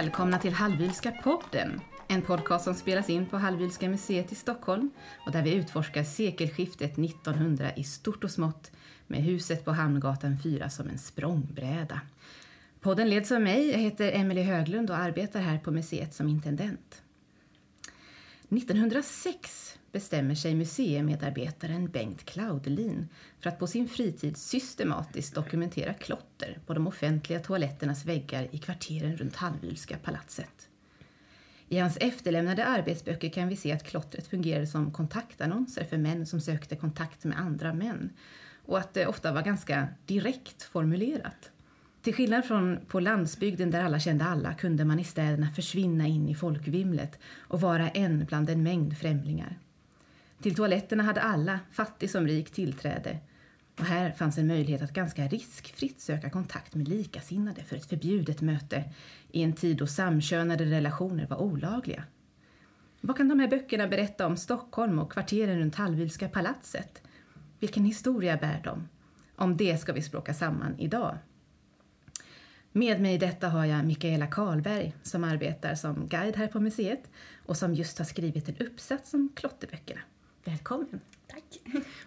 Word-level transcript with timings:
Välkomna 0.00 0.38
till 0.38 0.52
Hallwylska 0.52 1.12
podden. 1.12 1.80
En 2.08 2.22
podcast 2.22 2.64
som 2.64 2.74
spelas 2.74 3.10
in 3.10 3.26
på 3.26 3.36
Hallwylska 3.36 3.88
museet 3.88 4.32
i 4.32 4.34
Stockholm 4.34 4.90
och 5.26 5.32
där 5.32 5.42
vi 5.42 5.54
utforskar 5.54 6.04
sekelskiftet 6.04 6.98
1900 6.98 7.74
i 7.76 7.84
stort 7.84 8.24
och 8.24 8.30
smått 8.30 8.70
med 9.06 9.22
huset 9.22 9.64
på 9.64 9.72
Hamngatan 9.72 10.38
4 10.42 10.70
som 10.70 10.88
en 10.88 10.98
språngbräda. 10.98 12.00
Podden 12.80 13.10
leds 13.10 13.32
av 13.32 13.40
mig, 13.40 13.70
jag 13.70 13.78
heter 13.78 14.12
Emelie 14.12 14.44
Höglund 14.44 14.90
och 14.90 14.96
arbetar 14.96 15.40
här 15.40 15.58
på 15.58 15.70
museet 15.70 16.14
som 16.14 16.28
intendent. 16.28 17.02
1906 18.50 19.78
bestämmer 19.92 20.34
sig 20.34 20.54
museimedarbetaren 20.54 21.90
Bengt 21.90 22.24
Claudelin 22.24 23.08
för 23.40 23.50
att 23.50 23.58
på 23.58 23.66
sin 23.66 23.88
fritid 23.88 24.36
systematiskt 24.36 25.34
dokumentera 25.34 25.94
klotter 25.94 26.58
på 26.66 26.74
de 26.74 26.86
offentliga 26.86 27.40
toaletternas 27.40 28.04
väggar 28.04 28.48
i 28.50 28.58
kvarteren 28.58 29.16
runt 29.16 29.36
Hallwylska 29.36 29.96
palatset. 29.96 30.68
I 31.68 31.78
hans 31.78 31.96
efterlämnade 31.96 32.64
arbetsböcker 32.64 33.28
kan 33.28 33.48
vi 33.48 33.56
se 33.56 33.72
att 33.72 33.86
klottret 33.86 34.26
fungerade 34.26 34.66
som 34.66 34.92
kontaktannonser 34.92 35.84
för 35.84 35.98
män 35.98 36.26
som 36.26 36.40
sökte 36.40 36.76
kontakt 36.76 37.24
med 37.24 37.40
andra 37.40 37.74
män 37.74 38.10
och 38.64 38.78
att 38.78 38.94
det 38.94 39.06
ofta 39.06 39.32
var 39.32 39.42
ganska 39.42 39.88
direkt 40.06 40.62
formulerat. 40.62 41.50
Till 42.02 42.14
skillnad 42.14 42.44
från 42.44 42.80
på 42.88 43.00
landsbygden 43.00 43.70
där 43.70 43.84
alla 43.84 43.98
kände 43.98 44.24
alla 44.24 44.54
kunde 44.54 44.84
man 44.84 44.98
i 44.98 45.04
städerna 45.04 45.50
försvinna 45.50 46.06
in 46.06 46.28
i 46.28 46.34
folkvimlet 46.34 47.18
och 47.38 47.60
vara 47.60 47.88
en 47.88 48.24
bland 48.24 48.50
en 48.50 48.62
mängd 48.62 48.98
främlingar. 48.98 49.58
Till 50.42 50.54
toaletterna 50.54 51.02
hade 51.02 51.20
alla, 51.20 51.60
fattig 51.72 52.10
som 52.10 52.26
rik, 52.26 52.50
tillträde 52.50 53.18
och 53.78 53.86
här 53.86 54.12
fanns 54.12 54.38
en 54.38 54.46
möjlighet 54.46 54.82
att 54.82 54.92
ganska 54.92 55.26
riskfritt 55.26 56.00
söka 56.00 56.30
kontakt 56.30 56.74
med 56.74 56.88
likasinnade 56.88 57.62
för 57.64 57.76
ett 57.76 57.86
förbjudet 57.86 58.40
möte 58.40 58.84
i 59.30 59.42
en 59.42 59.52
tid 59.52 59.76
då 59.76 59.86
samkönade 59.86 60.64
relationer 60.64 61.26
var 61.26 61.36
olagliga. 61.36 62.04
Vad 63.00 63.16
kan 63.16 63.28
de 63.28 63.40
här 63.40 63.48
böckerna 63.48 63.88
berätta 63.88 64.26
om 64.26 64.36
Stockholm 64.36 64.98
och 64.98 65.12
kvarteren 65.12 65.58
runt 65.58 65.74
Hallwylska 65.74 66.28
palatset? 66.28 67.02
Vilken 67.58 67.84
historia 67.84 68.36
bär 68.36 68.60
de? 68.64 68.88
Om 69.36 69.56
det 69.56 69.80
ska 69.80 69.92
vi 69.92 70.02
språka 70.02 70.34
samman 70.34 70.74
idag. 70.78 71.18
Med 72.72 73.00
mig 73.00 73.14
i 73.14 73.18
detta 73.18 73.48
har 73.48 73.64
jag 73.64 73.84
Mikaela 73.84 74.26
Karlberg 74.26 74.94
som 75.02 75.24
arbetar 75.24 75.74
som 75.74 76.08
guide 76.08 76.36
här 76.36 76.46
på 76.46 76.60
museet 76.60 77.10
och 77.46 77.56
som 77.56 77.74
just 77.74 77.98
har 77.98 78.04
skrivit 78.04 78.48
en 78.48 78.56
uppsats 78.66 79.14
om 79.14 79.32
klotterböckerna. 79.36 80.00
Välkommen! 80.44 81.00
Tack! 81.26 81.44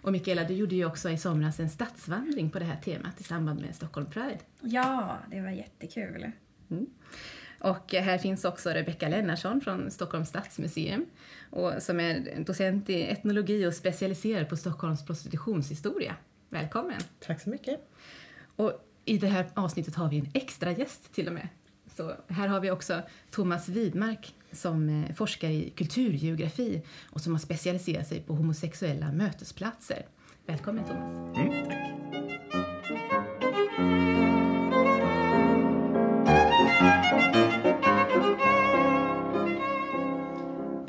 Och 0.02 0.11
Mikaela, 0.11 0.44
du 0.44 0.53
gjorde 0.53 0.75
ju 0.75 0.86
också 0.86 1.09
i 1.09 1.17
somras 1.17 1.59
en 1.59 1.70
stadsvandring 1.70 2.50
på 2.50 2.59
det 2.59 2.66
här 2.66 2.81
temat 2.81 3.22
i 3.22 3.23
samband 3.23 3.61
med 3.61 3.75
Stockholm 3.75 4.09
Pride. 4.09 4.39
Ja, 4.61 5.17
det 5.31 5.42
var 5.42 5.50
jättekul. 5.50 6.31
Mm. 6.72 6.86
Och 7.59 7.94
här 7.94 8.17
finns 8.17 8.45
också 8.45 8.70
Rebecka 8.70 9.08
Lennarsson 9.08 9.61
från 9.61 9.92
Stockholms 9.92 10.30
stadsmuseum 10.30 11.05
och 11.50 11.73
som 11.80 12.00
är 12.00 12.44
docent 12.45 12.89
i 12.89 13.03
etnologi 13.03 13.66
och 13.66 13.73
specialiserad 13.73 14.50
på 14.50 14.58
Stockholms 14.58 15.05
prostitutionshistoria. 15.05 16.16
Välkommen! 16.50 17.02
Tack 17.20 17.42
så 17.42 17.50
mycket! 17.50 17.89
Och 18.55 18.89
i 19.05 19.17
det 19.17 19.27
här 19.27 19.45
avsnittet 19.53 19.95
har 19.95 20.09
vi 20.09 20.19
en 20.19 20.29
extra 20.33 20.71
gäst 20.71 21.13
till 21.13 21.27
och 21.27 21.33
med. 21.33 21.47
Så 21.95 22.13
här 22.27 22.47
har 22.47 22.59
vi 22.59 22.71
också 22.71 23.01
Thomas 23.31 23.69
Widmark 23.69 24.35
som 24.51 24.89
eh, 24.89 25.15
forskar 25.15 25.49
i 25.49 25.69
kulturgeografi 25.69 26.81
och 27.09 27.21
som 27.21 27.33
har 27.33 27.39
specialiserat 27.39 28.07
sig 28.07 28.21
på 28.21 28.33
homosexuella 28.33 29.11
mötesplatser. 29.11 30.05
Välkommen 30.45 30.85
Thomas! 30.85 31.37
Mm, 31.37 31.65
tack! 33.09 33.22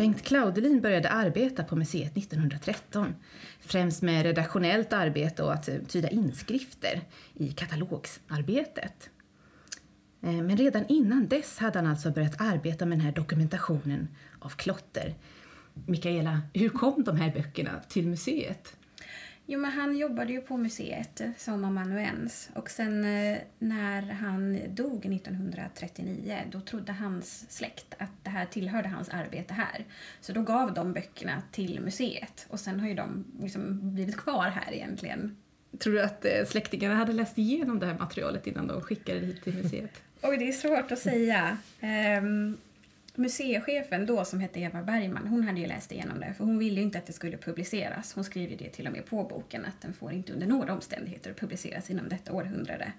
Bengt 0.05 0.23
Claudelin 0.23 0.81
började 0.81 1.09
arbeta 1.09 1.65
på 1.65 1.77
museet 1.77 2.17
1913. 2.17 3.15
Främst 3.61 4.03
med 4.03 4.23
redaktionellt 4.23 4.93
arbete 4.93 5.43
och 5.43 5.53
att 5.53 5.69
eh, 5.69 5.75
tyda 5.89 6.09
inskrifter 6.09 7.01
i 7.35 7.53
katalogsarbetet. 7.53 9.11
Eh, 10.23 10.33
men 10.33 10.57
redan 10.57 10.87
innan 10.89 11.29
dess 11.29 11.59
hade 11.59 11.79
han 11.79 11.87
alltså 11.87 12.11
börjat 12.11 12.41
arbeta 12.41 12.87
med 12.87 12.99
den 12.99 13.05
här 13.05 13.13
dokumentationen 13.13 14.09
av 14.39 14.49
klotter. 14.49 15.15
Mikaela, 15.87 16.41
hur 16.55 16.69
kom 16.69 17.05
de 17.05 17.17
här 17.17 17.33
böckerna 17.33 17.81
till 17.89 18.09
museet? 18.09 18.77
Jo, 19.47 19.61
men 19.61 19.71
han 19.71 19.97
jobbade 19.97 20.33
ju 20.33 20.41
på 20.41 20.57
museet 20.57 21.23
som 21.37 21.65
amanuens 21.65 22.51
och 22.55 22.71
sen 22.71 23.05
eh, 23.05 23.39
när 23.59 24.03
han 24.03 24.75
dog 24.75 25.07
1939 25.07 26.39
då 26.51 26.61
trodde 26.61 26.93
hans 26.93 27.47
släkt 27.49 27.95
att 27.99 28.11
det 28.23 28.31
här 28.31 28.47
tillhörde 28.47 28.89
hans 28.89 29.09
arbete 29.09 29.55
här. 29.55 29.85
Så 30.21 30.33
då 30.33 30.43
gav 30.43 30.75
de 30.75 30.93
böckerna 30.93 31.43
till 31.53 31.81
museet 31.81 32.47
och 32.49 32.61
sen 32.61 32.81
har 32.81 32.89
ju 32.89 32.95
de 32.95 33.25
liksom 33.41 33.95
blivit 33.95 34.17
kvar 34.17 34.49
här 34.49 34.73
egentligen. 34.75 35.37
Tror 35.79 35.93
du 35.93 36.03
att 36.03 36.25
eh, 36.25 36.45
släktingarna 36.47 36.95
hade 36.95 37.13
läst 37.13 37.39
igenom 37.39 37.79
det 37.79 37.87
här 37.87 37.99
materialet 37.99 38.47
innan 38.47 38.67
de 38.67 38.81
skickade 38.81 39.21
det 39.21 39.27
hit 39.27 39.45
till 39.45 39.55
museet? 39.55 40.03
Oj, 40.23 40.37
det 40.37 40.49
är 40.49 40.53
svårt 40.53 40.93
att 40.93 40.99
säga. 40.99 41.59
Um, 42.23 42.57
museichefen 43.17 44.07
då, 44.07 44.25
som 44.25 44.41
hette 44.41 44.61
Eva 44.61 44.83
Bergman, 44.83 45.27
hon 45.27 45.45
hade 45.45 45.61
ju 45.61 45.67
läst 45.67 45.93
igenom 45.93 46.21
det 46.21 46.35
för 46.35 46.45
hon 46.45 46.59
ville 46.59 46.77
ju 46.77 46.83
inte 46.83 46.99
att 46.99 47.07
det 47.07 47.13
skulle 47.13 47.37
publiceras. 47.37 48.15
Hon 48.15 48.25
skrev 48.25 48.51
ju 48.51 48.57
det 48.57 48.71
till 48.71 48.87
och 48.87 48.93
med 48.93 49.07
på 49.07 49.25
boken 49.25 49.65
att 49.65 49.81
den 49.81 49.95
får 49.95 50.13
inte 50.13 50.33
under 50.33 50.47
några 50.47 50.75
omständigheter 50.75 51.33
publiceras 51.33 51.91
inom 51.91 52.09
detta 52.09 52.33
århundrade. 52.33 52.93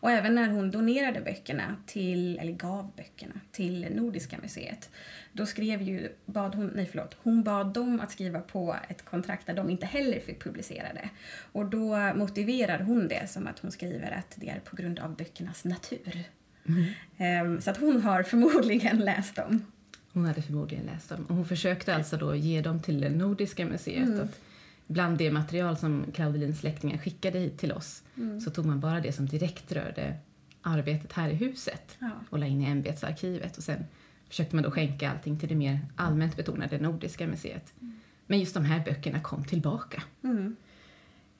Och 0.00 0.10
även 0.10 0.34
när 0.34 0.48
hon 0.48 0.70
donerade 0.70 1.20
böckerna 1.20 1.76
till, 1.86 2.38
eller 2.38 2.52
gav 2.52 2.92
böckerna 2.96 3.40
till 3.52 3.86
Nordiska 3.94 4.38
museet, 4.42 4.90
då 5.32 5.46
skrev 5.46 5.82
ju, 5.82 6.08
bad 6.26 6.54
hon, 6.54 6.70
nej 6.74 6.86
förlåt, 6.86 7.16
hon 7.22 7.42
bad 7.42 7.72
dem 7.72 8.00
att 8.00 8.10
skriva 8.10 8.40
på 8.40 8.76
ett 8.88 9.04
kontrakt 9.04 9.46
där 9.46 9.54
de 9.54 9.70
inte 9.70 9.86
heller 9.86 10.20
fick 10.20 10.42
publicera 10.42 10.92
det. 10.92 11.10
Och 11.52 11.66
då 11.66 12.12
motiverar 12.14 12.78
hon 12.78 13.08
det 13.08 13.30
som 13.30 13.46
att 13.46 13.58
hon 13.58 13.72
skriver 13.72 14.10
att 14.10 14.34
det 14.36 14.48
är 14.48 14.60
på 14.60 14.76
grund 14.76 14.98
av 14.98 15.16
böckernas 15.16 15.64
natur. 15.64 16.24
Mm. 16.68 17.60
Så 17.60 17.70
att 17.70 17.76
hon 17.76 18.00
har 18.00 18.22
förmodligen 18.32 18.98
läst 18.98 19.36
dem. 19.36 19.64
Hon 20.12 20.24
hade 20.24 20.42
förmodligen 20.42 20.86
läst 20.86 21.08
dem. 21.08 21.26
Och 21.28 21.34
hon 21.34 21.44
försökte 21.44 21.94
alltså 21.94 22.16
då 22.16 22.34
ge 22.34 22.60
dem 22.60 22.80
till 22.80 23.00
det 23.00 23.10
Nordiska 23.10 23.66
museet. 23.66 24.08
Mm. 24.08 24.20
Att 24.20 24.40
bland 24.86 25.18
det 25.18 25.30
material 25.30 25.76
som 25.76 26.04
Claudelins 26.14 26.60
släktingar 26.60 26.98
skickade 26.98 27.38
hit 27.38 27.58
till 27.58 27.72
oss 27.72 28.02
mm. 28.16 28.40
så 28.40 28.50
tog 28.50 28.66
man 28.66 28.80
bara 28.80 29.00
det 29.00 29.12
som 29.12 29.26
direkt 29.26 29.72
rörde 29.72 30.16
arbetet 30.62 31.12
här 31.12 31.28
i 31.30 31.34
huset 31.34 31.96
ja. 31.98 32.10
och 32.30 32.38
la 32.38 32.46
in 32.46 32.62
i 32.62 32.64
ämbetsarkivet. 32.64 33.56
Och 33.56 33.62
sen 33.62 33.84
försökte 34.28 34.56
man 34.56 34.62
då 34.62 34.70
skänka 34.70 35.10
allting 35.10 35.38
till 35.38 35.48
det 35.48 35.54
mer 35.54 35.80
allmänt 35.96 36.36
betonade 36.36 36.78
Nordiska 36.78 37.26
museet. 37.26 37.72
Mm. 37.80 38.00
Men 38.26 38.40
just 38.40 38.54
de 38.54 38.64
här 38.64 38.84
böckerna 38.84 39.20
kom 39.20 39.44
tillbaka. 39.44 40.02
Mm. 40.24 40.56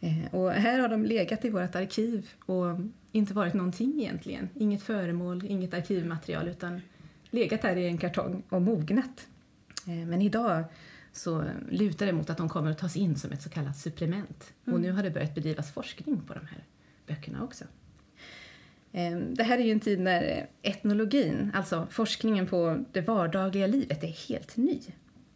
Eh, 0.03 0.35
och 0.35 0.51
här 0.51 0.79
har 0.79 0.89
de 0.89 1.05
legat 1.05 1.45
i 1.45 1.51
vårt 1.51 1.75
arkiv 1.75 2.31
och 2.47 2.79
inte 3.13 3.35
varit 3.35 3.55
någonting 3.55 4.01
egentligen. 4.01 4.49
Inget 4.55 4.83
föremål, 4.83 5.45
inget 5.47 5.75
arkivmaterial 5.75 6.49
utan 6.49 6.81
legat 7.31 7.63
här 7.63 7.77
i 7.77 7.87
en 7.87 7.99
kartong 7.99 8.43
och 8.49 8.63
mognat. 8.63 9.27
Eh, 9.87 10.07
men 10.07 10.23
idag 10.23 10.65
så 11.13 11.45
lutar 11.71 12.07
det 12.07 12.13
mot 12.13 12.31
att 12.31 12.39
de 12.39 12.49
kommer 12.49 12.71
att 12.71 12.79
tas 12.79 12.97
in 12.97 13.17
som 13.17 13.33
ett 13.33 13.43
så 13.43 13.51
kallat 13.51 13.79
supplement. 13.79 14.53
Mm. 14.65 14.75
Och 14.75 14.81
nu 14.81 14.93
har 14.93 15.03
det 15.03 15.11
börjat 15.11 15.35
bedrivas 15.35 15.73
forskning 15.73 16.21
på 16.27 16.35
de 16.35 16.47
här 16.47 16.65
böckerna 17.07 17.45
också. 17.45 17.65
Eh, 18.93 19.19
det 19.19 19.43
här 19.43 19.59
är 19.59 19.63
ju 19.63 19.73
en 19.73 19.81
tid 19.81 20.01
när 20.01 20.47
etnologin, 20.63 21.51
alltså 21.55 21.87
forskningen 21.91 22.47
på 22.47 22.85
det 22.93 23.01
vardagliga 23.01 23.67
livet, 23.67 24.05
är 24.05 24.29
helt 24.29 24.57
ny. 24.57 24.81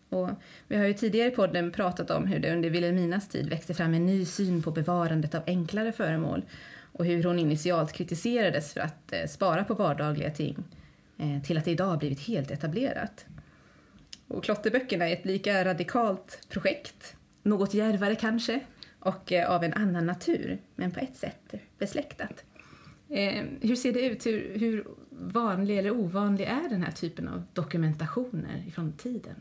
Och 0.08 0.30
vi 0.68 0.76
har 0.76 0.84
ju 0.84 0.92
tidigare 0.92 1.28
i 1.28 1.34
podden 1.34 1.72
pratat 1.72 2.10
om 2.10 2.26
hur 2.26 2.38
det 2.38 2.52
under 2.52 2.70
Vilhelminas 2.70 3.28
tid 3.28 3.48
växte 3.48 3.74
fram 3.74 3.94
en 3.94 4.06
ny 4.06 4.24
syn 4.24 4.62
på 4.62 4.70
bevarandet 4.70 5.34
av 5.34 5.42
enklare 5.46 5.92
föremål 5.92 6.42
och 6.92 7.04
hur 7.04 7.24
hon 7.24 7.38
initialt 7.38 7.92
kritiserades 7.92 8.72
för 8.72 8.80
att 8.80 9.12
eh, 9.12 9.26
spara 9.26 9.64
på 9.64 9.74
vardagliga 9.74 10.30
ting 10.30 10.64
eh, 11.18 11.42
till 11.42 11.58
att 11.58 11.64
det 11.64 11.70
idag 11.70 11.86
har 11.86 11.96
blivit 11.96 12.20
helt 12.20 12.50
etablerat. 12.50 13.26
Och 14.28 14.44
klotterböckerna 14.44 15.08
är 15.08 15.12
ett 15.12 15.24
lika 15.24 15.64
radikalt 15.64 16.40
projekt, 16.48 17.16
något 17.42 17.74
djärvare 17.74 18.14
kanske, 18.14 18.60
och 19.00 19.32
eh, 19.32 19.50
av 19.50 19.64
en 19.64 19.72
annan 19.72 20.06
natur, 20.06 20.58
men 20.74 20.90
på 20.90 21.00
ett 21.00 21.16
sätt 21.16 21.54
besläktat. 21.78 22.44
hur 23.60 23.76
ser 23.76 23.92
det 23.92 24.00
ut? 24.00 24.26
Hur, 24.26 24.58
hur 24.58 24.86
vanlig 25.10 25.78
eller 25.78 25.90
ovanlig 25.90 26.44
är 26.44 26.68
den 26.68 26.82
här 26.82 26.92
typen 26.92 27.28
av 27.28 27.42
dokumentationer 27.52 28.64
från 28.74 28.92
tiden? 28.92 29.36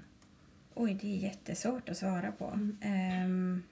Oj, 0.75 0.98
det 1.01 1.07
är 1.07 1.18
jättesvårt 1.18 1.89
att 1.89 1.98
svara 1.98 2.31
på. 2.31 2.60
Mm. 2.81 3.25
Um, 3.25 3.63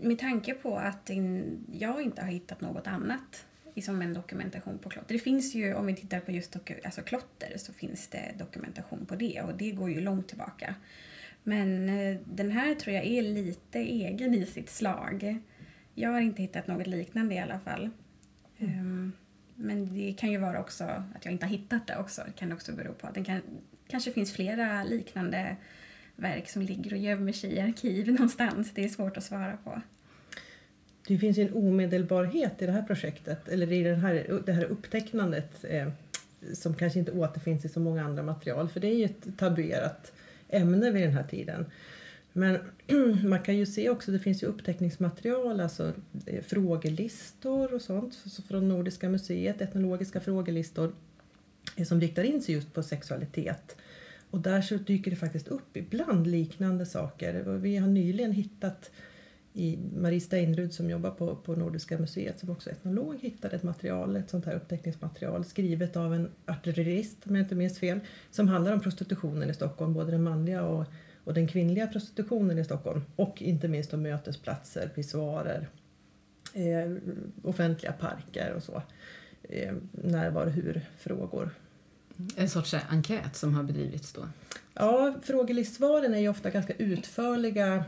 med 0.00 0.18
tanke 0.18 0.54
på 0.54 0.76
att 0.76 1.10
in, 1.10 1.58
jag 1.72 2.02
inte 2.02 2.22
har 2.22 2.28
hittat 2.28 2.60
något 2.60 2.86
annat 2.86 3.46
som 3.82 4.02
en 4.02 4.14
dokumentation 4.14 4.78
på 4.78 4.88
klotter. 4.90 5.14
Det 5.14 5.18
finns 5.18 5.54
ju, 5.54 5.74
om 5.74 5.86
vi 5.86 5.96
tittar 5.96 6.20
på 6.20 6.32
just 6.32 6.56
alltså 6.84 7.02
klotter, 7.02 7.56
så 7.56 7.72
finns 7.72 8.08
det 8.08 8.34
dokumentation 8.38 9.06
på 9.06 9.16
det 9.16 9.42
och 9.42 9.54
det 9.54 9.70
går 9.70 9.90
ju 9.90 10.00
långt 10.00 10.28
tillbaka. 10.28 10.74
Men 11.42 11.88
eh, 11.88 12.20
den 12.24 12.50
här 12.50 12.74
tror 12.74 12.96
jag 12.96 13.04
är 13.04 13.22
lite 13.22 13.78
egen 13.78 14.34
i 14.34 14.46
sitt 14.46 14.70
slag. 14.70 15.38
Jag 15.94 16.10
har 16.10 16.20
inte 16.20 16.42
hittat 16.42 16.66
något 16.66 16.86
liknande 16.86 17.34
i 17.34 17.38
alla 17.38 17.60
fall. 17.60 17.90
Mm. 18.58 18.78
Um, 18.80 19.12
men 19.54 19.94
det 19.94 20.12
kan 20.12 20.30
ju 20.30 20.38
vara 20.38 20.60
också 20.60 20.84
att 20.84 21.24
jag 21.24 21.32
inte 21.32 21.46
har 21.46 21.50
hittat 21.50 21.86
det 21.86 21.98
också. 21.98 22.22
Det 22.26 22.32
kan 22.32 22.52
också 22.52 22.72
bero 22.72 22.92
på 22.92 23.06
att 23.06 23.14
det 23.14 23.24
kan, 23.24 23.40
kanske 23.88 24.12
finns 24.12 24.32
flera 24.32 24.84
liknande 24.84 25.56
verk 26.16 26.48
som 26.48 26.62
ligger 26.62 26.92
och 26.92 26.98
gömmer 26.98 27.32
sig 27.32 27.52
i 27.52 27.60
arkiv 27.60 28.08
någonstans. 28.08 28.70
Det 28.74 28.84
är 28.84 28.88
svårt 28.88 29.16
att 29.16 29.24
svara 29.24 29.58
på. 29.64 29.80
Det 31.08 31.18
finns 31.18 31.38
ju 31.38 31.42
en 31.42 31.54
omedelbarhet 31.54 32.62
i 32.62 32.66
det 32.66 32.72
här 32.72 32.82
projektet, 32.82 33.48
eller 33.48 33.72
i 33.72 33.82
den 33.82 34.00
här, 34.00 34.40
det 34.46 34.52
här 34.52 34.64
upptecknandet 34.64 35.64
eh, 35.64 35.88
som 36.54 36.74
kanske 36.74 36.98
inte 36.98 37.12
återfinns 37.12 37.64
i 37.64 37.68
så 37.68 37.80
många 37.80 38.04
andra 38.04 38.22
material, 38.22 38.68
för 38.68 38.80
det 38.80 38.88
är 38.88 38.94
ju 38.94 39.04
ett 39.04 39.26
tabuerat 39.36 40.12
ämne 40.48 40.90
vid 40.90 41.02
den 41.02 41.12
här 41.12 41.22
tiden. 41.22 41.66
Men 42.32 42.58
man 43.28 43.42
kan 43.42 43.56
ju 43.56 43.66
se 43.66 43.90
också, 43.90 44.12
det 44.12 44.18
finns 44.18 44.42
ju 44.42 44.46
uppteckningsmaterial, 44.46 45.60
alltså 45.60 45.92
eh, 46.26 46.42
frågelistor 46.42 47.74
och 47.74 47.82
sånt 47.82 48.14
från 48.48 48.68
Nordiska 48.68 49.08
museet, 49.08 49.60
etnologiska 49.60 50.20
frågelistor 50.20 50.94
eh, 51.76 51.84
som 51.84 52.00
riktar 52.00 52.22
in 52.22 52.42
sig 52.42 52.54
just 52.54 52.74
på 52.74 52.82
sexualitet. 52.82 53.76
Och 54.30 54.40
där 54.40 54.60
så 54.60 54.76
dyker 54.76 55.10
det 55.10 55.16
faktiskt 55.16 55.48
upp 55.48 55.76
ibland 55.76 56.26
liknande 56.26 56.86
saker. 56.86 57.34
Vi 57.42 57.76
har 57.76 57.88
nyligen 57.88 58.32
hittat 58.32 58.90
i 59.56 59.78
Marie 59.96 60.20
Steinrud 60.20 60.72
som 60.72 60.90
jobbar 60.90 61.10
på, 61.10 61.36
på 61.36 61.54
Nordiska 61.54 61.98
museet 61.98 62.38
som 62.38 62.50
också 62.50 62.70
är 62.70 62.74
etnolog 62.74 63.18
hittade 63.20 63.56
ett 63.56 63.62
material, 63.62 64.16
ett 64.16 64.30
sånt 64.30 64.46
här 64.46 64.54
uppteckningsmaterial 64.54 65.44
skrivet 65.44 65.96
av 65.96 66.14
en 66.14 66.30
artillerist 66.46 67.26
om 67.26 67.36
jag 67.36 67.44
inte 67.44 67.54
minns 67.54 67.78
fel 67.78 68.00
som 68.30 68.48
handlar 68.48 68.72
om 68.72 68.80
prostitutionen 68.80 69.50
i 69.50 69.54
Stockholm, 69.54 69.94
både 69.94 70.10
den 70.10 70.22
manliga 70.22 70.62
och, 70.64 70.84
och 71.24 71.34
den 71.34 71.48
kvinnliga 71.48 71.86
prostitutionen 71.86 72.58
i 72.58 72.64
Stockholm 72.64 73.02
och 73.16 73.42
inte 73.42 73.68
minst 73.68 73.94
om 73.94 74.02
mötesplatser, 74.02 74.88
pissoarer, 74.88 75.68
eh, 76.54 76.96
offentliga 77.42 77.92
parker 77.92 78.52
och 78.56 78.62
så. 78.62 78.82
Eh, 79.42 79.74
när, 79.90 80.30
var, 80.30 80.46
hur 80.46 80.80
frågor. 80.98 81.50
En 82.36 82.48
sorts 82.48 82.74
enkät 82.88 83.36
som 83.36 83.54
har 83.54 83.62
bedrivits 83.62 84.12
då? 84.12 84.28
Ja, 84.74 85.14
frågelistsvaren 85.22 86.14
är 86.14 86.18
ju 86.18 86.28
ofta 86.28 86.50
ganska 86.50 86.72
utförliga 86.72 87.84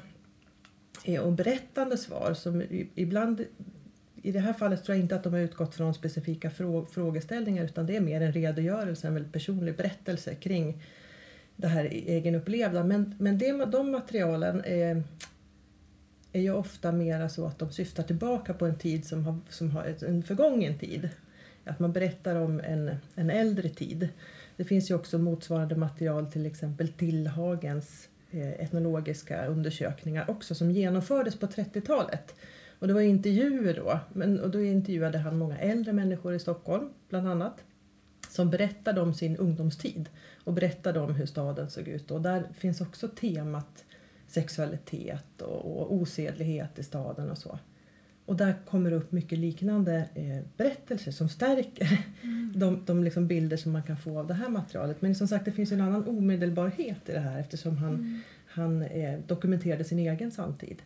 eh, 1.04 1.20
och 1.20 1.32
berättande 1.32 1.96
svar 1.96 2.34
som 2.34 2.62
ibland 2.94 3.44
i 4.22 4.32
det 4.32 4.40
här 4.40 4.52
fallet 4.52 4.84
tror 4.84 4.96
jag 4.96 5.04
inte 5.04 5.16
att 5.16 5.22
de 5.22 5.32
har 5.32 5.40
utgått 5.40 5.74
från 5.74 5.94
specifika 5.94 6.50
frågeställningar 6.90 7.64
utan 7.64 7.86
det 7.86 7.96
är 7.96 8.00
mer 8.00 8.20
en 8.20 8.32
redogörelse, 8.32 9.06
en 9.06 9.14
väldigt 9.14 9.32
personlig 9.32 9.76
berättelse 9.76 10.34
kring 10.34 10.82
det 11.56 11.68
här 11.68 11.84
e-, 11.84 12.04
egenupplevda. 12.06 12.84
Men, 12.84 13.14
men 13.18 13.38
det, 13.38 13.64
de 13.64 13.90
materialen 13.90 14.64
är, 14.64 15.02
är 16.32 16.40
ju 16.40 16.52
ofta 16.52 16.92
mer 16.92 17.28
så 17.28 17.46
att 17.46 17.58
de 17.58 17.72
syftar 17.72 18.02
tillbaka 18.02 18.54
på 18.54 18.66
en 18.66 18.78
tid 18.78 19.04
som 19.06 19.24
har, 19.24 19.38
som 19.48 19.70
har 19.70 20.04
en 20.06 20.22
förgången 20.22 20.78
tid. 20.78 21.08
Att 21.68 21.78
man 21.78 21.92
berättar 21.92 22.36
om 22.36 22.60
en, 22.60 22.90
en 23.14 23.30
äldre 23.30 23.68
tid. 23.68 24.08
Det 24.56 24.64
finns 24.64 24.90
ju 24.90 24.94
också 24.94 25.18
motsvarande 25.18 25.76
material 25.76 26.26
till 26.26 26.46
exempel 26.46 26.88
Tillhagens 26.88 28.08
eh, 28.30 28.48
etnologiska 28.48 29.46
undersökningar 29.46 30.30
också 30.30 30.54
som 30.54 30.70
genomfördes 30.70 31.38
på 31.38 31.46
30-talet. 31.46 32.34
Och 32.78 32.88
det 32.88 32.94
var 32.94 33.00
intervjuer 33.00 33.74
då, 33.74 34.00
men, 34.12 34.40
och 34.40 34.50
då 34.50 34.60
intervjuade 34.60 35.18
han 35.18 35.38
många 35.38 35.58
äldre 35.58 35.92
människor 35.92 36.34
i 36.34 36.38
Stockholm 36.38 36.90
bland 37.08 37.28
annat 37.28 37.64
som 38.28 38.50
berättade 38.50 39.00
om 39.00 39.14
sin 39.14 39.36
ungdomstid 39.36 40.08
och 40.44 40.52
berättade 40.52 41.00
om 41.00 41.14
hur 41.14 41.26
staden 41.26 41.70
såg 41.70 41.88
ut. 41.88 42.10
Och 42.10 42.20
där 42.20 42.48
finns 42.54 42.80
också 42.80 43.08
temat 43.08 43.84
sexualitet 44.26 45.42
och, 45.42 45.80
och 45.80 45.94
osedlighet 45.94 46.78
i 46.78 46.82
staden 46.82 47.30
och 47.30 47.38
så. 47.38 47.58
Och 48.28 48.36
där 48.36 48.54
kommer 48.66 48.90
det 48.90 48.96
upp 48.96 49.12
mycket 49.12 49.38
liknande 49.38 50.08
eh, 50.14 50.46
berättelser 50.56 51.12
som 51.12 51.28
stärker 51.28 51.98
mm. 52.22 52.52
de, 52.56 52.82
de 52.84 53.04
liksom 53.04 53.26
bilder 53.26 53.56
som 53.56 53.72
man 53.72 53.82
kan 53.82 53.96
få 53.96 54.18
av 54.18 54.26
det 54.26 54.34
här 54.34 54.48
materialet. 54.48 55.02
Men 55.02 55.14
som 55.14 55.28
sagt, 55.28 55.44
det 55.44 55.52
finns 55.52 55.72
en 55.72 55.80
annan 55.80 56.08
omedelbarhet 56.08 57.08
i 57.08 57.12
det 57.12 57.20
här 57.20 57.40
eftersom 57.40 57.76
han, 57.76 57.94
mm. 57.94 58.20
han 58.46 58.82
eh, 58.82 59.18
dokumenterade 59.26 59.84
sin 59.84 59.98
egen 59.98 60.30
samtid. 60.30 60.82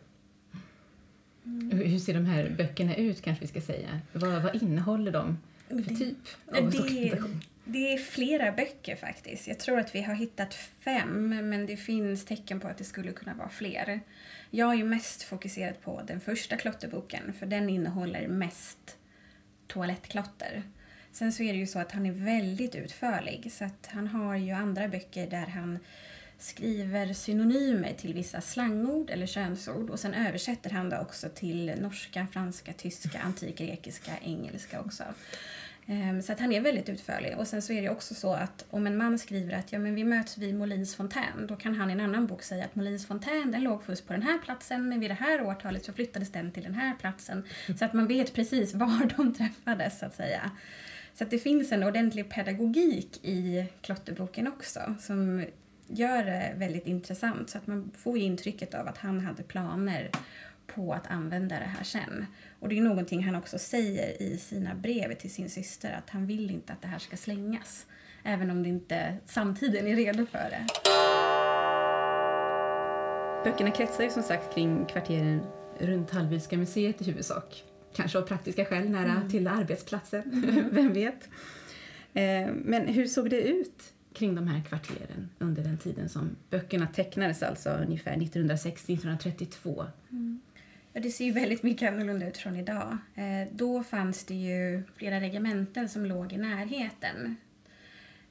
Mm. 1.45 1.79
Hur 1.79 1.99
ser 1.99 2.13
de 2.13 2.25
här 2.25 2.55
böckerna 2.57 2.95
ut 2.95 3.21
kanske 3.21 3.41
vi 3.41 3.47
ska 3.47 3.61
säga? 3.61 3.99
Vad, 4.13 4.43
vad 4.43 4.55
innehåller 4.63 5.11
de 5.11 5.37
för 5.67 5.95
typ 5.95 6.17
av 6.47 6.71
det, 6.71 6.77
dokumentation? 6.77 7.41
Det 7.65 7.93
är 7.93 7.97
flera 7.97 8.51
böcker 8.51 8.95
faktiskt. 8.95 9.47
Jag 9.47 9.59
tror 9.59 9.79
att 9.79 9.95
vi 9.95 10.01
har 10.01 10.13
hittat 10.13 10.53
fem 10.79 11.29
men 11.49 11.65
det 11.65 11.77
finns 11.77 12.25
tecken 12.25 12.59
på 12.59 12.67
att 12.67 12.77
det 12.77 12.83
skulle 12.83 13.11
kunna 13.11 13.33
vara 13.33 13.49
fler. 13.49 14.01
Jag 14.55 14.71
är 14.71 14.77
ju 14.77 14.83
mest 14.83 15.23
fokuserad 15.23 15.81
på 15.81 16.01
den 16.07 16.19
första 16.19 16.57
klotterboken 16.57 17.33
för 17.33 17.45
den 17.45 17.69
innehåller 17.69 18.27
mest 18.27 18.97
toalettklotter. 19.67 20.63
Sen 21.11 21.33
så 21.33 21.43
är 21.43 21.53
det 21.53 21.59
ju 21.59 21.67
så 21.67 21.79
att 21.79 21.91
han 21.91 22.05
är 22.05 22.11
väldigt 22.11 22.75
utförlig 22.75 23.51
så 23.53 23.65
att 23.65 23.89
han 23.91 24.07
har 24.07 24.35
ju 24.35 24.51
andra 24.51 24.87
böcker 24.87 25.29
där 25.29 25.45
han 25.45 25.79
skriver 26.37 27.13
synonymer 27.13 27.93
till 27.93 28.13
vissa 28.13 28.41
slangord 28.41 29.09
eller 29.09 29.25
könsord 29.25 29.89
och 29.89 29.99
sen 29.99 30.13
översätter 30.13 30.69
han 30.69 30.89
det 30.89 30.99
också 30.99 31.29
till 31.29 31.73
norska, 31.81 32.27
franska, 32.31 32.73
tyska, 32.73 33.19
antikgrekiska, 33.19 34.11
engelska 34.21 34.79
också. 34.81 35.03
Ehm, 35.87 36.21
så 36.21 36.31
att 36.31 36.39
han 36.39 36.51
är 36.51 36.61
väldigt 36.61 36.89
utförlig. 36.89 37.37
Och 37.37 37.47
sen 37.47 37.61
så 37.61 37.73
är 37.73 37.81
det 37.81 37.89
också 37.89 38.13
så 38.13 38.33
att 38.33 38.65
om 38.69 38.87
en 38.87 38.97
man 38.97 39.19
skriver 39.19 39.53
att 39.53 39.71
ja, 39.71 39.79
men 39.79 39.95
vi 39.95 40.03
möts 40.03 40.37
vid 40.37 40.55
Molins 40.55 40.95
fontän, 40.95 41.47
då 41.47 41.55
kan 41.55 41.75
han 41.75 41.89
i 41.89 41.93
en 41.93 41.99
annan 41.99 42.27
bok 42.27 42.43
säga 42.43 42.65
att 42.65 42.75
Molins 42.75 43.07
fontän 43.07 43.51
den 43.51 43.63
låg 43.63 43.83
först 43.83 44.07
på 44.07 44.13
den 44.13 44.21
här 44.21 44.37
platsen, 44.37 44.89
men 44.89 44.99
vid 44.99 45.09
det 45.09 45.13
här 45.13 45.41
årtalet 45.41 45.85
så 45.85 45.93
flyttades 45.93 46.31
den 46.31 46.51
till 46.51 46.63
den 46.63 46.73
här 46.73 46.93
platsen. 46.99 47.43
Så 47.79 47.85
att 47.85 47.93
man 47.93 48.07
vet 48.07 48.33
precis 48.33 48.73
var 48.73 49.17
de 49.17 49.33
träffades, 49.33 49.99
så 49.99 50.05
att 50.05 50.15
säga. 50.15 50.51
Så 51.13 51.23
att 51.23 51.29
det 51.29 51.39
finns 51.39 51.71
en 51.71 51.83
ordentlig 51.83 52.29
pedagogik 52.29 53.19
i 53.25 53.65
klotterboken 53.81 54.47
också, 54.47 54.95
som 54.99 55.45
gör 55.87 56.25
det 56.25 56.53
väldigt 56.55 56.87
intressant. 56.87 57.49
Så 57.49 57.57
att 57.57 57.67
man 57.67 57.91
får 57.97 58.17
intrycket 58.17 58.73
av 58.73 58.87
att 58.87 58.97
han 58.97 59.19
hade 59.19 59.43
planer 59.43 60.09
på 60.67 60.93
att 60.93 61.07
använda 61.07 61.55
det 61.55 61.65
här 61.77 61.83
sen. 61.83 62.25
Och 62.59 62.69
det 62.69 62.77
är 62.77 62.81
någonting 62.81 63.23
han 63.23 63.35
också 63.35 63.59
säger 63.59 64.21
i 64.21 64.37
sina 64.37 64.75
brev 64.75 65.13
till 65.13 65.31
sin 65.31 65.49
syster 65.49 65.91
att 65.93 66.09
han 66.09 66.25
vill 66.25 66.51
inte 66.51 66.73
att 66.73 66.81
det 66.81 66.87
här 66.87 66.99
ska 66.99 67.17
slängas. 67.17 67.85
Även 68.23 68.49
om 68.49 68.63
det 68.63 68.69
inte 68.69 69.17
samtiden 69.25 69.87
är 69.87 69.95
redo 69.95 70.25
för 70.25 70.49
det. 70.49 70.65
Böckerna 73.43 73.71
kretsar 73.71 74.03
ju 74.03 74.09
som 74.09 74.23
sagt 74.23 74.55
kring 74.55 74.85
kvarteren 74.85 75.41
runt 75.79 76.11
Hallwylska 76.11 76.57
museet 76.57 77.01
i 77.01 77.05
huvudsak. 77.05 77.63
Kanske 77.95 78.17
av 78.17 78.21
praktiska 78.21 78.65
skäl 78.65 78.89
nära 78.89 79.11
mm. 79.11 79.29
till 79.29 79.47
arbetsplatser, 79.47 80.23
mm. 80.25 80.69
vem 80.71 80.93
vet. 80.93 81.29
Eh, 82.13 82.53
men 82.53 82.87
hur 82.87 83.07
såg 83.07 83.29
det 83.29 83.41
ut 83.41 83.93
kring 84.13 84.35
de 84.35 84.47
här 84.47 84.63
kvarteren 84.63 85.29
under 85.39 85.63
den 85.63 85.77
tiden 85.77 86.09
som 86.09 86.35
böckerna 86.49 86.87
tecknades, 86.87 87.43
alltså 87.43 87.69
ungefär 87.69 88.15
1960-1932? 88.15 89.85
Mm. 90.11 90.41
Det 90.93 91.11
ser 91.11 91.25
ju 91.25 91.31
väldigt 91.31 91.63
mycket 91.63 91.91
annorlunda 91.91 92.27
ut 92.27 92.37
från 92.37 92.55
idag. 92.55 92.97
Eh, 93.15 93.47
då 93.51 93.83
fanns 93.83 94.25
det 94.25 94.33
ju 94.33 94.83
flera 94.95 95.21
regementen 95.21 95.89
som 95.89 96.05
låg 96.05 96.33
i 96.33 96.37
närheten. 96.37 97.35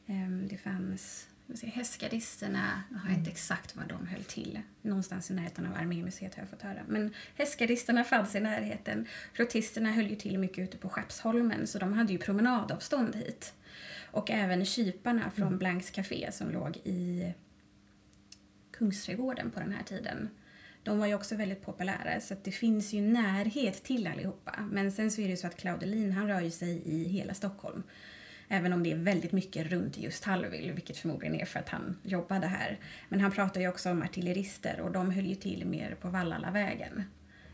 Eh, 0.07 0.29
det 0.49 0.57
fanns 0.57 1.29
hästgardisterna, 1.63 2.83
jag 2.91 2.99
har 2.99 3.09
inte 3.09 3.21
mm. 3.21 3.33
exakt 3.33 3.77
var 3.77 3.85
de 3.85 4.07
höll 4.07 4.25
till. 4.25 4.61
Någonstans 4.83 5.31
i 5.31 5.35
närheten 5.35 5.67
av 5.67 5.75
Armémuseet 5.75 6.35
har 6.35 6.43
jag 6.43 6.51
fått 6.51 6.63
höra. 6.63 6.81
Men 6.89 7.15
hästgardisterna 7.37 8.05
fanns 8.05 8.35
i 8.35 8.41
närheten. 8.41 9.07
Flottisterna 9.33 9.93
höll 9.93 10.07
ju 10.07 10.17
till 10.17 10.39
mycket 10.39 10.59
ute 10.59 10.77
på 10.77 10.89
Skeppsholmen 10.89 11.67
så 11.67 11.79
de 11.79 11.93
hade 11.93 12.13
ju 12.13 12.19
promenadavstånd 12.19 13.17
hit. 13.17 13.55
Och 14.11 14.31
även 14.31 14.65
kyparna 14.65 15.31
från 15.31 15.47
mm. 15.47 15.59
Blanks 15.59 15.91
Café 15.91 16.33
som 16.33 16.51
låg 16.51 16.77
i 16.77 17.33
Kungsträdgården 18.71 19.51
på 19.51 19.61
den 19.61 19.73
här 19.73 19.83
tiden 19.83 20.31
de 20.83 20.99
var 20.99 21.07
ju 21.07 21.15
också 21.15 21.37
väldigt 21.37 21.63
populära 21.63 22.21
så 22.21 22.35
det 22.43 22.51
finns 22.51 22.93
ju 22.93 23.01
närhet 23.01 23.83
till 23.83 24.07
allihopa. 24.07 24.69
Men 24.71 24.93
sen 24.93 25.11
så 25.11 25.21
är 25.21 25.25
det 25.25 25.31
ju 25.31 25.37
så 25.37 25.47
att 25.47 25.57
Claudelin 25.57 26.13
han 26.13 26.29
rör 26.29 26.41
ju 26.41 26.51
sig 26.51 26.83
i 26.85 27.05
hela 27.09 27.35
Stockholm. 27.35 27.83
Även 28.49 28.73
om 28.73 28.83
det 28.83 28.93
är 28.93 28.97
väldigt 28.97 29.33
mycket 29.33 29.67
runt 29.67 29.99
just 29.99 30.25
Hallwyl, 30.25 30.73
vilket 30.73 30.97
förmodligen 30.97 31.41
är 31.41 31.45
för 31.45 31.61
att 31.61 31.69
han 31.69 31.97
jobbade 32.03 32.47
här. 32.47 32.79
Men 33.09 33.21
han 33.21 33.33
pratar 33.33 33.61
ju 33.61 33.69
också 33.69 33.91
om 33.91 34.03
artillerister 34.03 34.81
och 34.81 34.93
de 34.93 35.11
höll 35.11 35.27
ju 35.27 35.35
till 35.35 35.67
mer 35.67 35.95
på 36.01 36.09
Vallalavägen. 36.09 37.05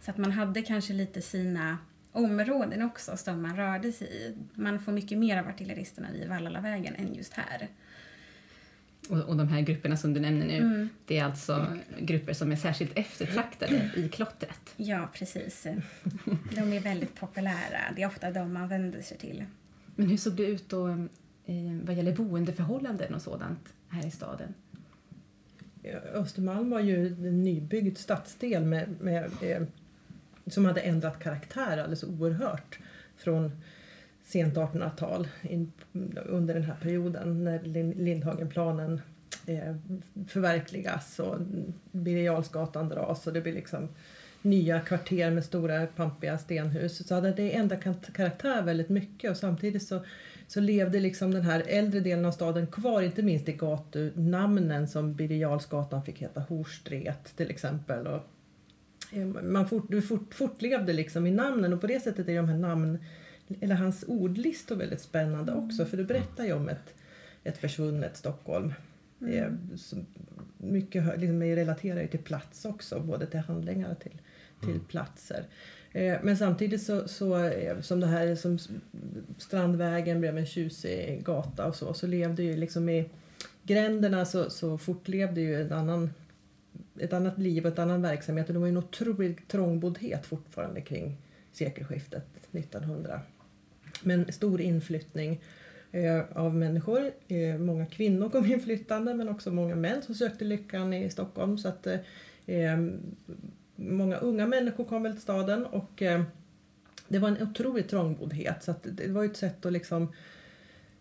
Så 0.01 0.11
att 0.11 0.17
man 0.17 0.33
hade 0.33 0.63
kanske 0.63 0.93
lite 0.93 1.23
sina 1.23 1.79
områden 2.13 2.83
också 2.83 3.17
som 3.17 3.43
man 3.43 3.57
rörde 3.57 3.93
sig 3.93 4.07
i. 4.07 4.37
Man 4.55 4.81
får 4.81 4.93
mycket 4.93 5.19
mer 5.19 5.39
av 5.39 5.49
artilleristerna 5.49 6.09
vid 6.13 6.29
Vallalavägen 6.29 6.95
än 6.95 7.15
just 7.15 7.33
här. 7.33 7.69
Och, 9.09 9.19
och 9.19 9.37
de 9.37 9.49
här 9.49 9.61
grupperna 9.61 9.97
som 9.97 10.15
du 10.15 10.21
nämner 10.21 10.47
nu, 10.47 10.57
mm. 10.57 10.89
det 11.07 11.19
är 11.19 11.25
alltså 11.25 11.67
grupper 11.99 12.33
som 12.33 12.53
är 12.53 12.57
särskilt 12.57 12.99
eftertraktade 12.99 13.91
i 13.97 14.09
klottret? 14.09 14.75
Ja, 14.77 15.09
precis. 15.15 15.67
De 16.55 16.73
är 16.73 16.81
väldigt 16.81 17.15
populära. 17.15 17.81
Det 17.97 18.03
är 18.03 18.07
ofta 18.07 18.31
de 18.31 18.53
man 18.53 18.69
vänder 18.69 19.03
sig 19.03 19.19
till. 19.19 19.45
Men 19.97 20.09
hur 20.09 20.17
såg 20.17 20.33
det 20.33 20.47
ut 20.47 20.69
då 20.69 20.89
eh, 20.89 21.57
vad 21.85 21.95
gäller 21.95 22.17
boendeförhållanden 22.17 23.15
och 23.15 23.23
sådant 23.23 23.75
här 23.89 24.07
i 24.07 24.11
staden? 24.11 24.55
Östermalm 26.15 26.71
var 26.71 26.81
ju 26.81 27.07
en 27.07 27.45
nybyggd 27.45 27.99
stadsdel 27.99 28.65
med, 28.65 29.01
med, 29.01 29.31
eh, 29.41 29.63
som 30.47 30.65
hade 30.65 30.81
ändrat 30.81 31.19
karaktär 31.19 31.79
alldeles 31.79 32.05
oerhört 32.05 32.79
från 33.17 33.63
sent 34.29 34.55
1800-tal 34.55 35.29
under 36.27 36.55
den 36.55 36.63
här 36.63 36.77
perioden 36.83 37.45
när 37.45 37.63
Lindhagenplanen 37.95 39.01
eh, 39.47 39.75
förverkligas 40.29 41.19
och 41.19 41.37
Birger 41.93 42.89
dras 42.89 43.27
och 43.27 43.33
det 43.33 43.41
blir 43.41 43.53
liksom 43.53 43.89
nya 44.43 44.81
kvarter 44.81 45.31
med 45.31 45.45
stora 45.45 45.87
pampiga 45.87 46.39
stenhus 46.39 47.07
så 47.07 47.15
hade 47.15 47.33
det 47.33 47.57
ändrat 47.57 48.13
karaktär 48.13 48.63
väldigt 48.63 48.89
mycket 48.89 49.31
och 49.31 49.37
samtidigt 49.37 49.83
så, 49.83 50.05
så 50.47 50.61
levde 50.61 51.01
liksom 51.01 51.31
den 51.31 51.43
här 51.43 51.65
äldre 51.67 52.01
delen 52.01 52.25
av 52.25 52.33
staden 52.33 52.67
kvar, 52.67 53.03
inte 53.03 53.23
minst 53.23 53.49
i 53.49 53.53
gatunamnen 53.53 54.89
som 54.89 55.15
Birger 55.15 56.03
fick 56.05 56.23
heta 56.23 56.41
Horstret 56.41 57.37
till 57.37 57.51
exempel. 57.51 58.07
Och, 58.07 58.23
eh, 59.13 59.27
man 59.27 59.69
fort, 59.69 59.87
du 59.89 60.03
fort, 60.03 60.35
fortlevde 60.35 60.93
liksom 60.93 61.27
i 61.27 61.31
namnen 61.31 61.73
och 61.73 61.81
på 61.81 61.87
det 61.87 62.01
sättet 62.01 62.29
är 62.29 62.37
de 62.37 62.49
här 62.49 62.59
namn, 62.59 62.99
eller 63.61 63.75
hans 63.75 64.05
ordlistor 64.09 64.77
väldigt 64.77 65.01
spännande 65.01 65.53
också 65.53 65.85
för 65.85 65.97
det 65.97 66.05
berättar 66.05 66.45
ju 66.45 66.53
om 66.53 66.69
ett, 66.69 66.95
ett 67.45 67.59
försvunnet 67.59 68.17
Stockholm. 68.17 68.73
Mm. 69.21 69.59
mycket 70.59 71.21
liksom, 71.21 71.43
relaterar 71.43 72.01
ju 72.01 72.09
till 72.09 72.23
plats 72.23 72.65
också, 72.65 73.01
både 73.01 73.27
till 73.27 73.41
handlingar 73.41 73.91
och 73.91 74.01
till, 74.01 74.21
till 74.61 74.71
mm. 74.71 74.85
platser. 74.85 75.45
Eh, 75.93 76.19
men 76.23 76.37
samtidigt 76.37 76.83
så, 76.83 77.09
så, 77.09 77.45
eh, 77.45 77.81
som 77.81 78.01
det 78.01 78.07
här 78.07 78.35
som 78.35 78.59
Strandvägen 79.39 80.21
blev 80.21 80.39
en 80.39 80.47
tjusig 80.47 81.25
gata 81.25 81.67
och 81.67 81.77
så, 81.77 81.95
så 81.95 82.07
levde 82.07 82.43
ju 82.43 82.57
liksom 82.57 82.89
i 82.89 83.11
gränderna 83.63 84.25
så, 84.25 84.51
så 84.51 84.79
fortlevde 84.79 85.41
ju 85.41 85.63
en 85.63 85.73
annan, 85.73 86.11
ett 86.99 87.13
annat 87.13 87.39
liv 87.39 87.67
och 87.67 87.73
ett 87.73 87.79
annan 87.79 88.03
verksamhet 88.03 88.47
och 88.47 88.53
det 88.53 88.61
var 88.61 88.67
ju 88.67 88.73
en 88.73 88.77
otrolig 88.77 89.49
trångboddhet 89.49 90.27
fortfarande 90.27 90.81
kring 90.81 91.17
sekelskiftet 91.53 92.27
1900. 92.53 93.21
Men 94.03 94.33
stor 94.33 94.61
inflyttning 94.61 95.41
eh, 95.93 96.23
av 96.35 96.55
människor. 96.55 97.11
Eh, 97.29 97.59
många 97.59 97.87
kvinnor 97.87 98.29
kom 98.29 98.53
inflyttande 98.53 99.15
men 99.15 99.29
också 99.29 99.51
många 99.51 99.77
män 99.77 100.03
som 100.03 100.15
sökte 100.15 100.45
lyckan 100.45 100.95
i 100.95 101.11
Stockholm. 101.11 101.59
Så 101.59 101.69
att, 101.69 101.87
eh, 101.87 101.99
eh, 102.47 102.79
många 103.77 104.17
unga 104.17 104.47
människor 104.47 104.85
kom 104.85 105.03
väl 105.03 105.13
till 105.13 105.23
staden 105.23 105.67
och 105.67 106.03
eh, 106.03 106.23
det 107.09 107.19
var 107.19 107.29
en 107.29 107.43
otrolig 107.43 107.89
trångboddhet 107.89 108.63
så 108.63 108.71
att 108.71 108.87
det 108.93 109.09
var 109.09 109.25
ett 109.25 109.37
sätt 109.37 109.67
att 109.67 109.73
liksom 109.73 110.13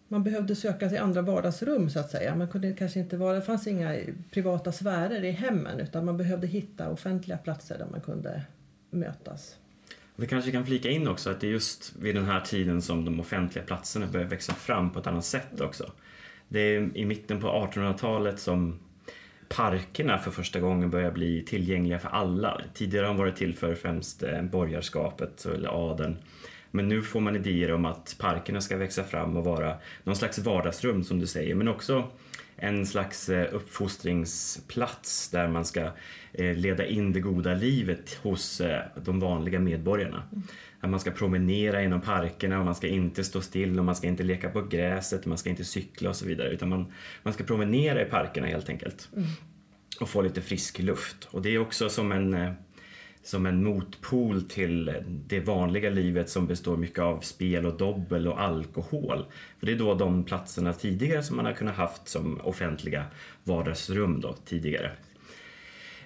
man 0.08 0.24
behövde 0.24 0.56
söka 0.56 0.90
sig 0.90 0.98
andra 0.98 1.22
vardagsrum 1.22 1.90
så 1.90 2.00
att 2.00 2.12
säga. 2.12 2.36
Man 2.36 2.48
kunde 2.48 2.74
kanske 2.74 3.00
inte 3.00 3.18
vara, 3.18 3.36
det 3.36 3.42
fanns 3.42 3.68
inga 3.68 3.96
privata 4.32 4.72
sfärer 4.72 5.24
i 5.24 5.32
hemmen 5.32 5.80
utan 5.80 6.06
man 6.06 6.18
behövde 6.18 6.48
hitta 6.48 6.90
offentliga 6.90 7.38
platser 7.38 7.78
där 7.78 7.88
man 7.92 8.02
kunde 8.02 8.42
mötas. 8.90 9.56
Vi 10.20 10.28
kanske 10.28 10.52
kan 10.52 10.66
flika 10.66 10.90
in 10.90 11.08
också 11.08 11.30
att 11.30 11.40
det 11.40 11.48
är 11.48 11.52
just 11.52 11.94
vid 12.00 12.16
den 12.16 12.26
här 12.26 12.40
tiden 12.40 12.82
som 12.82 13.06
de 13.06 13.20
offentliga 13.20 13.66
platserna 13.66 14.08
börjar 14.08 14.28
växa 14.28 14.54
fram 14.54 14.90
på 14.90 15.00
ett 15.00 15.08
annat 15.08 15.26
sätt 15.26 15.62
också. 15.62 15.92
Det 16.48 16.60
är 16.60 16.98
i 16.98 17.06
mitten 17.06 17.42
på 17.42 17.48
1800-talet 17.48 18.40
som 18.40 18.80
parkerna 19.50 20.18
för 20.18 20.32
första 20.32 20.60
gången 20.60 20.90
börjar 20.90 21.12
bli 21.12 21.44
tillgängliga 21.44 22.00
för 22.00 22.10
alla. 22.10 22.62
Tidigare 22.74 23.06
har 23.06 23.14
de 23.14 23.18
varit 23.18 23.36
till 23.36 23.56
för 23.56 23.76
främst 23.76 24.24
eh, 24.24 24.42
borgarskapet 24.42 25.46
eller 25.46 25.92
adeln. 25.92 26.18
Men 26.72 26.88
nu 26.88 27.02
får 27.02 27.20
man 27.20 27.36
idéer 27.36 27.72
om 27.72 27.86
att 27.86 28.16
parkerna 28.20 28.62
ska 28.62 28.78
växa 28.78 29.04
fram 29.04 29.38
och 29.38 29.44
vara 29.44 29.78
någon 30.04 30.16
slags 30.16 30.40
vardagsrum 30.40 31.04
som 31.04 31.20
du 31.20 31.28
säger, 31.28 31.56
men 31.56 31.68
också 31.68 32.12
en 32.58 32.86
slags 32.86 33.30
eh, 33.30 33.54
uppfostringsplats 33.54 35.30
där 35.30 35.48
man 35.48 35.66
ska 35.66 35.92
eh, 36.34 36.56
leda 36.56 36.86
in 36.86 37.14
det 37.14 37.20
goda 37.20 37.54
livet 37.54 38.20
hos 38.22 38.62
de 38.96 39.20
vanliga 39.20 39.60
medborgarna. 39.60 40.24
Att 40.80 40.90
man 40.90 41.00
ska 41.00 41.12
promenera 41.12 41.82
genom 41.82 42.02
parkerna 42.02 42.60
och 42.60 42.66
man 42.66 42.76
ska 42.76 42.88
inte 42.88 43.24
stå 43.24 43.42
still 43.42 43.80
och 43.80 43.86
man 43.86 43.96
ska 43.96 44.08
inte 44.08 44.24
leka 44.24 44.50
på 44.50 44.62
gräset, 44.62 45.26
man 45.26 45.38
ska 45.38 45.50
inte 45.50 45.66
cykla 45.66 46.10
och 46.10 46.16
så 46.16 46.26
vidare 46.26 46.50
utan 46.50 46.70
man, 46.70 46.86
man 47.24 47.34
ska 47.34 47.44
promenera 47.44 48.02
i 48.02 48.06
parkerna 48.06 48.48
helt 48.48 48.70
enkelt. 48.70 49.10
Mm. 49.16 49.28
Och 50.00 50.10
få 50.10 50.22
lite 50.22 50.42
frisk 50.42 50.80
luft. 50.80 51.28
Och 51.32 51.42
det 51.42 51.50
är 51.50 51.60
också 51.60 51.90
som 51.90 52.12
en, 52.12 52.34
eh, 52.34 52.52
som 53.28 53.46
en 53.46 53.64
motpol 53.64 54.42
till 54.42 54.94
det 55.28 55.40
vanliga 55.40 55.90
livet 55.90 56.30
som 56.30 56.48
består 56.48 56.78
mycket 56.78 57.00
av 57.00 57.20
spel 57.20 57.66
och 57.66 57.78
dobbel 57.78 58.28
och 58.28 58.42
alkohol. 58.42 59.26
För 59.60 59.66
det 59.66 59.72
är 59.72 59.78
då 59.78 59.94
de 59.94 60.24
platserna 60.24 60.74
tidigare 60.74 61.24
som 61.24 61.36
man 61.36 61.46
har 61.46 61.54
kunnat 61.54 61.76
haft 61.76 62.08
som 62.08 62.42
offentliga 62.44 63.06
vardagsrum 63.44 64.22
då 64.22 64.36
tidigare. 64.46 64.92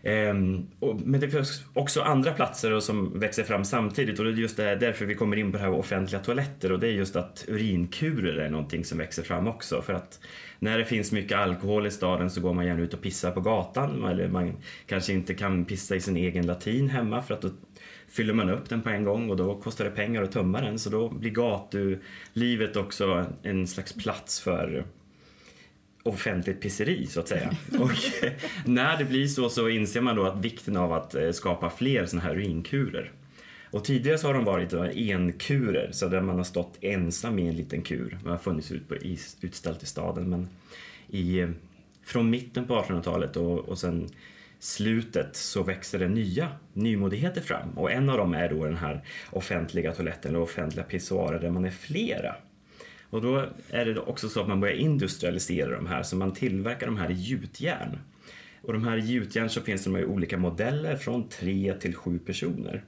Ehm, 0.04 0.68
men 1.06 1.20
det 1.20 1.30
finns 1.30 1.66
också 1.74 2.02
andra 2.02 2.34
platser 2.34 2.80
som 2.80 3.20
växer 3.20 3.44
fram 3.44 3.66
samtidigt 3.66 4.20
och 4.20 4.26
det 4.26 4.32
är 4.32 4.36
just 4.36 4.58
det, 4.58 4.76
därför 4.76 5.06
vi 5.06 5.16
kommer 5.16 5.38
in 5.38 5.52
på 5.52 5.58
det 5.58 5.64
här 5.64 5.70
med 5.70 5.80
offentliga 5.80 6.22
toaletter 6.22 6.72
och 6.72 6.80
det 6.80 6.88
är 6.88 6.92
just 6.92 7.16
att 7.16 7.46
urinkurer 7.48 8.38
är 8.38 8.50
någonting 8.50 8.86
som 8.86 8.98
växer 8.98 9.24
fram 9.24 9.48
också. 9.48 9.82
För 9.82 9.94
att 9.94 10.20
när 10.60 10.78
det 10.78 10.86
finns 10.86 11.12
mycket 11.12 11.38
alkohol 11.38 11.88
i 11.88 11.92
staden 11.92 12.30
så 12.30 12.42
går 12.42 12.54
man 12.54 12.66
gärna 12.66 12.82
ut 12.82 12.94
och 12.94 13.02
pissar 13.02 13.32
på 13.32 13.42
gatan 13.42 14.04
eller 14.04 14.28
man 14.28 14.54
kanske 14.86 15.14
inte 15.14 15.34
kan 15.34 15.66
pissa 15.66 15.96
i 15.96 16.02
sin 16.02 16.18
egen 16.18 16.46
latin 16.46 16.90
hemma 16.90 17.22
för 17.22 17.34
att 17.34 17.42
då 17.42 17.50
fyller 18.08 18.34
man 18.34 18.50
upp 18.50 18.70
den 18.70 18.82
på 18.82 18.90
en 18.90 19.04
gång 19.04 19.30
och 19.30 19.38
då 19.38 19.56
kostar 19.56 19.86
det 19.86 19.92
pengar 19.92 20.24
att 20.24 20.32
tömma 20.32 20.62
den. 20.62 20.80
Så 20.80 20.90
då 20.90 21.10
blir 21.10 21.32
gatulivet 21.32 22.76
också 22.76 23.26
en 23.44 23.68
slags 23.68 23.94
plats 23.94 24.40
för 24.40 24.86
offentligt 26.04 26.62
pisseri 26.62 27.08
så 27.08 27.20
att 27.20 27.28
säga. 27.28 27.52
Och 27.80 27.92
när 28.66 28.98
det 28.98 29.06
blir 29.06 29.28
så 29.28 29.50
så 29.50 29.70
inser 29.70 30.02
man 30.02 30.16
då 30.16 30.26
att 30.26 30.46
vikten 30.46 30.78
av 30.78 30.94
att 30.94 31.16
eh, 31.16 31.32
skapa 31.32 31.70
fler 31.70 32.06
sådana 32.06 32.28
här 32.28 32.36
urinkurer. 32.36 33.12
Och 33.72 33.86
tidigare 33.86 34.18
så 34.18 34.28
har 34.28 34.34
de 34.34 34.44
varit 34.44 34.74
eh, 34.74 34.82
enkurer, 34.82 35.90
så 35.92 36.08
där 36.08 36.22
man 36.22 36.38
har 36.38 36.44
stått 36.44 36.78
ensam 36.82 37.40
i 37.40 37.48
en 37.48 37.56
liten 37.56 37.82
kur. 37.82 38.18
Man 38.24 38.32
har 38.32 38.40
funnits 38.40 38.72
ut 38.72 38.88
på, 38.88 38.96
utställt 39.42 39.84
i 39.84 39.86
staden 39.86 40.30
men 40.30 40.50
i, 41.10 41.40
eh, 41.40 41.50
från 42.04 42.30
mitten 42.30 42.68
på 42.68 42.82
1800-talet 42.82 43.38
och, 43.38 43.60
och 43.60 43.78
sen 43.78 44.10
slutet 44.60 45.36
så 45.36 45.64
växer 45.64 46.00
det 46.00 46.08
nya 46.08 46.48
nymodigheter 46.74 47.42
fram 47.42 47.78
och 47.78 47.92
en 47.92 48.10
av 48.10 48.18
dem 48.18 48.34
är 48.34 48.50
då 48.50 48.66
den 48.66 48.78
här 48.78 49.02
offentliga 49.30 49.94
toaletten 49.94 50.32
eller 50.32 50.44
offentliga 50.44 50.84
pissoarer 50.84 51.40
där 51.40 51.50
man 51.50 51.66
är 51.66 51.72
flera. 51.72 52.36
Och 53.12 53.22
då 53.22 53.46
är 53.70 53.86
det 53.86 54.00
också 54.00 54.30
så 54.30 54.42
att 54.42 54.48
man 54.48 54.60
börjar 54.60 54.76
industrialisera 54.76 55.76
de 55.76 55.88
här, 55.88 56.04
så 56.04 56.16
man 56.16 56.34
tillverkar 56.34 56.86
de 56.86 56.98
här 56.98 57.12
i 57.12 57.14
gjutjärn. 57.14 58.00
Och 58.62 58.74
de 58.74 58.84
här 58.84 58.98
i 58.98 59.02
gjutjärn 59.02 59.50
så 59.50 59.62
finns 59.62 59.84
det 59.84 60.00
i 60.00 60.06
olika 60.06 60.38
modeller 60.38 60.96
från 60.96 61.30
tre 61.30 61.74
till 61.74 61.96
sju 61.96 62.20
personer. 62.20 62.84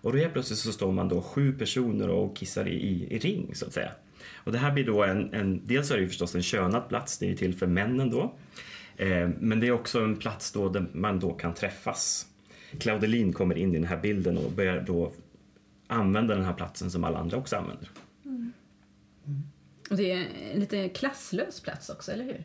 Och 0.00 0.12
då 0.12 0.18
helt 0.18 0.32
plötsligt 0.32 0.58
så 0.58 0.72
står 0.72 0.92
man 0.92 1.08
då 1.08 1.22
sju 1.22 1.52
personer 1.52 2.08
och 2.08 2.36
kissar 2.36 2.68
i, 2.68 2.74
i, 2.74 3.14
i 3.14 3.18
ring 3.18 3.54
så 3.54 3.66
att 3.66 3.72
säga. 3.72 3.90
Och 4.34 4.52
det 4.52 4.58
här 4.58 4.72
blir 4.72 4.84
då 4.84 5.02
en, 5.02 5.34
en 5.34 5.66
dels 5.66 5.90
är 5.90 5.94
det 5.94 6.02
ju 6.02 6.08
förstås 6.08 6.34
en 6.34 6.42
könad 6.42 6.88
plats, 6.88 7.18
det 7.18 7.26
är 7.26 7.30
ju 7.30 7.36
till 7.36 7.54
för 7.54 7.66
männen 7.66 8.10
då. 8.10 8.34
Eh, 8.96 9.28
men 9.40 9.60
det 9.60 9.66
är 9.66 9.72
också 9.72 10.00
en 10.00 10.16
plats 10.16 10.52
då 10.52 10.68
där 10.68 10.86
man 10.92 11.20
då 11.20 11.32
kan 11.32 11.54
träffas. 11.54 12.26
Claudelin 12.78 13.32
kommer 13.32 13.58
in 13.58 13.70
i 13.74 13.78
den 13.78 13.88
här 13.88 14.00
bilden 14.00 14.38
och 14.38 14.52
börjar 14.52 14.80
då 14.80 15.12
använda 15.86 16.34
den 16.34 16.44
här 16.44 16.54
platsen 16.54 16.90
som 16.90 17.04
alla 17.04 17.18
andra 17.18 17.36
också 17.36 17.56
använder. 17.56 17.88
Och 19.92 19.98
det 19.98 20.12
är 20.12 20.28
en 20.52 20.60
lite 20.60 20.88
klasslös 20.88 21.60
plats 21.60 21.88
också, 21.88 22.12
eller 22.12 22.24
hur? 22.24 22.44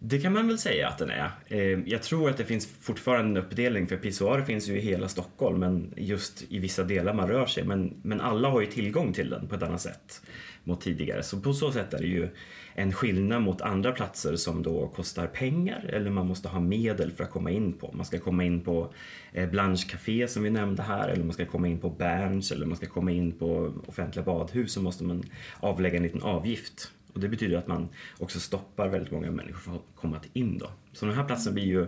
Det 0.00 0.18
kan 0.18 0.32
man 0.32 0.48
väl 0.48 0.58
säga 0.58 0.88
att 0.88 0.98
den 0.98 1.10
är. 1.10 1.30
Eh, 1.46 1.80
jag 1.86 2.02
tror 2.02 2.30
att 2.30 2.36
det 2.36 2.44
finns 2.44 2.66
fortfarande 2.80 3.40
en 3.40 3.46
uppdelning 3.46 3.86
för 3.86 3.96
pissoarer 3.96 4.42
finns 4.42 4.68
ju 4.68 4.76
i 4.78 4.80
hela 4.80 5.08
Stockholm 5.08 5.60
men 5.60 5.94
just 5.96 6.44
i 6.48 6.58
vissa 6.58 6.84
delar 6.84 7.14
man 7.14 7.28
rör 7.28 7.46
sig. 7.46 7.64
Men, 7.64 7.94
men 8.02 8.20
alla 8.20 8.48
har 8.48 8.60
ju 8.60 8.66
tillgång 8.66 9.12
till 9.12 9.30
den 9.30 9.48
på 9.48 9.54
ett 9.54 9.62
annat 9.62 9.80
sätt 9.80 10.22
mot 10.64 10.80
tidigare. 10.80 11.22
Så 11.22 11.40
på 11.40 11.52
så 11.52 11.72
sätt 11.72 11.94
är 11.94 11.98
det 11.98 12.06
ju 12.06 12.28
en 12.74 12.92
skillnad 12.92 13.42
mot 13.42 13.60
andra 13.60 13.92
platser 13.92 14.36
som 14.36 14.62
då 14.62 14.88
kostar 14.88 15.26
pengar 15.26 15.90
eller 15.92 16.10
man 16.10 16.26
måste 16.26 16.48
ha 16.48 16.60
medel 16.60 17.12
för 17.12 17.24
att 17.24 17.30
komma 17.30 17.50
in 17.50 17.72
på. 17.72 17.92
Man 17.92 18.06
ska 18.06 18.18
komma 18.18 18.44
in 18.44 18.60
på 18.60 18.92
eh, 19.32 19.50
Blanche 19.50 19.88
Café 19.88 20.28
som 20.28 20.42
vi 20.42 20.50
nämnde 20.50 20.82
här 20.82 21.08
eller 21.08 21.24
man 21.24 21.32
ska 21.32 21.46
komma 21.46 21.68
in 21.68 21.78
på 21.78 21.90
Berns 21.90 22.52
eller 22.52 22.66
man 22.66 22.76
ska 22.76 22.86
komma 22.86 23.12
in 23.12 23.32
på 23.32 23.72
offentliga 23.86 24.24
badhus 24.24 24.72
så 24.72 24.82
måste 24.82 25.04
man 25.04 25.22
avlägga 25.60 25.96
en 25.96 26.02
liten 26.02 26.22
avgift. 26.22 26.92
Och 27.18 27.22
det 27.22 27.28
betyder 27.28 27.58
att 27.58 27.66
man 27.66 27.88
också 28.18 28.40
stoppar 28.40 28.88
väldigt 28.88 29.10
många 29.12 29.30
människor 29.30 29.58
från 29.58 29.74
att 29.74 29.82
komma 29.94 30.20
in 30.32 30.58
då. 30.58 30.70
Så 30.92 31.06
den 31.06 31.14
här 31.14 31.24
platsen 31.24 31.54
blir 31.54 31.64
ju 31.64 31.86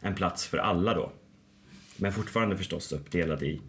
en 0.00 0.14
plats 0.14 0.46
för 0.46 0.58
alla 0.58 0.94
då. 0.94 1.12
Men 1.96 2.12
fortfarande 2.12 2.56
förstås 2.56 2.92
uppdelad 2.92 3.42
i, 3.42 3.60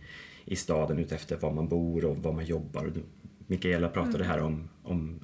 i 0.45 0.55
staden 0.55 0.99
utefter 0.99 1.37
var 1.37 1.53
man 1.53 1.67
bor 1.67 2.05
och 2.05 2.17
var 2.17 2.33
man 2.33 2.45
jobbar. 2.45 2.93
Mikaela 3.47 3.89
pratade 3.89 4.23
mm. 4.23 4.27
här 4.27 4.39
om, 4.39 4.69
om 4.83 5.19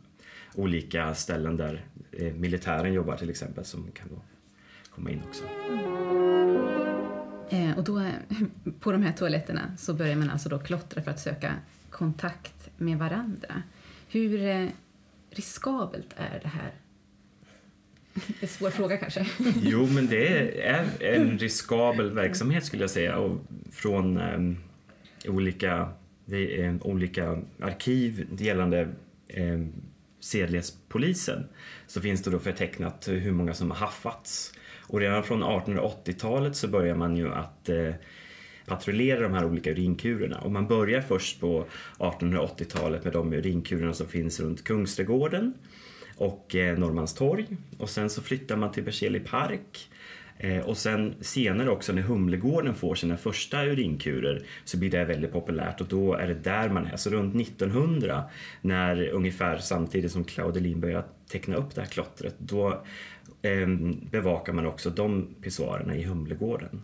olika 0.56 1.16
ställen 1.16 1.58
där 1.58 1.86
eh, 2.12 2.34
militären 2.34 2.94
jobbar 2.94 3.18
till 3.18 3.30
exempel 3.30 3.66
som 3.66 3.92
kan 3.92 4.08
då 4.10 4.22
komma 4.90 5.12
in 5.12 5.22
också. 5.28 5.44
Eh, 7.50 7.78
och 7.78 7.84
då, 7.84 8.12
på 8.80 8.92
de 8.92 9.04
här 9.04 9.14
toaletterna 9.14 9.78
så 9.78 9.94
börjar 9.94 10.16
man 10.16 10.30
alltså 10.30 10.50
då 10.50 10.60
klottra 10.60 11.02
för 11.02 11.12
att 11.12 11.20
söka 11.20 11.54
kontakt 11.90 12.70
med 12.78 12.98
varandra. 12.98 13.64
Hur 14.10 14.42
eh, 14.46 14.68
riskabelt 15.30 16.14
är 16.16 16.40
det 16.44 16.48
här? 16.48 16.72
En 18.40 18.48
svår 18.48 18.70
fråga 18.70 18.98
kanske. 18.98 19.26
Jo, 19.62 19.88
men 19.88 20.08
det 20.08 20.62
är 20.62 21.04
en 21.04 21.38
riskabel 21.38 22.12
verksamhet 22.12 22.66
skulle 22.66 22.84
jag 22.84 22.90
säga 22.90 23.18
och 23.18 23.40
från 23.72 24.18
um, 24.18 24.58
olika, 25.28 25.90
det, 26.26 26.68
um, 26.68 26.82
olika 26.84 27.42
arkiv 27.62 28.28
gällande 28.40 28.90
um, 29.38 29.74
sedlighetspolisen 30.20 31.48
så 31.88 32.02
finns 32.02 32.24
det 32.24 32.32
då 32.32 32.40
förtecknat 32.40 33.08
hur 33.08 33.32
många 33.32 33.54
som 33.54 33.72
har 33.72 33.78
haffats. 33.78 34.54
Och 34.88 35.00
redan 35.00 35.24
från 35.24 35.44
1880-talet 35.44 36.56
så 36.56 36.68
börjar 36.68 36.96
man 36.96 37.18
ju 37.18 37.34
att 37.34 37.70
eh, 37.70 37.94
patrullera 38.68 39.20
de 39.20 39.34
här 39.34 39.46
olika 39.46 39.72
urinkurerna. 39.72 40.38
Och 40.38 40.52
man 40.52 40.68
börjar 40.68 41.02
först 41.02 41.40
på 41.40 41.66
1880-talet 41.98 43.04
med 43.04 43.14
de 43.14 43.34
urinkurerna 43.34 43.94
som 43.94 44.08
finns 44.08 44.40
runt 44.40 44.64
Kungsträdgården 44.64 45.54
och 46.18 46.56
eh, 46.56 46.78
Norrmalmstorg. 46.78 47.46
Och 47.78 47.90
sen 47.90 48.10
så 48.10 48.22
flyttar 48.22 48.56
man 48.56 48.72
till 48.72 48.84
Berzelii 48.84 49.22
park 49.22 49.90
eh, 50.38 50.60
och 50.60 50.78
sen 50.78 51.16
senare 51.22 51.70
också 51.70 51.94
när 51.94 52.02
Humlegården 52.02 52.76
får 52.76 52.96
sina 52.96 53.18
första 53.18 53.66
urinkurer 53.66 54.46
så 54.64 54.78
blir 54.78 54.92
det 54.92 55.06
väldigt 55.06 55.32
populärt 55.32 55.82
och 55.82 55.88
då 55.88 56.14
är 56.14 56.28
det 56.28 56.34
där 56.44 56.70
man 56.70 56.86
är. 56.86 56.98
Så 56.98 57.10
runt 57.10 57.36
1900 57.36 58.24
när 58.62 59.10
ungefär 59.10 59.58
samtidigt 59.58 60.12
som 60.12 60.24
Claudelin 60.24 60.80
börjar 60.80 61.06
teckna 61.30 61.56
upp 61.56 61.76
det 61.76 61.82
här 61.82 61.88
klottret 61.88 62.36
då 62.38 62.84
eh, 63.42 63.68
bevakar 64.12 64.54
man 64.54 64.66
också 64.66 64.90
de 64.90 65.36
pissoarerna 65.42 65.96
i 65.96 66.04
Humlegården. 66.04 66.82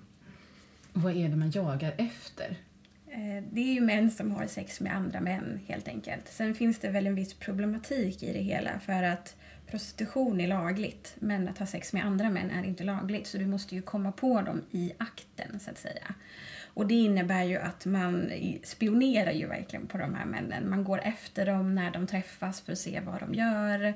Vad 0.94 1.16
är 1.16 1.30
det 1.30 1.36
man 1.36 1.52
jagar 1.52 1.94
efter? 1.98 2.58
Eh, 3.08 3.44
det 3.52 3.62
är 3.62 3.74
ju 3.74 3.82
män 3.82 4.12
som 4.12 4.32
har 4.32 4.48
sex 4.48 4.82
med 4.82 4.96
andra 4.96 5.22
män 5.22 5.60
helt 5.68 5.88
enkelt. 5.88 6.28
Sen 6.28 6.56
finns 6.56 6.80
det 6.80 6.90
väl 6.90 7.08
en 7.08 7.16
viss 7.16 7.34
problematik 7.34 8.24
i 8.24 8.34
det 8.34 8.40
hela 8.40 8.80
för 8.80 9.04
att 9.04 9.36
prostitution 9.68 10.42
är 10.42 10.48
lagligt 10.48 11.16
men 11.20 11.48
att 11.48 11.58
ha 11.58 11.66
sex 11.66 11.94
med 11.94 12.06
andra 12.06 12.30
män 12.30 12.52
är 12.52 12.64
inte 12.64 12.84
lagligt. 12.84 13.28
Så 13.28 13.38
du 13.38 13.46
måste 13.46 13.76
ju 13.76 13.82
komma 13.82 14.12
på 14.12 14.42
dem 14.42 14.62
i 14.72 14.94
akten 14.98 15.60
så 15.60 15.72
att 15.72 15.78
säga. 15.78 16.16
Och 16.74 16.88
det 16.88 16.94
innebär 16.94 17.44
ju 17.44 17.58
att 17.58 17.86
man 17.86 18.32
spionerar 18.64 19.32
ju 19.32 19.48
verkligen 19.48 19.88
på 19.88 19.98
de 19.98 20.14
här 20.14 20.26
männen. 20.26 20.70
Man 20.70 20.84
går 20.84 21.02
efter 21.04 21.46
dem 21.46 21.76
när 21.76 21.92
de 21.92 22.08
träffas 22.08 22.62
för 22.62 22.72
att 22.72 22.80
se 22.80 23.00
vad 23.00 23.20
de 23.20 23.34
gör. 23.34 23.94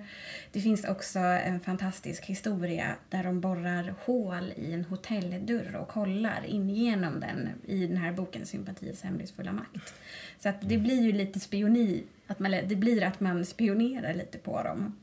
Det 0.52 0.62
finns 0.62 0.86
också 0.86 1.20
en 1.20 1.60
fantastisk 1.60 2.26
historia 2.26 2.96
där 3.10 3.24
de 3.24 3.42
borrar 3.42 3.94
hål 4.06 4.54
i 4.56 4.74
en 4.74 4.84
hotelldörr 4.84 5.76
och 5.76 5.88
kollar 5.88 6.46
in 6.46 6.70
igenom 6.70 7.20
den 7.20 7.50
i 7.66 7.88
den 7.88 7.98
här 7.98 8.12
boken 8.12 8.46
Sympatiets 8.46 9.02
hemlighetsfulla 9.02 9.54
makt. 9.54 9.94
Så 10.40 10.50
att 10.50 10.62
det 10.62 10.78
blir 10.78 11.02
ju 11.02 11.12
lite 11.12 11.40
spioni, 11.40 12.04
att 12.28 12.40
man, 12.40 12.52
det 12.52 12.76
blir 12.76 13.04
att 13.04 13.20
man 13.20 13.46
spionerar 13.46 14.14
lite 14.14 14.38
på 14.38 14.64
dem. 14.64 14.96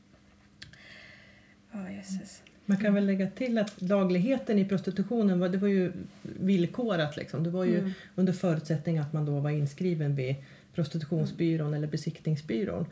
Oh, 1.73 1.95
Jesus. 1.95 2.41
Man 2.65 2.77
kan 2.77 2.93
väl 2.93 3.05
lägga 3.05 3.27
till 3.27 3.57
att 3.57 3.81
lagligheten 3.81 4.59
i 4.59 4.65
prostitutionen 4.65 5.39
var, 5.39 5.49
det 5.49 5.57
var 5.57 5.67
ju 5.67 5.91
villkorat. 6.21 7.17
Liksom. 7.17 7.43
Det 7.43 7.49
var 7.49 7.63
ju 7.63 7.79
mm. 7.79 7.91
under 8.15 8.33
förutsättning 8.33 8.97
att 8.97 9.13
man 9.13 9.25
då 9.25 9.39
var 9.39 9.49
inskriven 9.49 10.15
vid 10.15 10.35
prostitutionsbyrån 10.73 11.67
mm. 11.67 11.77
eller 11.77 11.87
besiktningsbyrån. 11.87 12.85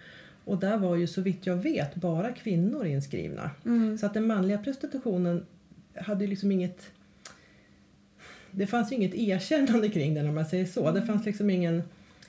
Och 0.46 0.58
där 0.58 0.78
var 0.78 0.96
ju 0.96 1.08
så 1.08 1.22
vitt 1.22 1.46
jag 1.46 1.56
vet 1.56 1.96
bara 1.96 2.32
kvinnor 2.32 2.86
inskrivna. 2.86 3.52
Mm. 3.66 3.98
Så 3.98 4.06
att 4.06 4.14
den 4.14 4.28
manliga 4.28 4.58
prostitutionen 4.58 5.46
hade 5.96 6.24
ju 6.24 6.30
liksom 6.30 6.52
inget... 6.52 6.92
Det 8.52 8.68
fanns 8.68 8.92
ju 8.92 8.96
inget 8.96 9.16
erkännande 9.16 9.90
kring 9.90 10.14
den 10.14 10.28
om 10.28 10.36
man 10.36 10.46
säger 10.46 10.66
så. 10.66 10.92
Det 10.92 11.02
fanns 11.02 11.26
liksom 11.26 11.50
ingen, 11.50 11.84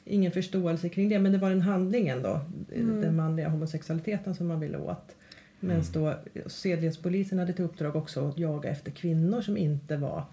ingen 0.05 0.33
förståelse 0.33 0.89
kring 0.89 1.09
det. 1.09 1.19
Men 1.19 1.33
det 1.33 1.39
var 1.39 1.51
den 1.51 1.61
handlingen 1.61 2.23
då, 2.23 2.41
mm. 2.75 3.01
den 3.01 3.17
manliga 3.17 3.49
homosexualiteten 3.49 4.35
som 4.35 4.47
man 4.47 4.61
ville 4.61 4.79
åt. 4.79 5.17
Medan 5.61 5.83
mm. 5.83 5.93
då 5.93 6.15
sedlighetspolisen 6.47 7.39
hade 7.39 7.53
till 7.53 7.65
uppdrag 7.65 7.97
också 7.97 8.29
att 8.29 8.39
jaga 8.39 8.71
efter 8.71 8.91
kvinnor 8.91 9.43
som 9.43 9.57
inte 9.57 9.97
var 9.97 10.25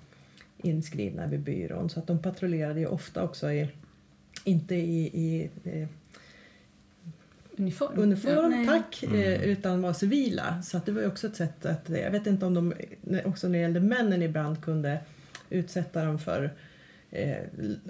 inskrivna 0.58 1.28
vid 1.28 1.40
byrån. 1.40 1.90
Så 1.90 2.00
att 2.00 2.08
de 2.08 2.20
patrullerade 2.20 2.80
ju 2.80 2.86
ofta 2.86 3.24
också 3.24 3.52
i, 3.52 3.70
inte 4.44 4.76
i, 4.76 5.02
i 5.04 5.50
eh, 5.64 5.88
uniform, 7.58 8.00
uniform 8.00 8.66
ja, 8.66 8.74
tack, 8.74 9.04
mm. 9.04 9.16
eh, 9.16 9.44
utan 9.44 9.82
var 9.82 9.94
civila. 9.94 10.62
Så 10.62 10.78
att 10.78 10.86
det 10.86 10.92
var 10.92 11.02
ju 11.02 11.08
också 11.08 11.28
ett 11.28 11.36
sätt 11.36 11.66
att, 11.66 11.90
jag 11.90 12.12
vet 12.12 12.28
inte 12.28 12.46
om 12.46 12.54
de 12.54 12.74
också 13.26 13.48
när 13.48 13.54
det 13.54 13.62
gällde 13.62 13.80
männen 13.80 14.22
ibland 14.22 14.62
kunde 14.62 15.00
utsätta 15.50 16.06
dem 16.06 16.20
för 16.20 16.52
eh, 17.12 17.38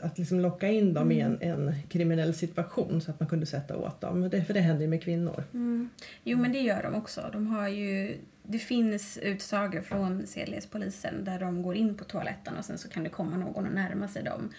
att 0.03 0.17
liksom 0.17 0.39
locka 0.39 0.67
in 0.67 0.93
dem 0.93 1.11
mm. 1.11 1.17
i 1.17 1.21
en, 1.21 1.41
en, 1.41 1.75
kriminell 1.89 2.33
situation 2.33 3.01
så 3.01 3.11
att 3.11 3.19
man 3.19 3.29
kunde 3.29 3.45
sätta 3.45 3.77
åt 3.77 4.01
dem. 4.01 4.29
Det, 4.29 4.43
för 4.43 4.53
det 4.53 4.59
händer 4.59 4.81
ju 4.81 4.87
med 4.87 5.03
kvinnor. 5.03 5.43
Mm. 5.53 5.89
Jo 6.23 6.37
men 6.37 6.51
det 6.51 6.59
gör 6.59 6.83
de 6.83 6.95
också. 6.95 7.29
De 7.33 7.47
har 7.47 7.67
ju, 7.67 8.17
det 8.43 8.59
finns 8.59 9.17
utsagor 9.17 9.81
från 9.81 10.27
sedlighetspolisen 10.27 11.23
där 11.23 11.39
de 11.39 11.63
går 11.63 11.75
in 11.75 11.97
på 11.97 12.03
toaletten 12.03 12.57
och 12.57 12.65
sen 12.65 12.77
så 12.77 12.89
kan 12.89 13.03
det 13.03 13.09
komma 13.09 13.37
någon 13.37 13.65
och 13.65 13.73
närma 13.73 14.07
sig 14.07 14.23
dem. 14.23 14.49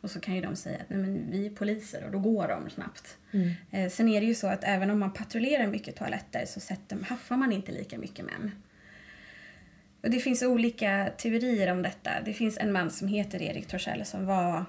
Och 0.00 0.10
så 0.10 0.20
kan 0.20 0.34
ju 0.34 0.40
de 0.40 0.56
säga 0.56 0.78
att 0.78 0.90
Nej, 0.90 0.98
men 0.98 1.30
vi 1.30 1.46
är 1.46 1.50
poliser 1.50 2.04
och 2.04 2.12
då 2.12 2.18
går 2.18 2.48
de 2.48 2.70
snabbt. 2.70 3.16
Mm. 3.30 3.50
Eh, 3.70 3.90
sen 3.90 4.08
är 4.08 4.20
det 4.20 4.26
ju 4.26 4.34
så 4.34 4.46
att 4.46 4.64
även 4.64 4.90
om 4.90 4.98
man 4.98 5.12
patrullerar 5.12 5.66
mycket 5.66 5.96
toaletter 5.96 6.44
så 6.46 6.60
sätter, 6.60 6.98
haffar 7.02 7.36
man 7.36 7.52
inte 7.52 7.72
lika 7.72 7.98
mycket 7.98 8.24
män. 8.24 8.50
Och 10.02 10.10
det 10.10 10.18
finns 10.18 10.42
olika 10.42 11.12
teorier 11.18 11.72
om 11.72 11.82
detta. 11.82 12.10
Det 12.24 12.32
finns 12.32 12.58
en 12.58 12.72
man 12.72 12.90
som 12.90 13.08
heter 13.08 13.42
Erik 13.42 13.66
Torssell 13.66 14.04
som 14.04 14.26
var 14.26 14.64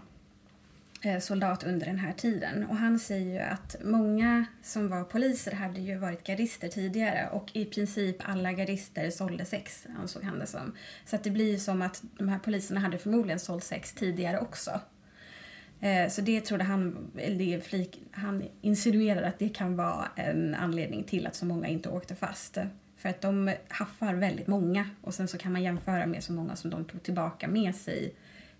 eh, 1.02 1.20
soldat 1.20 1.64
under 1.64 1.86
den 1.86 2.00
här 2.00 2.14
tiden. 2.14 2.66
Och 2.66 2.76
han 2.76 3.00
säger 3.00 3.34
ju 3.34 3.40
att 3.40 3.76
många 3.84 4.46
som 4.62 4.90
var 4.90 5.04
poliser 5.04 5.52
hade 5.52 5.80
ju 5.80 5.98
varit 5.98 6.24
gardister 6.24 6.68
tidigare 6.68 7.30
och 7.32 7.52
i 7.54 7.66
princip 7.66 8.16
alla 8.30 8.52
gardister 8.52 9.10
sålde 9.10 9.46
sex, 9.46 9.88
ansåg 10.00 10.24
han 10.24 10.40
det 10.40 10.48
som. 10.48 10.76
Så 11.06 11.16
att 11.16 11.24
det 11.24 11.32
blir 11.32 11.52
ju 11.52 11.60
som 11.60 11.82
att 11.82 12.04
de 12.18 12.30
här 12.30 12.40
poliserna 12.40 12.80
hade 12.80 12.98
förmodligen 12.98 13.40
sålt 13.40 13.64
sex 13.64 13.94
tidigare 13.94 14.40
också. 14.40 14.82
Eh, 15.82 16.10
så 16.10 16.22
det 16.22 16.42
trodde 16.42 16.64
han, 16.64 17.12
eller 17.18 17.60
flik, 17.60 18.02
han 18.12 18.44
insinuerade 18.62 19.28
att 19.28 19.40
det 19.40 19.50
kan 19.50 19.76
vara 19.76 20.08
en 20.16 20.56
anledning 20.56 21.04
till 21.04 21.28
att 21.28 21.36
så 21.36 21.46
många 21.46 21.68
inte 21.68 21.90
åkte 21.90 22.16
fast. 22.16 22.58
För 23.04 23.10
att 23.10 23.22
de 23.22 23.52
haffar 23.68 24.14
väldigt 24.14 24.48
många 24.48 24.90
och 25.02 25.14
sen 25.14 25.28
så 25.28 25.38
kan 25.38 25.52
man 25.52 25.64
jämföra 25.64 26.06
med 26.06 26.24
så 26.24 26.34
många 26.34 26.56
som 26.56 26.70
de 26.70 26.86
tog 26.86 27.04
tillbaka 27.04 27.48
med 27.48 27.76
sig 27.76 28.14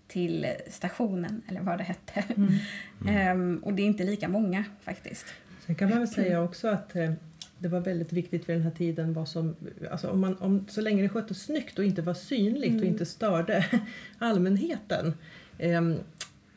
till 0.08 0.46
stationen 0.70 1.42
eller 1.48 1.60
vad 1.60 1.78
det 1.78 1.84
hette. 1.84 2.24
Mm. 2.36 3.38
Um, 3.38 3.58
och 3.64 3.74
det 3.74 3.82
är 3.82 3.86
inte 3.86 4.04
lika 4.04 4.28
många 4.28 4.64
faktiskt. 4.82 5.26
Sen 5.66 5.74
kan 5.74 5.90
man 5.90 5.98
väl 5.98 6.08
säga 6.08 6.42
också 6.42 6.68
att 6.68 6.96
eh, 6.96 7.12
det 7.58 7.68
var 7.68 7.80
väldigt 7.80 8.12
viktigt 8.12 8.48
vid 8.48 8.56
den 8.56 8.62
här 8.62 8.70
tiden 8.70 9.12
vad 9.12 9.28
som, 9.28 9.56
alltså 9.90 10.10
om 10.10 10.20
man, 10.20 10.36
om, 10.38 10.66
så 10.68 10.80
länge 10.80 11.02
det 11.02 11.08
sköttes 11.08 11.42
snyggt 11.42 11.78
och 11.78 11.84
inte 11.84 12.02
var 12.02 12.14
synligt 12.14 12.70
mm. 12.70 12.80
och 12.80 12.86
inte 12.86 13.06
störde 13.06 13.66
allmänheten 14.18 15.14
um, 15.58 15.98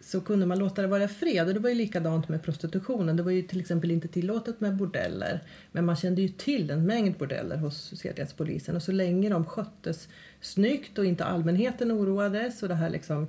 så 0.07 0.21
kunde 0.21 0.45
man 0.45 0.59
låta 0.59 0.81
det 0.81 0.87
vara 0.87 1.07
fred. 1.07 1.47
Och 1.47 1.53
det 1.53 1.59
var 1.59 1.69
ju 1.69 1.75
likadant 1.75 2.29
med 2.29 2.43
prostitutionen. 2.43 3.15
Det 3.15 3.23
var 3.23 3.31
ju 3.31 3.41
till 3.41 3.59
exempel 3.59 3.91
inte 3.91 4.07
tillåtet 4.07 4.59
med 4.59 4.75
bordeller. 4.75 5.43
Men 5.71 5.85
man 5.85 5.95
kände 5.95 6.21
ju 6.21 6.27
till 6.27 6.69
en 6.69 6.85
mängd 6.85 7.17
bordeller 7.17 7.57
hos 7.57 7.99
sedlighetspolisen. 7.99 8.75
Och 8.75 8.83
så 8.83 8.91
länge 8.91 9.29
de 9.29 9.45
sköttes 9.45 10.07
snyggt 10.41 10.97
och 10.97 11.05
inte 11.05 11.25
allmänheten 11.25 11.91
oroades 11.91 12.63
och 12.63 12.69
det 12.69 12.75
här 12.75 12.89
liksom 12.89 13.27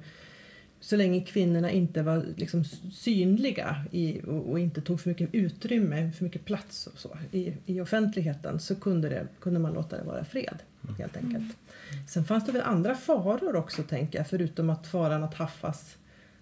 så 0.80 0.96
länge 0.96 1.20
kvinnorna 1.20 1.70
inte 1.70 2.02
var 2.02 2.24
liksom 2.36 2.64
synliga 2.92 3.84
i, 3.90 4.20
och, 4.26 4.50
och, 4.50 4.58
inte 4.58 4.80
tog 4.80 5.00
för 5.00 5.08
mycket 5.08 5.34
utrymme, 5.34 6.12
för 6.12 6.24
mycket 6.24 6.44
plats 6.44 6.86
och 6.86 6.98
så, 6.98 7.18
i, 7.32 7.52
i 7.66 7.80
offentligheten 7.80 8.60
så 8.60 8.74
kunde, 8.74 9.08
det, 9.08 9.26
kunde 9.40 9.60
man 9.60 9.72
låta 9.72 9.96
det 9.96 10.04
vara 10.04 10.24
fred. 10.24 10.58
helt 10.98 11.16
enkelt. 11.16 11.36
Mm. 11.36 12.06
Sen 12.08 12.24
fanns 12.24 12.46
det 12.46 12.52
väl 12.52 12.62
andra 12.62 12.94
faror 12.94 13.56
också, 13.56 13.82
tänker 13.82 14.18
jag, 14.18 14.28
förutom 14.28 14.70
att 14.70 14.86
faran 14.86 15.24
att 15.24 15.34
haffas 15.34 15.96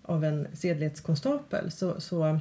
av 0.06 0.24
en 0.24 0.46
sedlighetskonstapel 0.52 1.70
så, 1.70 2.00
så 2.00 2.40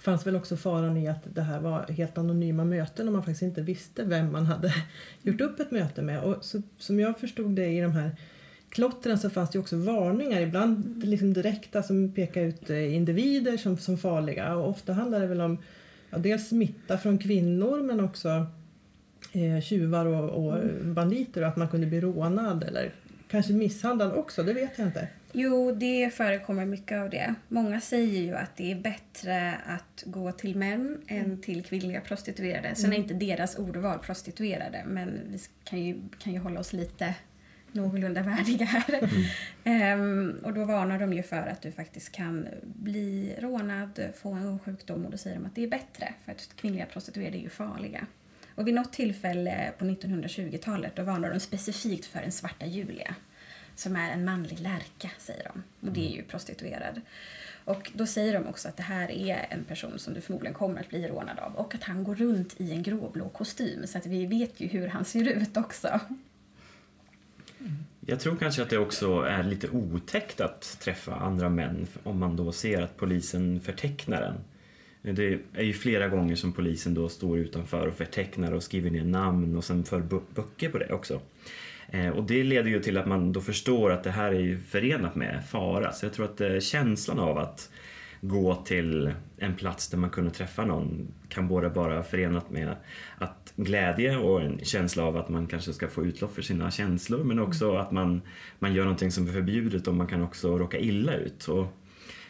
fanns 0.00 0.26
väl 0.26 0.36
också 0.36 0.56
faran 0.56 0.96
i 0.96 1.08
att 1.08 1.34
det 1.34 1.42
här 1.42 1.60
var 1.60 1.82
helt 1.82 2.18
anonyma 2.18 2.64
möten 2.64 3.06
och 3.06 3.12
man 3.12 3.22
faktiskt 3.22 3.42
inte 3.42 3.62
visste 3.62 4.04
vem 4.04 4.32
man 4.32 4.46
hade 4.46 4.74
gjort 5.22 5.40
upp 5.40 5.60
ett 5.60 5.70
möte 5.70 6.02
med. 6.02 6.22
Och 6.22 6.44
så, 6.44 6.62
som 6.78 7.00
jag 7.00 7.18
förstod 7.18 7.50
det 7.50 7.66
i 7.66 7.80
de 7.80 7.92
här 7.92 8.16
klottren 8.68 9.18
så 9.18 9.30
fanns 9.30 9.50
det 9.50 9.58
också 9.58 9.76
varningar, 9.76 10.40
ibland 10.40 11.04
liksom 11.04 11.32
direkta 11.32 11.82
som 11.82 12.12
pekar 12.12 12.40
ut 12.40 12.70
eh, 12.70 12.94
individer 12.94 13.56
som, 13.56 13.78
som 13.78 13.98
farliga 13.98 14.56
och 14.56 14.68
ofta 14.68 14.92
handlar 14.92 15.20
det 15.20 15.26
väl 15.26 15.40
om 15.40 15.58
ja, 16.10 16.18
dels 16.18 16.48
smitta 16.48 16.98
från 16.98 17.18
kvinnor 17.18 17.82
men 17.82 18.00
också 18.00 18.46
eh, 19.32 19.60
tjuvar 19.62 20.06
och, 20.06 20.46
och 20.46 20.62
banditer 20.84 21.42
och 21.42 21.48
att 21.48 21.56
man 21.56 21.68
kunde 21.68 21.86
bli 21.86 22.00
rånad 22.00 22.62
eller 22.62 22.92
kanske 23.28 23.52
misshandlad 23.52 24.12
också, 24.12 24.42
det 24.42 24.52
vet 24.52 24.78
jag 24.78 24.86
inte. 24.88 25.08
Jo, 25.38 25.72
det 25.72 26.14
förekommer 26.14 26.66
mycket 26.66 26.98
av 26.98 27.10
det. 27.10 27.34
Många 27.48 27.80
säger 27.80 28.22
ju 28.22 28.36
att 28.36 28.56
det 28.56 28.72
är 28.72 28.76
bättre 28.76 29.54
att 29.66 30.02
gå 30.06 30.32
till 30.32 30.56
män 30.56 30.98
än 31.06 31.24
mm. 31.24 31.40
till 31.40 31.64
kvinnliga 31.64 32.00
prostituerade. 32.00 32.74
Sen 32.74 32.92
är 32.92 32.96
mm. 32.96 33.02
inte 33.02 33.14
deras 33.14 33.58
ordval 33.58 33.98
prostituerade, 33.98 34.84
men 34.86 35.20
vi 35.28 35.38
kan 35.64 35.82
ju, 35.82 36.00
kan 36.18 36.32
ju 36.32 36.38
hålla 36.38 36.60
oss 36.60 36.72
lite 36.72 37.14
någorlunda 37.72 38.22
värdiga 38.22 38.64
här. 38.64 39.08
Mm. 39.64 40.00
um, 40.00 40.38
och 40.44 40.54
då 40.54 40.64
varnar 40.64 40.98
de 40.98 41.12
ju 41.12 41.22
för 41.22 41.46
att 41.46 41.62
du 41.62 41.72
faktiskt 41.72 42.12
kan 42.12 42.48
bli 42.62 43.36
rånad, 43.38 44.00
få 44.14 44.32
en 44.32 44.58
sjukdom 44.58 45.04
och 45.04 45.10
då 45.10 45.16
säger 45.16 45.36
de 45.36 45.46
att 45.46 45.54
det 45.54 45.62
är 45.62 45.68
bättre 45.68 46.14
för 46.24 46.32
att 46.32 46.56
kvinnliga 46.56 46.86
prostituerade 46.86 47.36
är 47.36 47.42
ju 47.42 47.48
farliga. 47.48 48.06
Och 48.54 48.68
vid 48.68 48.74
något 48.74 48.92
tillfälle 48.92 49.72
på 49.78 49.84
1920-talet 49.84 50.96
då 50.96 51.02
varnar 51.02 51.30
de 51.30 51.40
specifikt 51.40 52.06
för 52.06 52.20
en 52.20 52.32
svarta 52.32 52.66
Julia 52.66 53.14
som 53.76 53.96
är 53.96 54.10
en 54.10 54.24
manlig 54.24 54.60
lärka, 54.60 55.10
säger 55.18 55.50
de. 55.54 55.86
Och 55.86 55.94
det 55.94 56.12
är 56.12 56.16
ju 56.16 56.22
prostituerad. 56.22 57.00
Och 57.64 57.90
då 57.94 58.06
säger 58.06 58.32
de 58.32 58.46
också 58.46 58.68
att 58.68 58.76
det 58.76 58.82
här 58.82 59.10
är 59.10 59.46
en 59.50 59.64
person 59.64 59.98
som 59.98 60.14
du 60.14 60.20
förmodligen 60.20 60.54
kommer 60.54 60.80
att 60.80 60.88
bli 60.88 61.08
rånad 61.08 61.38
av 61.38 61.54
och 61.54 61.74
att 61.74 61.82
han 61.82 62.04
går 62.04 62.14
runt 62.14 62.60
i 62.60 62.72
en 62.72 62.82
gråblå 62.82 63.28
kostym 63.28 63.86
så 63.86 63.98
att 63.98 64.06
vi 64.06 64.26
vet 64.26 64.60
ju 64.60 64.66
hur 64.66 64.88
han 64.88 65.04
ser 65.04 65.28
ut 65.28 65.56
också. 65.56 66.00
Jag 68.00 68.20
tror 68.20 68.36
kanske 68.36 68.62
att 68.62 68.70
det 68.70 68.78
också 68.78 69.20
är 69.20 69.42
lite 69.42 69.68
otäckt 69.68 70.40
att 70.40 70.78
träffa 70.80 71.14
andra 71.14 71.48
män 71.48 71.86
om 72.02 72.18
man 72.18 72.36
då 72.36 72.52
ser 72.52 72.82
att 72.82 72.96
polisen 72.96 73.60
förtecknar 73.60 74.22
en. 74.22 74.44
Det 75.14 75.40
är 75.54 75.62
ju 75.62 75.72
flera 75.72 76.08
gånger 76.08 76.36
som 76.36 76.52
polisen 76.52 76.94
då 76.94 77.08
står 77.08 77.38
utanför 77.38 77.86
och 77.86 77.94
förtecknar 77.94 78.52
och 78.52 78.62
skriver 78.62 78.90
ner 78.90 79.04
namn 79.04 79.56
och 79.56 79.64
sen 79.64 79.84
för 79.84 80.00
böcker 80.34 80.68
på 80.68 80.78
det 80.78 80.92
också. 80.92 81.20
Eh, 81.88 82.08
och 82.08 82.24
det 82.24 82.44
leder 82.44 82.70
ju 82.70 82.80
till 82.80 82.98
att 82.98 83.06
man 83.06 83.32
då 83.32 83.40
förstår 83.40 83.90
att 83.90 84.04
det 84.04 84.10
här 84.10 84.32
är 84.32 84.40
ju 84.40 84.60
förenat 84.60 85.14
med 85.14 85.44
fara. 85.48 85.92
Så 85.92 86.06
jag 86.06 86.12
tror 86.12 86.24
att 86.24 86.40
eh, 86.40 86.58
känslan 86.58 87.18
av 87.18 87.38
att 87.38 87.70
gå 88.20 88.54
till 88.54 89.12
en 89.38 89.54
plats 89.54 89.88
där 89.88 89.98
man 89.98 90.10
kunde 90.10 90.30
träffa 90.30 90.64
någon 90.64 91.08
kan 91.28 91.48
både 91.48 91.68
vara 91.68 92.02
förenat 92.02 92.50
med 92.50 92.76
att 93.18 93.52
glädje 93.56 94.16
och 94.16 94.42
en 94.42 94.60
känsla 94.62 95.04
av 95.04 95.16
att 95.16 95.28
man 95.28 95.46
kanske 95.46 95.72
ska 95.72 95.88
få 95.88 96.04
utlopp 96.04 96.34
för 96.34 96.42
sina 96.42 96.70
känslor 96.70 97.24
men 97.24 97.38
också 97.38 97.76
att 97.76 97.92
man, 97.92 98.22
man 98.58 98.74
gör 98.74 98.84
någonting 98.84 99.10
som 99.10 99.28
är 99.28 99.32
förbjudet 99.32 99.88
och 99.88 99.94
man 99.94 100.06
kan 100.06 100.22
också 100.22 100.58
råka 100.58 100.78
illa 100.78 101.14
ut. 101.14 101.48
Och 101.48 101.66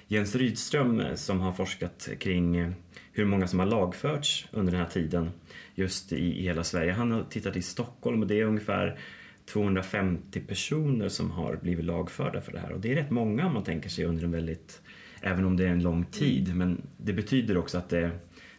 Jens 0.09 0.35
Rydström 0.35 1.03
som 1.15 1.41
har 1.41 1.53
forskat 1.53 2.09
kring 2.19 2.75
hur 3.13 3.25
många 3.25 3.47
som 3.47 3.59
har 3.59 3.67
lagförts 3.67 4.49
under 4.53 4.73
den 4.73 4.81
här 4.81 4.89
tiden 4.89 5.31
just 5.75 6.13
i, 6.13 6.41
i 6.41 6.43
hela 6.43 6.65
Sverige. 6.65 6.93
Han 6.93 7.13
har 7.13 7.23
tittat 7.23 7.57
i 7.57 7.63
Stockholm 7.63 8.23
och 8.23 8.27
det 8.27 8.41
är 8.41 8.45
ungefär 8.45 8.99
250 9.47 10.41
personer 10.41 11.09
som 11.09 11.31
har 11.31 11.57
blivit 11.57 11.85
lagförda 11.85 12.41
för 12.41 12.53
det 12.53 12.59
här 12.59 12.73
och 12.73 12.81
det 12.81 12.93
är 12.93 12.95
rätt 12.95 13.11
många 13.11 13.47
om 13.47 13.55
man 13.55 13.65
tänker 13.65 13.89
sig 13.89 14.05
under 14.05 14.25
en 14.25 14.31
väldigt, 14.31 14.83
även 15.21 15.45
om 15.45 15.57
det 15.57 15.65
är 15.65 15.71
en 15.71 15.83
lång 15.83 16.05
tid, 16.05 16.57
men 16.57 16.83
det 16.97 17.13
betyder 17.13 17.57
också 17.57 17.79
att 17.79 17.89
det, 17.89 18.11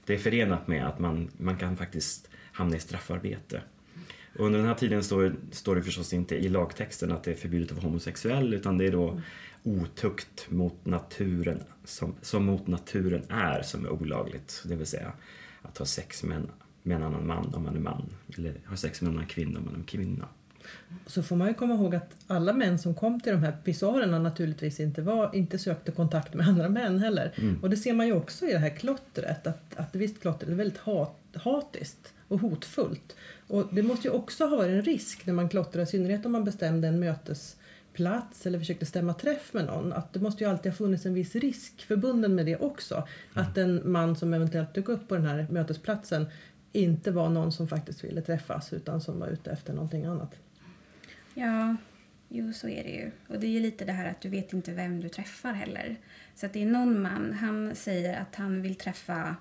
det 0.05 0.13
är 0.13 0.17
förenat 0.17 0.67
med 0.67 0.87
att 0.87 0.99
man, 0.99 1.29
man 1.37 1.57
kan 1.57 1.77
faktiskt 1.77 2.29
hamna 2.51 2.75
i 2.75 2.79
straffarbete. 2.79 3.61
Och 4.37 4.45
under 4.45 4.59
den 4.59 4.67
här 4.67 4.75
tiden 4.75 5.03
står, 5.03 5.35
står 5.51 5.75
det 5.75 5.83
förstås 5.83 6.13
inte 6.13 6.35
i 6.35 6.49
lagtexten 6.49 7.11
att 7.11 7.23
det 7.23 7.31
är 7.31 7.35
förbjudet 7.35 7.71
att 7.71 7.77
vara 7.77 7.87
homosexuell 7.87 8.53
utan 8.53 8.77
det 8.77 8.85
är 8.85 8.91
då 8.91 9.21
otukt 9.63 10.51
mot 10.51 10.85
naturen 10.85 11.63
som, 11.83 12.15
som 12.21 12.45
mot 12.45 12.67
naturen 12.67 13.23
är 13.29 13.61
som 13.61 13.85
är 13.85 13.89
olagligt. 13.89 14.63
Det 14.65 14.75
vill 14.75 14.85
säga 14.85 15.13
att 15.61 15.77
ha 15.77 15.85
sex 15.85 16.23
med 16.23 16.37
en, 16.37 16.51
med 16.83 16.97
en 16.97 17.03
annan 17.03 17.27
man 17.27 17.53
om 17.53 17.63
man 17.63 17.75
är 17.75 17.79
man 17.79 18.09
eller 18.37 18.53
ha 18.65 18.75
sex 18.75 19.01
med 19.01 19.09
en 19.09 19.15
annan 19.15 19.27
kvinna 19.27 19.59
om 19.59 19.65
man 19.65 19.81
är 19.81 19.83
kvinna. 19.83 20.27
Så 21.05 21.23
får 21.23 21.35
man 21.35 21.47
ju 21.47 21.53
komma 21.53 21.73
ihåg 21.73 21.95
att 21.95 22.15
alla 22.27 22.53
män 22.53 22.79
som 22.79 22.93
kom 22.93 23.19
till 23.21 23.31
de 23.31 23.43
här 23.43 23.57
pisarerna 23.63 24.19
naturligtvis 24.19 24.79
inte, 24.79 25.01
var, 25.01 25.35
inte 25.35 25.59
sökte 25.59 25.91
kontakt 25.91 26.33
med 26.33 26.47
andra 26.47 26.69
män 26.69 26.99
heller. 26.99 27.33
Mm. 27.35 27.63
Och 27.63 27.69
det 27.69 27.77
ser 27.77 27.93
man 27.93 28.07
ju 28.07 28.13
också 28.13 28.45
i 28.45 28.53
det 28.53 28.59
här 28.59 28.75
klottret, 28.77 29.47
att, 29.47 29.77
att 29.77 29.95
visst 29.95 30.21
klottret 30.21 30.49
är 30.49 30.55
väldigt 30.55 30.77
hat, 30.77 31.19
hatiskt 31.33 32.13
och 32.27 32.39
hotfullt. 32.39 33.15
Och 33.47 33.67
det 33.71 33.83
måste 33.83 34.07
ju 34.07 34.13
också 34.13 34.45
ha 34.45 34.57
varit 34.57 34.71
en 34.71 34.81
risk 34.81 35.25
när 35.25 35.33
man 35.33 35.49
klottrar, 35.49 35.83
i 35.83 35.85
synnerhet 35.85 36.25
om 36.25 36.31
man 36.31 36.43
bestämde 36.43 36.87
en 36.87 36.99
mötesplats 36.99 38.45
eller 38.45 38.59
försökte 38.59 38.85
stämma 38.85 39.13
träff 39.13 39.53
med 39.53 39.65
någon. 39.65 39.93
Att 39.93 40.13
det 40.13 40.19
måste 40.19 40.43
ju 40.43 40.49
alltid 40.49 40.71
ha 40.71 40.77
funnits 40.77 41.05
en 41.05 41.13
viss 41.13 41.35
risk 41.35 41.85
förbunden 41.87 42.35
med 42.35 42.45
det 42.45 42.57
också. 42.57 42.95
Mm. 42.95 43.07
Att 43.33 43.57
en 43.57 43.91
man 43.91 44.15
som 44.15 44.33
eventuellt 44.33 44.73
dök 44.73 44.89
upp 44.89 45.07
på 45.07 45.15
den 45.15 45.25
här 45.25 45.47
mötesplatsen 45.49 46.25
inte 46.71 47.11
var 47.11 47.29
någon 47.29 47.51
som 47.51 47.67
faktiskt 47.67 48.03
ville 48.03 48.21
träffas 48.21 48.73
utan 48.73 49.01
som 49.01 49.19
var 49.19 49.27
ute 49.27 49.51
efter 49.51 49.73
någonting 49.73 50.05
annat. 50.05 50.35
Ja, 51.39 51.75
jo 52.29 52.53
så 52.53 52.67
är 52.67 52.83
det 52.83 52.89
ju. 52.89 53.11
Och 53.27 53.39
det 53.39 53.47
är 53.47 53.51
ju 53.51 53.59
lite 53.59 53.85
det 53.85 53.91
här 53.91 54.09
att 54.09 54.21
du 54.21 54.29
vet 54.29 54.53
inte 54.53 54.71
vem 54.71 55.01
du 55.01 55.09
träffar 55.09 55.53
heller. 55.53 55.95
Så 56.35 56.45
att 56.45 56.53
det 56.53 56.61
är 56.61 56.65
någon 56.65 57.01
man, 57.01 57.33
han 57.33 57.75
säger 57.75 58.21
att 58.21 58.35
han 58.35 58.61
vill 58.61 58.75
träffa 58.75 59.35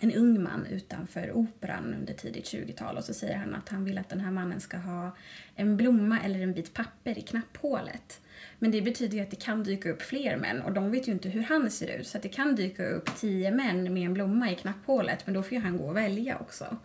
en 0.00 0.12
ung 0.12 0.42
man 0.42 0.66
utanför 0.66 1.32
operan 1.32 1.94
under 1.94 2.14
tidigt 2.14 2.44
20-tal 2.44 2.96
och 2.96 3.04
så 3.04 3.14
säger 3.14 3.36
han 3.36 3.54
att 3.54 3.68
han 3.68 3.84
vill 3.84 3.98
att 3.98 4.08
den 4.08 4.20
här 4.20 4.30
mannen 4.30 4.60
ska 4.60 4.76
ha 4.76 5.16
en 5.54 5.76
blomma 5.76 6.20
eller 6.20 6.40
en 6.40 6.52
bit 6.52 6.74
papper 6.74 7.18
i 7.18 7.22
knapphålet. 7.22 8.20
Men 8.58 8.70
det 8.70 8.82
betyder 8.82 9.16
ju 9.16 9.22
att 9.22 9.30
det 9.30 9.42
kan 9.42 9.62
dyka 9.62 9.90
upp 9.90 10.02
fler 10.02 10.36
män 10.36 10.62
och 10.62 10.72
de 10.72 10.90
vet 10.90 11.08
ju 11.08 11.12
inte 11.12 11.28
hur 11.28 11.42
han 11.42 11.70
ser 11.70 11.98
ut. 11.98 12.06
Så 12.06 12.16
att 12.16 12.22
det 12.22 12.28
kan 12.28 12.54
dyka 12.54 12.86
upp 12.86 13.16
tio 13.16 13.50
män 13.50 13.94
med 13.94 14.06
en 14.06 14.14
blomma 14.14 14.50
i 14.50 14.54
knapphålet 14.54 15.26
men 15.26 15.34
då 15.34 15.42
får 15.42 15.52
ju 15.52 15.60
han 15.60 15.76
gå 15.76 15.84
och 15.84 15.96
välja 15.96 16.38
också. 16.38 16.76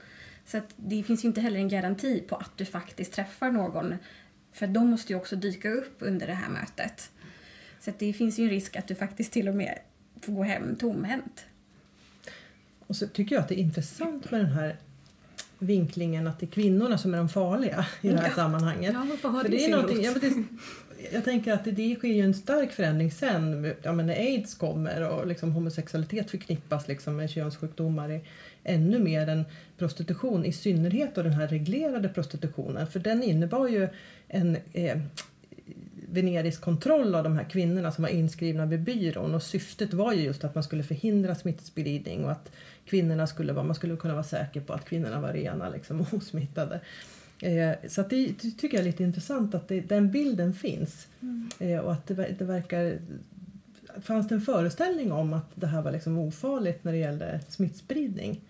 Så 0.45 0.57
att 0.57 0.73
det 0.75 1.03
finns 1.03 1.23
ju 1.23 1.27
inte 1.27 1.41
heller 1.41 1.59
en 1.59 1.69
garanti 1.69 2.23
på 2.27 2.35
att 2.35 2.57
du 2.57 2.65
faktiskt 2.65 3.13
träffar 3.13 3.51
någon. 3.51 3.95
För 4.53 4.67
de 4.67 4.87
måste 4.87 5.13
ju 5.13 5.19
också 5.19 5.35
dyka 5.35 5.69
upp 5.69 5.95
under 5.99 6.27
det 6.27 6.33
här 6.33 6.49
mötet. 6.49 7.11
Så 7.79 7.91
det 7.97 8.13
finns 8.13 8.39
ju 8.39 8.43
en 8.43 8.49
risk 8.49 8.75
att 8.75 8.87
du 8.87 8.95
faktiskt 8.95 9.31
till 9.31 9.49
och 9.49 9.55
med 9.55 9.79
får 10.21 10.33
gå 10.33 10.43
hem 10.43 10.75
tomhänt. 10.75 11.45
Och 12.87 12.95
så 12.95 13.07
tycker 13.07 13.35
jag 13.35 13.41
att 13.41 13.47
det 13.47 13.59
är 13.59 13.63
intressant 13.63 14.31
med 14.31 14.39
den 14.39 14.51
här 14.51 14.77
vinklingen 15.59 16.27
att 16.27 16.39
det 16.39 16.45
är 16.45 16.51
kvinnorna 16.51 16.97
som 16.97 17.13
är 17.13 17.17
de 17.17 17.29
farliga 17.29 17.85
i 18.01 18.09
det 18.09 18.17
här 18.17 18.27
ja. 18.29 18.35
sammanhanget. 18.35 18.93
Ja, 18.93 19.31
För 19.41 19.49
det, 19.49 19.65
är 19.65 19.69
någonting, 19.69 20.03
ja, 20.03 20.13
det, 20.21 20.43
jag 21.13 21.23
tänker 21.23 21.53
att 21.53 21.63
det, 21.63 21.71
det 21.71 21.95
sker 21.95 22.07
ju 22.07 22.21
en 22.21 22.33
stark 22.33 22.71
förändring 22.71 23.11
sen 23.11 23.73
ja, 23.81 23.93
men 23.93 24.07
när 24.07 24.15
aids 24.15 24.55
kommer 24.55 25.09
och 25.09 25.27
liksom 25.27 25.51
homosexualitet 25.51 26.31
förknippas 26.31 26.87
liksom 26.87 27.15
med 27.15 27.29
könssjukdomar 27.29 28.11
i, 28.11 28.21
ännu 28.65 28.99
mer 28.99 29.27
än 29.29 29.45
prostitution, 29.77 30.45
i 30.45 30.51
synnerhet 30.51 31.15
då 31.15 31.23
den 31.23 31.33
här 31.33 31.47
reglerade 31.47 32.09
prostitutionen. 32.09 32.87
För 32.87 32.99
den 32.99 33.23
innebar 33.23 33.67
ju 33.67 33.87
en 34.27 34.57
eh, 34.73 34.97
venerisk 36.09 36.61
kontroll 36.61 37.15
av 37.15 37.23
de 37.23 37.37
här 37.37 37.43
kvinnorna 37.43 37.91
som 37.91 38.01
var 38.01 38.09
inskrivna 38.09 38.65
vid 38.65 38.81
byrån 38.81 39.35
och 39.35 39.43
syftet 39.43 39.93
var 39.93 40.13
ju 40.13 40.21
just 40.21 40.43
att 40.43 40.55
man 40.55 40.63
skulle 40.63 40.83
förhindra 40.83 41.35
smittspridning 41.35 42.25
och 42.25 42.31
att 42.31 42.51
kvinnorna 42.85 43.27
skulle 43.27 43.53
vara, 43.53 43.65
man 43.65 43.75
skulle 43.75 43.95
kunna 43.95 44.13
vara 44.13 44.23
säker 44.23 44.61
på 44.61 44.73
att 44.73 44.85
kvinnorna 44.85 45.21
var 45.21 45.33
rena 45.33 45.69
liksom, 45.69 46.01
och 46.01 46.13
osmittade. 46.13 46.79
Eh, 47.41 47.71
så 47.87 48.01
det, 48.01 48.27
det, 48.41 48.51
tycker 48.51 48.77
jag 48.77 48.79
är 48.81 48.83
lite 48.83 49.03
intressant 49.03 49.55
att 49.55 49.67
det, 49.67 49.81
den 49.81 50.11
bilden 50.11 50.53
finns 50.53 51.07
mm. 51.21 51.49
eh, 51.59 51.79
och 51.79 51.91
att 51.91 52.07
det, 52.07 52.35
det 52.39 52.45
verkar 52.45 52.97
fanns 54.01 54.27
det 54.27 54.35
en 54.35 54.41
föreställning 54.41 55.11
om 55.11 55.33
att 55.33 55.51
det 55.55 55.67
här 55.67 55.81
var 55.81 55.91
liksom 55.91 56.17
ofarligt 56.17 56.83
när 56.83 56.91
det 56.91 56.97
gällde 56.97 57.39
smittspridning? 57.49 58.41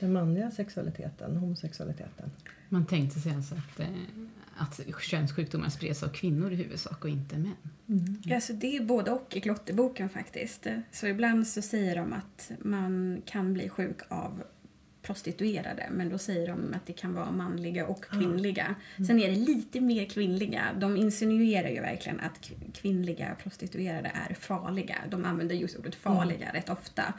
Den 0.00 0.12
manliga 0.12 0.50
sexualiteten, 0.50 1.36
homosexualiteten. 1.36 2.30
Man 2.68 2.86
tänkte 2.86 3.20
sig 3.20 3.34
alltså 3.34 3.54
att, 3.54 3.80
eh, 3.80 3.86
att 4.56 4.80
könssjukdomar 5.00 5.68
spreds 5.68 6.02
av 6.02 6.08
kvinnor 6.08 6.52
i 6.52 6.54
huvudsak 6.54 7.04
och 7.04 7.10
inte 7.10 7.38
män. 7.38 7.54
Mm. 7.88 8.22
Alltså 8.34 8.52
det 8.52 8.76
är 8.76 8.84
både 8.84 9.10
och 9.10 9.36
i 9.36 9.40
klotterboken 9.40 10.08
faktiskt. 10.08 10.66
Så 10.92 11.06
ibland 11.06 11.46
så 11.46 11.62
säger 11.62 11.96
de 11.96 12.12
att 12.12 12.50
man 12.62 13.22
kan 13.24 13.54
bli 13.54 13.68
sjuk 13.68 14.00
av 14.08 14.42
prostituerade 15.04 15.88
men 15.90 16.08
då 16.08 16.18
säger 16.18 16.48
de 16.48 16.74
att 16.74 16.86
det 16.86 16.92
kan 16.92 17.14
vara 17.14 17.30
manliga 17.30 17.86
och 17.86 18.04
kvinnliga. 18.04 18.74
Mm. 18.96 19.06
Sen 19.06 19.20
är 19.20 19.28
det 19.28 19.36
lite 19.36 19.80
mer 19.80 20.04
kvinnliga. 20.04 20.62
De 20.80 20.96
insinuerar 20.96 21.68
ju 21.68 21.80
verkligen 21.80 22.20
att 22.20 22.50
kvinnliga 22.74 23.36
prostituerade 23.42 24.12
är 24.28 24.34
farliga. 24.34 24.96
De 25.10 25.24
använder 25.24 25.54
just 25.54 25.78
ordet 25.78 25.94
farliga 25.94 26.48
mm. 26.48 26.52
rätt 26.52 26.68
ofta. 26.68 27.14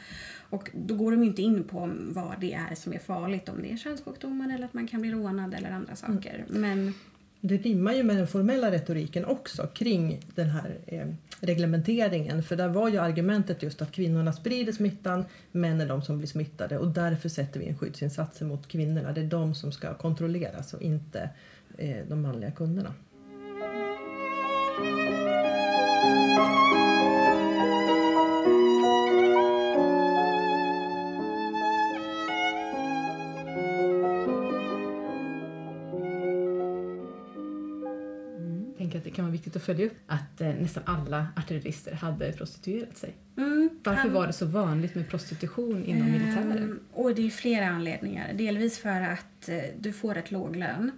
Och 0.50 0.70
då 0.74 0.96
går 0.96 1.12
de 1.12 1.24
inte 1.24 1.42
in 1.42 1.64
på 1.64 1.92
vad 1.98 2.40
det 2.40 2.54
är 2.54 2.76
som 2.76 2.94
är 2.94 3.00
farligt, 3.00 3.50
om 3.50 3.62
det 3.62 3.72
är 3.72 3.78
könssjukdomar 3.78 4.54
eller 4.54 4.66
att 4.66 4.74
man 4.74 4.88
kan 4.88 5.02
bli 5.02 5.12
rånad 5.12 5.54
eller 5.54 5.72
andra 5.72 5.96
saker. 5.96 6.46
Mm. 6.50 6.62
Men 6.62 6.94
det 7.48 7.58
rimmar 7.58 7.94
ju 7.94 8.04
med 8.04 8.18
den 8.18 8.28
formella 8.28 8.72
retoriken 8.72 9.26
också 9.26 9.68
kring 9.68 10.20
den 10.36 10.50
här 10.50 10.78
eh, 10.88 11.08
reglementeringen. 11.40 12.44
För 12.44 12.56
där 12.56 12.68
var 12.68 12.90
ju 12.90 12.98
argumentet 12.98 13.64
just 13.64 13.82
att 13.82 13.92
kvinnorna 13.92 14.34
sprider 14.34 14.74
smittan, 14.74 15.26
män 15.52 15.82
är 15.82 15.88
de 15.88 16.02
som 16.02 16.18
blir 16.18 16.28
smittade 16.28 16.78
och 16.78 16.88
därför 16.88 17.30
sätter 17.30 17.60
vi 17.60 17.66
in 17.66 17.78
skyddsinsatser 17.78 18.46
mot 18.46 18.68
kvinnorna. 18.68 19.12
Det 19.12 19.22
är 19.22 19.26
de 19.26 19.56
som 19.56 19.72
ska 19.72 19.94
kontrolleras 19.94 20.74
och 20.74 20.82
inte 20.82 21.30
eh, 21.78 21.98
de 22.08 22.22
manliga 22.22 22.52
kunderna. 22.52 22.94
Kan 39.00 39.26
vara 39.26 39.32
viktigt 39.32 39.56
att 39.56 39.64
följa 39.64 39.86
upp 39.86 39.98
att 40.08 40.42
eh, 40.42 40.48
nästan 40.48 40.84
alla 40.86 41.28
artillerister 41.36 41.94
hade 41.94 42.32
prostituerat 42.32 42.98
sig. 42.98 43.16
Mm, 43.38 43.70
Varför 43.84 44.02
han, 44.02 44.14
var 44.14 44.28
det 44.28 44.34
så 44.34 44.46
vanligt 44.46 44.96
med 44.96 45.10
prostitution 45.10 45.86
inom 45.86 46.12
militären? 46.12 46.80
Och 46.94 47.16
det 47.16 47.26
är 47.26 47.30
flera 47.30 47.68
anledningar. 47.68 48.34
Delvis 48.34 48.80
för 48.80 49.02
att 49.02 49.50
eh, 49.50 49.58
du 49.80 49.94
får 49.94 50.18
ett 50.18 50.32
låg 50.32 50.56
lön 50.56 50.92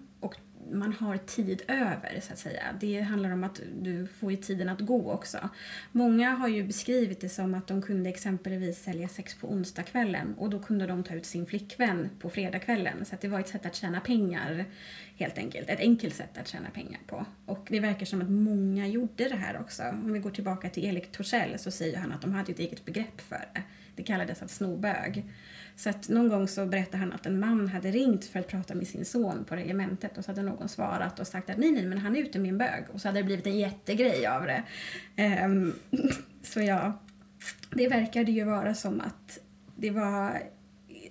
man 0.71 0.93
har 0.93 1.17
tid 1.17 1.61
över, 1.67 2.19
så 2.21 2.33
att 2.33 2.39
säga. 2.39 2.63
Det 2.79 3.01
handlar 3.01 3.31
om 3.31 3.43
att 3.43 3.61
du 3.81 4.07
får 4.07 4.31
ju 4.31 4.37
tiden 4.37 4.69
att 4.69 4.79
gå 4.79 5.11
också. 5.11 5.49
Många 5.91 6.29
har 6.29 6.47
ju 6.47 6.63
beskrivit 6.63 7.21
det 7.21 7.29
som 7.29 7.53
att 7.53 7.67
de 7.67 7.81
kunde 7.81 8.09
exempelvis 8.09 8.83
sälja 8.83 9.07
sex 9.07 9.35
på 9.35 9.51
onsdagskvällen 9.51 10.35
och 10.37 10.49
då 10.49 10.59
kunde 10.59 10.87
de 10.87 11.03
ta 11.03 11.13
ut 11.13 11.25
sin 11.25 11.45
flickvän 11.45 12.09
på 12.19 12.29
fredagskvällen. 12.29 13.05
Så 13.05 13.15
att 13.15 13.21
det 13.21 13.27
var 13.27 13.39
ett 13.39 13.47
sätt 13.47 13.65
att 13.65 13.75
tjäna 13.75 13.99
pengar, 13.99 14.65
helt 15.15 15.37
enkelt. 15.37 15.69
Ett 15.69 15.79
enkelt 15.79 16.15
sätt 16.15 16.37
att 16.37 16.47
tjäna 16.47 16.69
pengar 16.69 16.99
på. 17.07 17.25
Och 17.45 17.67
det 17.69 17.79
verkar 17.79 18.05
som 18.05 18.21
att 18.21 18.29
många 18.29 18.87
gjorde 18.87 19.29
det 19.29 19.35
här 19.35 19.59
också. 19.61 19.83
Om 19.83 20.13
vi 20.13 20.19
går 20.19 20.31
tillbaka 20.31 20.69
till 20.69 20.85
Erik 20.85 21.11
Torssell 21.11 21.59
så 21.59 21.71
säger 21.71 21.97
han 21.97 22.11
att 22.11 22.21
de 22.21 22.33
hade 22.33 22.51
ett 22.51 22.59
eget 22.59 22.85
begrepp 22.85 23.21
för 23.21 23.45
det. 23.53 23.61
Det 23.95 24.03
kallades 24.03 24.41
att 24.41 24.51
sno 24.51 24.77
bög. 24.77 25.23
Så 25.77 25.89
att 25.89 26.09
någon 26.09 26.29
gång 26.29 26.47
så 26.47 26.65
berättade 26.65 26.97
han 26.97 27.13
att 27.13 27.25
en 27.25 27.39
man 27.39 27.67
hade 27.67 27.91
ringt 27.91 28.25
för 28.25 28.39
att 28.39 28.47
prata 28.47 28.75
med 28.75 28.87
sin 28.87 29.05
son 29.05 29.45
på 29.45 29.55
regementet 29.55 30.17
och 30.17 30.25
så 30.25 30.31
hade 30.31 30.41
någon 30.41 30.69
svarat 30.69 31.19
och 31.19 31.27
sagt 31.27 31.49
att 31.49 31.57
nej, 31.57 31.71
nej, 31.71 31.85
men 31.85 31.97
han 31.97 32.15
är 32.15 32.19
ute 32.19 32.39
med 32.39 32.49
en 32.49 32.57
bög. 32.57 32.83
Och 32.93 33.01
så 33.01 33.07
hade 33.07 33.19
det 33.19 33.23
blivit 33.23 33.47
en 33.47 33.57
jättegrej 33.57 34.27
av 34.27 34.45
det. 34.45 34.63
Um, 35.45 35.73
så 36.41 36.61
ja, 36.61 36.99
det 37.71 37.87
verkade 37.87 38.31
ju 38.31 38.43
vara 38.43 38.73
som 38.73 39.01
att 39.01 39.39
det 39.75 39.89
var 39.89 40.41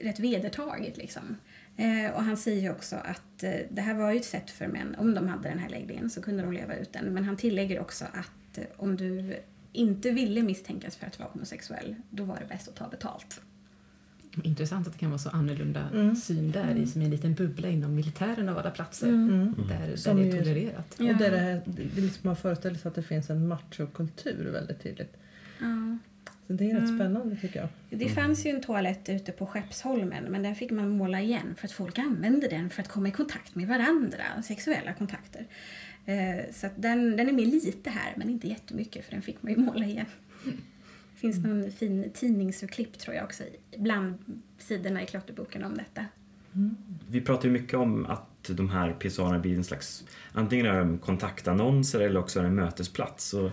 rätt 0.00 0.20
vedertaget 0.20 0.96
liksom. 0.96 1.36
Eh, 1.76 2.10
och 2.14 2.22
han 2.22 2.36
säger 2.36 2.70
också 2.70 2.96
att 2.96 3.42
eh, 3.42 3.52
det 3.70 3.82
här 3.82 3.94
var 3.94 4.12
ju 4.12 4.18
ett 4.18 4.24
sätt 4.24 4.50
för 4.50 4.66
män, 4.66 4.96
om 4.98 5.14
de 5.14 5.28
hade 5.28 5.48
den 5.48 5.58
här 5.58 5.68
läggningen 5.68 6.10
så 6.10 6.22
kunde 6.22 6.42
de 6.42 6.52
leva 6.52 6.76
ut 6.76 6.92
den. 6.92 7.04
Men 7.14 7.24
han 7.24 7.36
tillägger 7.36 7.80
också 7.80 8.04
att 8.04 8.58
eh, 8.58 8.64
om 8.76 8.96
du 8.96 9.36
inte 9.72 10.10
ville 10.10 10.42
misstänkas 10.42 10.96
för 10.96 11.06
att 11.06 11.18
vara 11.18 11.28
homosexuell, 11.28 11.94
då 12.10 12.24
var 12.24 12.38
det 12.40 12.46
bäst 12.46 12.68
att 12.68 12.76
ta 12.76 12.88
betalt. 12.88 13.40
Intressant 14.42 14.86
att 14.86 14.92
det 14.92 14.98
kan 14.98 15.10
vara 15.10 15.18
så 15.18 15.30
annorlunda 15.30 15.88
mm. 15.92 16.16
syn 16.16 16.52
där 16.52 16.64
mm. 16.64 16.82
i 16.82 16.86
som 16.86 17.02
en 17.02 17.10
liten 17.10 17.34
bubbla 17.34 17.68
inom 17.68 17.94
militären 17.94 18.48
av 18.48 18.58
alla 18.58 18.70
platser 18.70 19.08
mm. 19.08 19.30
mm. 19.30 19.54
där, 19.68 19.78
där 20.04 20.14
det 20.14 20.28
är 20.28 20.38
tolererat. 20.38 20.96
Ja. 20.98 21.12
Och 21.12 21.18
där 21.18 21.30
det, 21.30 21.38
här, 21.38 21.62
det 21.66 22.00
liksom 22.00 22.20
man 22.22 22.36
föreställer 22.36 22.76
sig 22.76 22.88
att 22.88 22.94
det 22.94 23.02
finns 23.02 23.30
en 23.30 23.48
machokultur 23.48 24.50
väldigt 24.52 24.82
tydligt. 24.82 25.16
Ja. 25.60 25.98
Så 26.46 26.52
det 26.52 26.70
är 26.70 26.74
rätt 26.74 26.82
mm. 26.82 26.98
spännande 26.98 27.36
tycker 27.36 27.60
jag. 27.60 27.68
Det 27.90 28.08
fanns 28.08 28.46
ju 28.46 28.50
en 28.50 28.60
toalett 28.60 29.08
ute 29.08 29.32
på 29.32 29.46
Skeppsholmen 29.46 30.24
men 30.24 30.42
den 30.42 30.54
fick 30.54 30.70
man 30.70 30.88
måla 30.90 31.20
igen 31.20 31.54
för 31.56 31.66
att 31.66 31.72
folk 31.72 31.98
använde 31.98 32.48
den 32.48 32.70
för 32.70 32.82
att 32.82 32.88
komma 32.88 33.08
i 33.08 33.10
kontakt 33.10 33.54
med 33.54 33.68
varandra, 33.68 34.42
sexuella 34.44 34.92
kontakter. 34.92 35.46
Eh, 36.04 36.52
så 36.52 36.68
den, 36.76 37.16
den 37.16 37.28
är 37.28 37.32
med 37.32 37.46
lite 37.46 37.90
här 37.90 38.12
men 38.16 38.30
inte 38.30 38.48
jättemycket 38.48 39.04
för 39.04 39.12
den 39.12 39.22
fick 39.22 39.42
man 39.42 39.52
ju 39.52 39.58
måla 39.58 39.84
igen. 39.84 40.06
Det 41.16 41.20
finns 41.20 41.44
någon 41.44 41.70
fin 41.70 42.10
tidningsurklipp 42.14 42.98
tror 42.98 43.16
jag 43.16 43.24
också 43.24 43.44
bland 43.76 44.14
sidorna 44.58 45.02
i 45.02 45.06
klotterboken 45.06 45.64
om 45.64 45.74
detta. 45.74 46.04
Mm. 46.54 46.76
Vi 47.10 47.20
pratar 47.20 47.44
ju 47.44 47.50
mycket 47.50 47.74
om 47.74 48.06
att 48.06 48.44
de 48.48 48.70
här 48.70 48.92
pissoarerna 48.92 49.38
blir 49.38 49.56
en 49.56 49.64
slags, 49.64 50.04
antingen 50.32 50.66
är 50.66 50.78
de 50.78 50.98
kontaktannonser 50.98 52.00
eller 52.00 52.20
också 52.20 52.40
är 52.40 52.44
en 52.44 52.54
mötesplats. 52.54 53.34
Och 53.34 53.50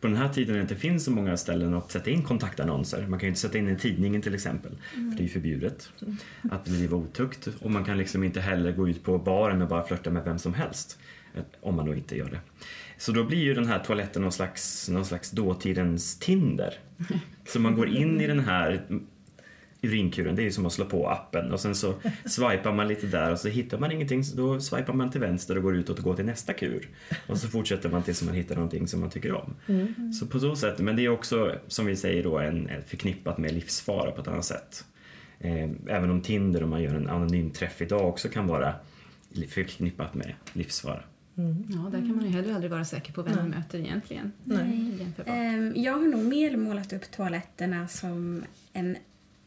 på 0.00 0.06
den 0.06 0.16
här 0.16 0.28
tiden 0.28 0.52
när 0.52 0.58
det 0.58 0.62
inte 0.62 0.76
finns 0.76 1.04
så 1.04 1.10
många 1.10 1.36
ställen 1.36 1.74
att 1.74 1.92
sätta 1.92 2.10
in 2.10 2.22
kontaktannonser, 2.22 3.06
man 3.06 3.18
kan 3.18 3.26
ju 3.26 3.28
inte 3.28 3.40
sätta 3.40 3.58
in 3.58 3.68
i 3.68 3.76
tidningen 3.76 4.22
till 4.22 4.34
exempel, 4.34 4.72
mm. 4.94 5.10
för 5.10 5.16
det 5.16 5.22
är 5.22 5.24
ju 5.24 5.30
förbjudet 5.30 5.92
mm. 6.02 6.16
att 6.50 6.64
bedriva 6.64 6.96
otukt 6.96 7.48
och 7.60 7.70
man 7.70 7.84
kan 7.84 7.98
liksom 7.98 8.24
inte 8.24 8.40
heller 8.40 8.72
gå 8.72 8.88
ut 8.88 9.02
på 9.02 9.18
baren 9.18 9.62
och 9.62 9.68
bara 9.68 9.82
flörta 9.82 10.10
med 10.10 10.24
vem 10.24 10.38
som 10.38 10.54
helst, 10.54 10.98
om 11.60 11.76
man 11.76 11.86
då 11.86 11.94
inte 11.94 12.16
gör 12.16 12.30
det. 12.30 12.40
Så 12.98 13.12
då 13.12 13.24
blir 13.24 13.38
ju 13.38 13.54
den 13.54 13.66
här 13.66 13.78
toaletten 13.78 14.22
någon 14.22 14.32
slags, 14.32 14.88
någon 14.88 15.04
slags 15.04 15.30
dåtidens 15.30 16.18
Tinder. 16.18 16.78
Så 17.46 17.60
man 17.60 17.76
går 17.76 17.88
in 17.88 18.20
i 18.20 18.26
den 18.26 18.40
här 18.40 19.00
urinkuren, 19.84 20.36
det 20.36 20.42
är 20.42 20.44
ju 20.44 20.50
som 20.50 20.66
att 20.66 20.72
slå 20.72 20.84
på 20.84 21.08
appen 21.08 21.52
och 21.52 21.60
sen 21.60 21.74
så 21.74 21.94
swipar 22.24 22.72
man 22.72 22.88
lite 22.88 23.06
där 23.06 23.32
och 23.32 23.38
så 23.38 23.48
hittar 23.48 23.78
man 23.78 23.92
ingenting, 23.92 24.24
så 24.24 24.36
då 24.36 24.60
swipar 24.60 24.92
man 24.92 25.10
till 25.10 25.20
vänster 25.20 25.56
och 25.56 25.62
går 25.62 25.76
ut 25.76 25.88
och 25.88 25.96
går 25.96 26.16
till 26.16 26.24
nästa 26.24 26.52
kur. 26.52 26.88
Och 27.26 27.38
så 27.38 27.48
fortsätter 27.48 27.88
man 27.88 28.02
tills 28.02 28.22
man 28.22 28.34
hittar 28.34 28.54
någonting 28.54 28.88
som 28.88 29.00
man 29.00 29.10
tycker 29.10 29.32
om. 29.34 29.54
Mm. 29.66 30.12
Så 30.12 30.26
på 30.26 30.40
så 30.40 30.56
sätt, 30.56 30.78
men 30.78 30.96
det 30.96 31.04
är 31.04 31.08
också 31.08 31.54
som 31.68 31.86
vi 31.86 31.96
säger 31.96 32.22
då 32.22 32.38
en, 32.38 32.68
en 32.68 32.84
förknippat 32.84 33.38
med 33.38 33.52
livsfara 33.52 34.10
på 34.10 34.20
ett 34.20 34.28
annat 34.28 34.44
sätt. 34.44 34.84
Eh, 35.38 35.70
även 35.88 36.10
om 36.10 36.20
Tinder, 36.20 36.62
om 36.62 36.70
man 36.70 36.82
gör 36.82 36.94
en 36.94 37.08
anonym 37.08 37.50
träff 37.50 37.82
idag, 37.82 38.08
också 38.08 38.28
kan 38.28 38.46
vara 38.46 38.74
förknippat 39.48 40.14
med 40.14 40.34
livsfara. 40.52 41.02
Mm. 41.36 41.66
Ja, 41.68 41.90
där 41.90 41.98
kan 41.98 42.16
man 42.16 42.24
ju 42.24 42.30
heller 42.30 42.54
aldrig 42.54 42.70
vara 42.70 42.84
säker 42.84 43.12
på 43.12 43.22
vem 43.22 43.36
man 43.36 43.48
möter 43.48 43.78
egentligen. 43.78 44.32
Nej. 44.44 45.06
Ehm, 45.26 45.72
jag 45.76 45.92
har 45.92 46.06
nog 46.06 46.24
mer 46.24 46.56
målat 46.56 46.92
upp 46.92 47.10
toaletterna 47.10 47.88
som 47.88 48.44
en 48.72 48.96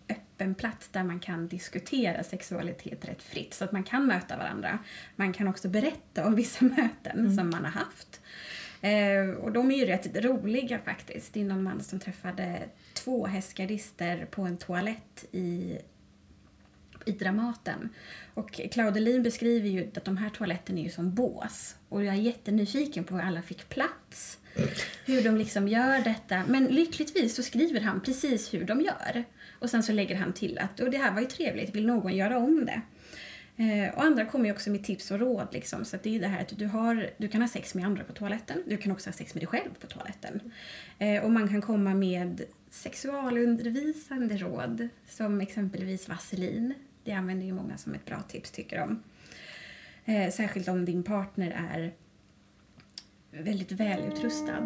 öppen 0.10 0.56
plats 0.56 0.90
där 0.90 1.04
man 1.04 1.20
kan 1.20 1.48
diskutera 1.48 2.24
sexualitet 2.24 3.06
rätt 3.08 3.24
fritt 3.24 3.54
så 3.54 3.64
att 3.64 3.72
man 3.72 3.84
kan 3.84 4.06
möta 4.06 4.38
varandra. 4.38 4.80
Man 5.16 5.34
kan 5.34 5.48
också 5.48 5.68
berätta 5.68 6.28
om 6.28 6.36
vissa 6.36 6.66
möten 6.78 7.20
mm. 7.20 7.36
som 7.36 7.50
man 7.50 7.66
har 7.66 7.72
haft. 7.72 8.22
Eh, 8.82 9.44
och 9.44 9.52
de 9.52 9.72
är 9.72 9.76
ju 9.76 9.86
rätt 9.86 10.26
roliga 10.26 10.80
faktiskt. 10.80 11.34
Det 11.34 11.42
är 11.42 11.46
någon 11.46 11.64
man 11.64 11.84
som 11.84 12.00
träffade 12.00 12.64
två 12.94 13.26
hästgardister 13.26 14.26
på 14.32 14.42
en 14.42 14.58
toalett 14.58 15.26
i 15.32 15.78
i 17.08 17.12
Dramaten. 17.12 17.90
Och 18.34 18.62
Claudelin 18.72 19.24
beskriver 19.24 19.70
ju 19.70 19.88
att 19.96 20.06
de 20.06 20.18
här 20.18 20.30
toaletterna 20.30 20.80
är 20.80 20.84
ju 20.84 20.90
som 20.90 21.14
bås. 21.16 21.76
Och 21.90 22.04
jag 22.04 22.16
är 22.16 22.20
jättenyfiken 22.20 23.04
på 23.04 23.16
hur 23.16 23.22
alla 23.22 23.42
fick 23.42 23.70
plats. 23.70 24.40
Hur 25.06 25.24
de 25.24 25.38
liksom 25.38 25.68
gör 25.68 26.00
detta. 26.00 26.44
Men 26.48 26.66
lyckligtvis 26.66 27.36
så 27.36 27.44
skriver 27.44 27.82
han 27.82 28.02
precis 28.02 28.54
hur 28.54 28.66
de 28.66 28.82
gör. 28.82 29.24
Och 29.60 29.70
sen 29.70 29.84
så 29.84 29.92
lägger 29.92 30.16
han 30.16 30.34
till 30.34 30.60
att 30.60 30.80
och 30.80 30.92
det 30.92 30.98
här 30.98 31.14
var 31.14 31.22
ju 31.22 31.28
trevligt, 31.28 31.76
vill 31.76 31.86
någon 31.86 32.16
göra 32.16 32.38
om 32.38 32.66
det? 32.66 32.82
Eh, 33.60 33.94
och 33.94 34.04
andra 34.04 34.26
kommer 34.26 34.46
ju 34.46 34.52
också 34.52 34.70
med 34.70 34.84
tips 34.84 35.12
och 35.12 35.20
råd. 35.20 35.48
Liksom. 35.52 35.86
Så 35.86 35.98
det 36.04 36.16
är 36.16 36.20
det 36.20 36.28
här 36.28 36.42
att 36.42 36.58
du, 36.58 36.66
har, 36.66 37.10
du 37.18 37.28
kan 37.28 37.42
ha 37.42 37.48
sex 37.48 37.76
med 37.76 37.86
andra 37.86 38.04
på 38.04 38.14
toaletten. 38.14 38.64
Du 38.66 38.78
kan 38.78 38.92
också 38.92 39.10
ha 39.10 39.14
sex 39.14 39.34
med 39.34 39.42
dig 39.42 39.48
själv 39.48 39.70
på 39.80 39.88
toaletten. 39.88 40.40
Eh, 41.00 41.24
och 41.24 41.32
man 41.32 41.48
kan 41.48 41.62
komma 41.62 41.94
med 41.94 42.42
sexualundervisande 42.70 44.38
råd. 44.38 44.90
Som 45.10 45.42
exempelvis 45.42 46.10
vaselin. 46.10 46.74
Det 47.08 47.14
använder 47.14 47.46
ju 47.46 47.54
många 47.54 47.78
som 47.78 47.94
ett 47.94 48.06
bra 48.06 48.22
tips 48.22 48.52
tycker 48.52 48.78
de. 48.78 49.04
Eh, 50.06 50.32
särskilt 50.32 50.68
om 50.68 50.86
din 50.86 51.04
partner 51.04 51.70
är 51.74 51.94
väldigt 53.44 53.72
välutrustad. 53.72 54.64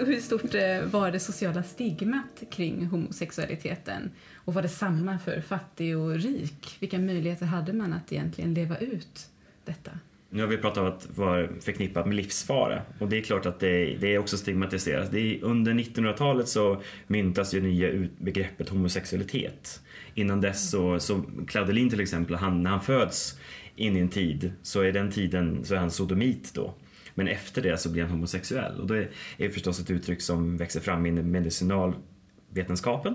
Och 0.00 0.06
hur 0.06 0.20
stort 0.20 0.54
eh, 0.54 0.82
var 0.82 1.10
det 1.10 1.20
sociala 1.20 1.62
stigmat 1.62 2.42
kring 2.50 2.86
homosexualiteten? 2.86 4.10
Och 4.34 4.54
var 4.54 4.62
det 4.62 4.68
samma 4.68 5.18
för 5.18 5.40
fattig 5.40 5.98
och 5.98 6.14
rik? 6.14 6.76
Vilka 6.80 6.98
möjligheter 6.98 7.46
hade 7.46 7.72
man 7.72 7.92
att 7.92 8.12
egentligen 8.12 8.54
leva 8.54 8.78
ut 8.78 9.30
detta? 9.64 9.90
Nu 10.30 10.42
har 10.42 10.48
vi 10.48 10.56
pratat 10.56 10.78
om 10.78 10.86
att 10.86 11.18
vara 11.18 11.48
förknippat 11.60 12.06
med 12.06 12.16
livsfara 12.16 12.82
och 12.98 13.08
det 13.08 13.18
är 13.18 13.22
klart 13.22 13.46
att 13.46 13.60
det, 13.60 13.96
det 14.00 14.14
är 14.14 14.18
också 14.18 14.36
stigmatiserat. 14.38 15.10
Det 15.12 15.20
är, 15.20 15.44
under 15.44 15.72
1900-talet 15.72 16.48
så 16.48 16.82
myntas 17.06 17.54
ju 17.54 17.60
nya 17.60 18.08
begreppet 18.18 18.68
homosexualitet. 18.68 19.80
Innan 20.14 20.40
dess 20.40 20.70
så, 20.70 21.00
så 21.00 21.22
Claudelin 21.46 21.90
till 21.90 22.00
exempel, 22.00 22.36
han, 22.36 22.62
när 22.62 22.70
han 22.70 22.80
föds 22.80 23.38
in 23.76 23.96
i 23.96 24.00
en 24.00 24.08
tid 24.08 24.52
så 24.62 24.80
är 24.80 24.92
den 24.92 25.10
tiden 25.10 25.64
så 25.64 25.74
är 25.74 25.78
han 25.78 25.90
sodomit 25.90 26.54
då. 26.54 26.74
Men 27.14 27.28
efter 27.28 27.62
det 27.62 27.78
så 27.78 27.90
blir 27.90 28.02
han 28.02 28.10
homosexuell 28.10 28.80
och 28.80 28.86
det 28.86 28.98
är, 28.98 29.10
är 29.38 29.48
förstås 29.48 29.80
ett 29.80 29.90
uttryck 29.90 30.22
som 30.22 30.56
växer 30.56 30.80
fram 30.80 31.06
inom 31.06 31.30
medicinalvetenskapen. 31.30 33.14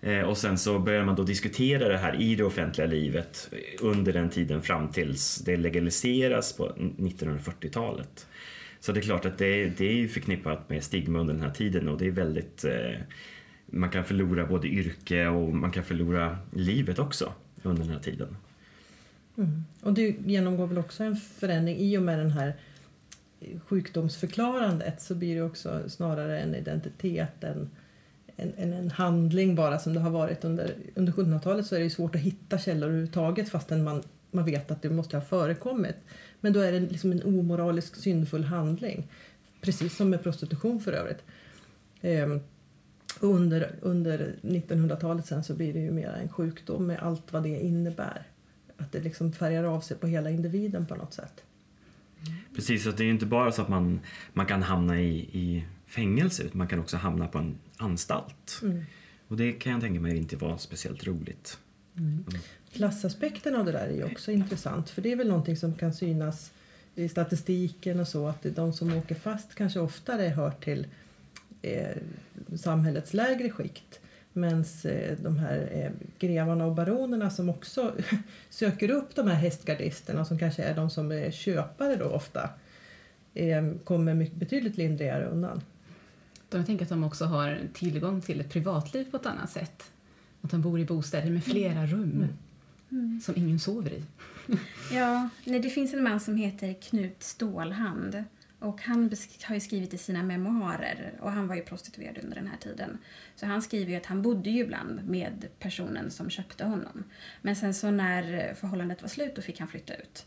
Eh, 0.00 0.20
och 0.20 0.38
sen 0.38 0.58
så 0.58 0.78
börjar 0.78 1.04
man 1.04 1.16
då 1.16 1.22
diskutera 1.22 1.88
det 1.88 1.98
här 1.98 2.20
i 2.20 2.34
det 2.34 2.44
offentliga 2.44 2.86
livet 2.86 3.50
under 3.80 4.12
den 4.12 4.30
tiden 4.30 4.62
fram 4.62 4.88
tills 4.88 5.36
det 5.36 5.56
legaliseras 5.56 6.52
på 6.52 6.68
1940-talet. 6.98 8.26
Så 8.80 8.92
det 8.92 9.00
är 9.00 9.02
klart 9.02 9.24
att 9.24 9.38
det, 9.38 9.78
det 9.78 10.02
är 10.02 10.08
förknippat 10.08 10.70
med 10.70 10.84
stigma 10.84 11.18
under 11.18 11.34
den 11.34 11.42
här 11.42 11.50
tiden 11.50 11.88
och 11.88 11.98
det 11.98 12.06
är 12.06 12.10
väldigt 12.10 12.64
eh, 12.64 13.00
man 13.66 13.90
kan 13.90 14.04
förlora 14.04 14.46
både 14.46 14.68
yrke 14.68 15.26
och 15.26 15.54
man 15.54 15.70
kan 15.70 15.84
förlora 15.84 16.38
livet 16.52 16.98
också 16.98 17.32
under 17.62 17.82
den 17.82 17.92
här 17.92 18.00
tiden. 18.00 18.36
Mm. 19.36 19.64
Och 19.80 19.92
det 19.92 20.16
genomgår 20.26 20.66
väl 20.66 20.78
också 20.78 21.04
en 21.04 21.16
förändring 21.16 21.76
i 21.76 21.98
och 21.98 22.02
med 22.02 22.18
den 22.18 22.30
här 22.30 22.56
sjukdomsförklarandet 23.66 25.02
så 25.02 25.14
blir 25.14 25.34
det 25.34 25.42
också 25.42 25.88
snarare 25.88 26.40
en 26.40 26.54
identitet 26.54 27.44
än 27.44 27.70
en, 28.40 28.52
en, 28.56 28.72
en, 28.72 28.90
handling 28.90 29.54
bara 29.54 29.78
som 29.78 29.94
det 29.94 30.00
har 30.00 30.10
varit 30.10 30.44
under, 30.44 30.74
under 30.94 31.12
1700-talet 31.12 31.66
så 31.66 31.76
är 31.76 31.80
det 31.80 31.90
svårt 31.90 32.14
att 32.14 32.20
hitta 32.20 32.58
källor 32.58 32.88
överhuvudtaget 32.88 33.48
fastän 33.48 33.84
man, 33.84 34.02
man 34.30 34.44
vet 34.44 34.70
att 34.70 34.82
det 34.82 34.90
måste 34.90 35.16
ha 35.16 35.24
förekommit. 35.24 35.96
Men 36.40 36.52
då 36.52 36.60
är 36.60 36.72
det 36.72 36.80
liksom 36.80 37.12
en 37.12 37.22
omoralisk 37.22 37.96
syndfull 37.96 38.44
handling. 38.44 39.08
Precis 39.60 39.96
som 39.96 40.10
med 40.10 40.22
prostitution 40.22 40.80
för 40.80 40.92
övrigt. 40.92 41.22
Ehm, 42.00 42.40
under, 43.20 43.74
under 43.80 44.36
1900-talet 44.42 45.26
sen 45.26 45.44
så 45.44 45.54
blir 45.54 45.72
det 45.72 45.80
ju 45.80 45.90
mer 45.90 46.08
en 46.22 46.28
sjukdom 46.28 46.86
med 46.86 46.98
allt 46.98 47.32
vad 47.32 47.42
det 47.42 47.60
innebär. 47.60 48.22
Att 48.76 48.92
det 48.92 49.00
liksom 49.00 49.32
färgar 49.32 49.64
av 49.64 49.80
sig 49.80 49.96
på 49.96 50.06
hela 50.06 50.30
individen 50.30 50.86
på 50.86 50.94
något 50.94 51.14
sätt. 51.14 51.42
Precis, 52.54 52.84
så 52.84 52.90
det 52.90 53.04
är 53.04 53.10
inte 53.10 53.26
bara 53.26 53.52
så 53.52 53.62
att 53.62 53.68
man, 53.68 54.00
man 54.32 54.46
kan 54.46 54.62
hamna 54.62 55.00
i, 55.00 55.18
i 55.18 55.64
fängelse 55.88 56.42
utan 56.42 56.58
man 56.58 56.68
kan 56.68 56.78
också 56.78 56.96
hamna 56.96 57.26
på 57.26 57.38
en 57.38 57.58
anstalt. 57.76 58.60
Mm. 58.62 58.84
Och 59.28 59.36
det 59.36 59.52
kan 59.52 59.72
jag 59.72 59.80
tänka 59.80 60.00
mig 60.00 60.16
inte 60.16 60.36
var 60.36 60.58
speciellt 60.58 61.06
roligt. 61.06 61.58
Mm. 61.96 62.24
Klassaspekten 62.72 63.56
av 63.56 63.64
det 63.64 63.72
där 63.72 63.86
är 63.88 64.04
också 64.04 64.32
intressant 64.32 64.90
för 64.90 65.02
det 65.02 65.12
är 65.12 65.16
väl 65.16 65.28
någonting 65.28 65.56
som 65.56 65.74
kan 65.74 65.94
synas 65.94 66.50
i 66.94 67.08
statistiken 67.08 68.00
och 68.00 68.08
så 68.08 68.28
att 68.28 68.42
de 68.42 68.72
som 68.72 68.92
åker 68.92 69.14
fast 69.14 69.54
kanske 69.54 69.80
oftare 69.80 70.22
hör 70.22 70.50
till 70.50 70.86
eh, 71.62 71.96
samhällets 72.56 73.14
lägre 73.14 73.50
skikt. 73.50 74.00
Medan 74.32 74.64
eh, 74.84 75.18
de 75.22 75.38
här 75.38 75.68
eh, 75.72 75.90
grevarna 76.18 76.66
och 76.66 76.74
baronerna 76.74 77.30
som 77.30 77.48
också 77.48 77.94
söker 78.50 78.90
upp 78.90 79.14
de 79.14 79.28
här 79.28 79.34
hästgardisterna 79.34 80.24
som 80.24 80.38
kanske 80.38 80.62
är 80.62 80.74
de 80.74 80.90
som 80.90 81.12
är 81.12 81.30
köpare 81.30 81.96
då 81.96 82.04
ofta 82.04 82.50
eh, 83.34 83.72
kommer 83.84 84.14
mycket, 84.14 84.36
betydligt 84.36 84.76
lindrigare 84.76 85.24
undan. 85.24 85.62
Jag 86.50 86.66
tänker 86.66 86.84
att 86.84 86.88
de 86.88 87.04
också 87.04 87.24
har 87.24 87.60
tillgång 87.74 88.20
till 88.20 88.40
ett 88.40 88.50
privatliv 88.50 89.10
på 89.10 89.16
ett 89.16 89.26
annat 89.26 89.50
sätt. 89.50 89.90
Att 90.42 90.50
de 90.50 90.62
bor 90.62 90.80
i 90.80 90.84
bostäder 90.84 91.30
med 91.30 91.44
flera 91.44 91.86
rum 91.86 92.28
mm. 92.90 93.20
som 93.20 93.36
ingen 93.36 93.60
sover 93.60 93.92
i. 93.92 94.02
ja, 94.92 95.28
nej, 95.44 95.60
det 95.60 95.70
finns 95.70 95.94
en 95.94 96.02
man 96.02 96.20
som 96.20 96.36
heter 96.36 96.74
Knut 96.82 97.22
Stålhand 97.22 98.24
och 98.60 98.82
han 98.82 99.10
har 99.42 99.54
ju 99.54 99.60
skrivit 99.60 99.94
i 99.94 99.98
sina 99.98 100.22
memoarer, 100.22 101.12
och 101.20 101.32
han 101.32 101.48
var 101.48 101.54
ju 101.54 101.62
prostituerad 101.62 102.18
under 102.22 102.36
den 102.36 102.46
här 102.46 102.56
tiden. 102.56 102.98
Så 103.36 103.46
han 103.46 103.62
skriver 103.62 103.90
ju 103.90 103.96
att 103.96 104.06
han 104.06 104.22
bodde 104.22 104.50
ju 104.50 104.60
ibland 104.60 105.08
med 105.08 105.46
personen 105.58 106.10
som 106.10 106.30
köpte 106.30 106.64
honom. 106.64 107.04
Men 107.42 107.56
sen 107.56 107.74
så 107.74 107.90
när 107.90 108.54
förhållandet 108.54 109.02
var 109.02 109.08
slut 109.08 109.36
då 109.36 109.42
fick 109.42 109.58
han 109.58 109.68
flytta 109.68 109.94
ut. 109.94 110.26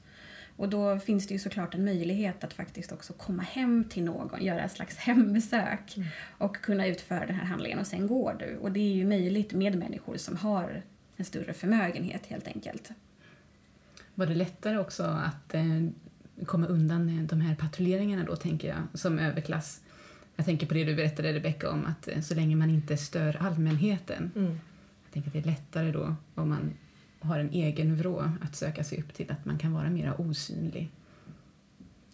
Och 0.55 0.69
då 0.69 0.99
finns 0.99 1.27
det 1.27 1.33
ju 1.33 1.39
såklart 1.39 1.75
en 1.75 1.85
möjlighet 1.85 2.43
att 2.43 2.53
faktiskt 2.53 2.91
också 2.91 3.13
komma 3.13 3.43
hem 3.43 3.83
till 3.83 4.03
någon, 4.03 4.43
göra 4.43 4.63
ett 4.63 4.71
slags 4.71 4.97
hembesök 4.97 5.97
mm. 5.97 6.07
och 6.37 6.55
kunna 6.55 6.87
utföra 6.87 7.25
den 7.25 7.35
här 7.35 7.45
handlingen 7.45 7.79
och 7.79 7.87
sen 7.87 8.07
går 8.07 8.35
du. 8.39 8.57
Och 8.57 8.71
det 8.71 8.79
är 8.79 8.93
ju 8.93 9.05
möjligt 9.05 9.53
med 9.53 9.75
människor 9.75 10.17
som 10.17 10.37
har 10.37 10.81
en 11.17 11.25
större 11.25 11.53
förmögenhet 11.53 12.25
helt 12.25 12.47
enkelt. 12.47 12.91
Var 14.15 14.25
det 14.25 14.35
lättare 14.35 14.77
också 14.77 15.03
att 15.03 15.53
eh, 15.53 15.63
komma 16.45 16.67
undan 16.67 17.27
de 17.27 17.41
här 17.41 17.55
patrulleringarna 17.55 18.23
då, 18.23 18.35
tänker 18.35 18.67
jag, 18.67 18.99
som 18.99 19.19
överklass? 19.19 19.81
Jag 20.35 20.45
tänker 20.45 20.67
på 20.67 20.73
det 20.73 20.83
du 20.83 20.95
berättade, 20.95 21.33
Rebecka, 21.33 21.69
om 21.69 21.85
att 21.85 22.07
eh, 22.07 22.21
så 22.21 22.35
länge 22.35 22.55
man 22.55 22.69
inte 22.69 22.97
stör 22.97 23.37
allmänheten. 23.39 24.31
Mm. 24.35 24.59
Jag 25.03 25.13
tänker 25.13 25.29
att 25.29 25.33
det 25.33 25.39
är 25.39 25.53
lättare 25.53 25.91
då 25.91 26.15
om 26.35 26.49
man 26.49 26.71
har 27.21 27.39
en 27.39 27.51
egen 27.51 27.95
vrå 27.95 28.19
att 28.41 28.55
söka 28.55 28.83
sig 28.83 28.99
upp 28.99 29.13
till, 29.13 29.31
att 29.31 29.45
man 29.45 29.57
kan 29.57 29.73
vara 29.73 29.89
mer 29.89 30.21
osynlig. 30.21 30.91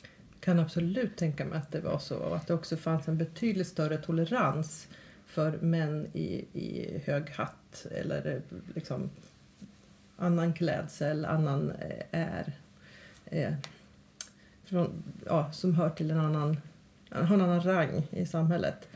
Jag 0.02 0.40
kan 0.40 0.60
absolut 0.60 1.18
tänka 1.18 1.46
mig 1.46 1.58
att 1.58 1.72
det 1.72 1.80
var 1.80 2.00
så 2.00 2.18
och 2.18 2.36
att 2.36 2.48
det 2.48 2.54
också 2.54 2.78
fanns 2.78 3.08
en 3.08 3.18
betydligt 3.18 3.68
större 3.68 3.98
tolerans 3.98 4.88
för 5.26 5.58
män 5.62 6.08
i, 6.14 6.46
i 6.54 7.02
hög 7.06 7.30
hatt 7.30 7.86
eller 7.92 8.42
liksom 8.76 9.10
annan 10.18 10.54
klädsel, 10.54 11.26
annan 11.26 11.72
eh, 11.72 12.06
är. 12.12 12.54
Eh, 13.26 13.54
från, 14.64 15.04
ja, 15.26 15.52
som 15.52 15.76
hör 15.76 15.90
till 15.90 16.12
en 16.12 16.20
annan, 16.20 16.58
har 17.10 17.36
en 17.36 17.42
annan 17.42 17.62
rang 17.62 18.08
i 18.12 18.26
samhället. 18.26 18.88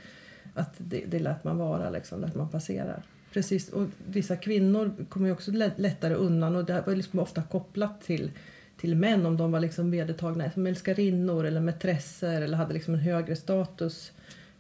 Att 0.54 0.74
det, 0.78 1.06
det 1.08 1.20
lät 1.20 1.44
man 1.44 1.58
vara, 1.58 1.90
liksom, 1.90 2.22
lät 2.22 2.36
man 2.36 2.50
passera. 2.50 3.02
Precis, 3.34 3.70
och 3.70 3.88
vissa 4.08 4.36
kvinnor 4.36 5.06
kommer 5.10 5.28
ju 5.28 5.34
också 5.34 5.52
lättare 5.76 6.14
undan 6.14 6.56
och 6.56 6.66
det 6.66 6.84
var 6.86 6.96
liksom 6.96 7.20
ofta 7.20 7.44
kopplat 7.44 8.02
till, 8.02 8.32
till 8.78 8.96
män 8.96 9.26
om 9.26 9.38
de 9.38 9.52
var 9.52 9.60
liksom 9.60 9.92
vedertagna 9.92 10.52
som 10.52 10.68
älskarinnor 10.68 11.46
eller 11.46 11.62
mätresser 11.62 12.42
eller 12.42 12.58
hade 12.58 12.74
liksom 12.74 12.94
en 12.94 13.00
högre 13.00 13.36
status 13.36 14.12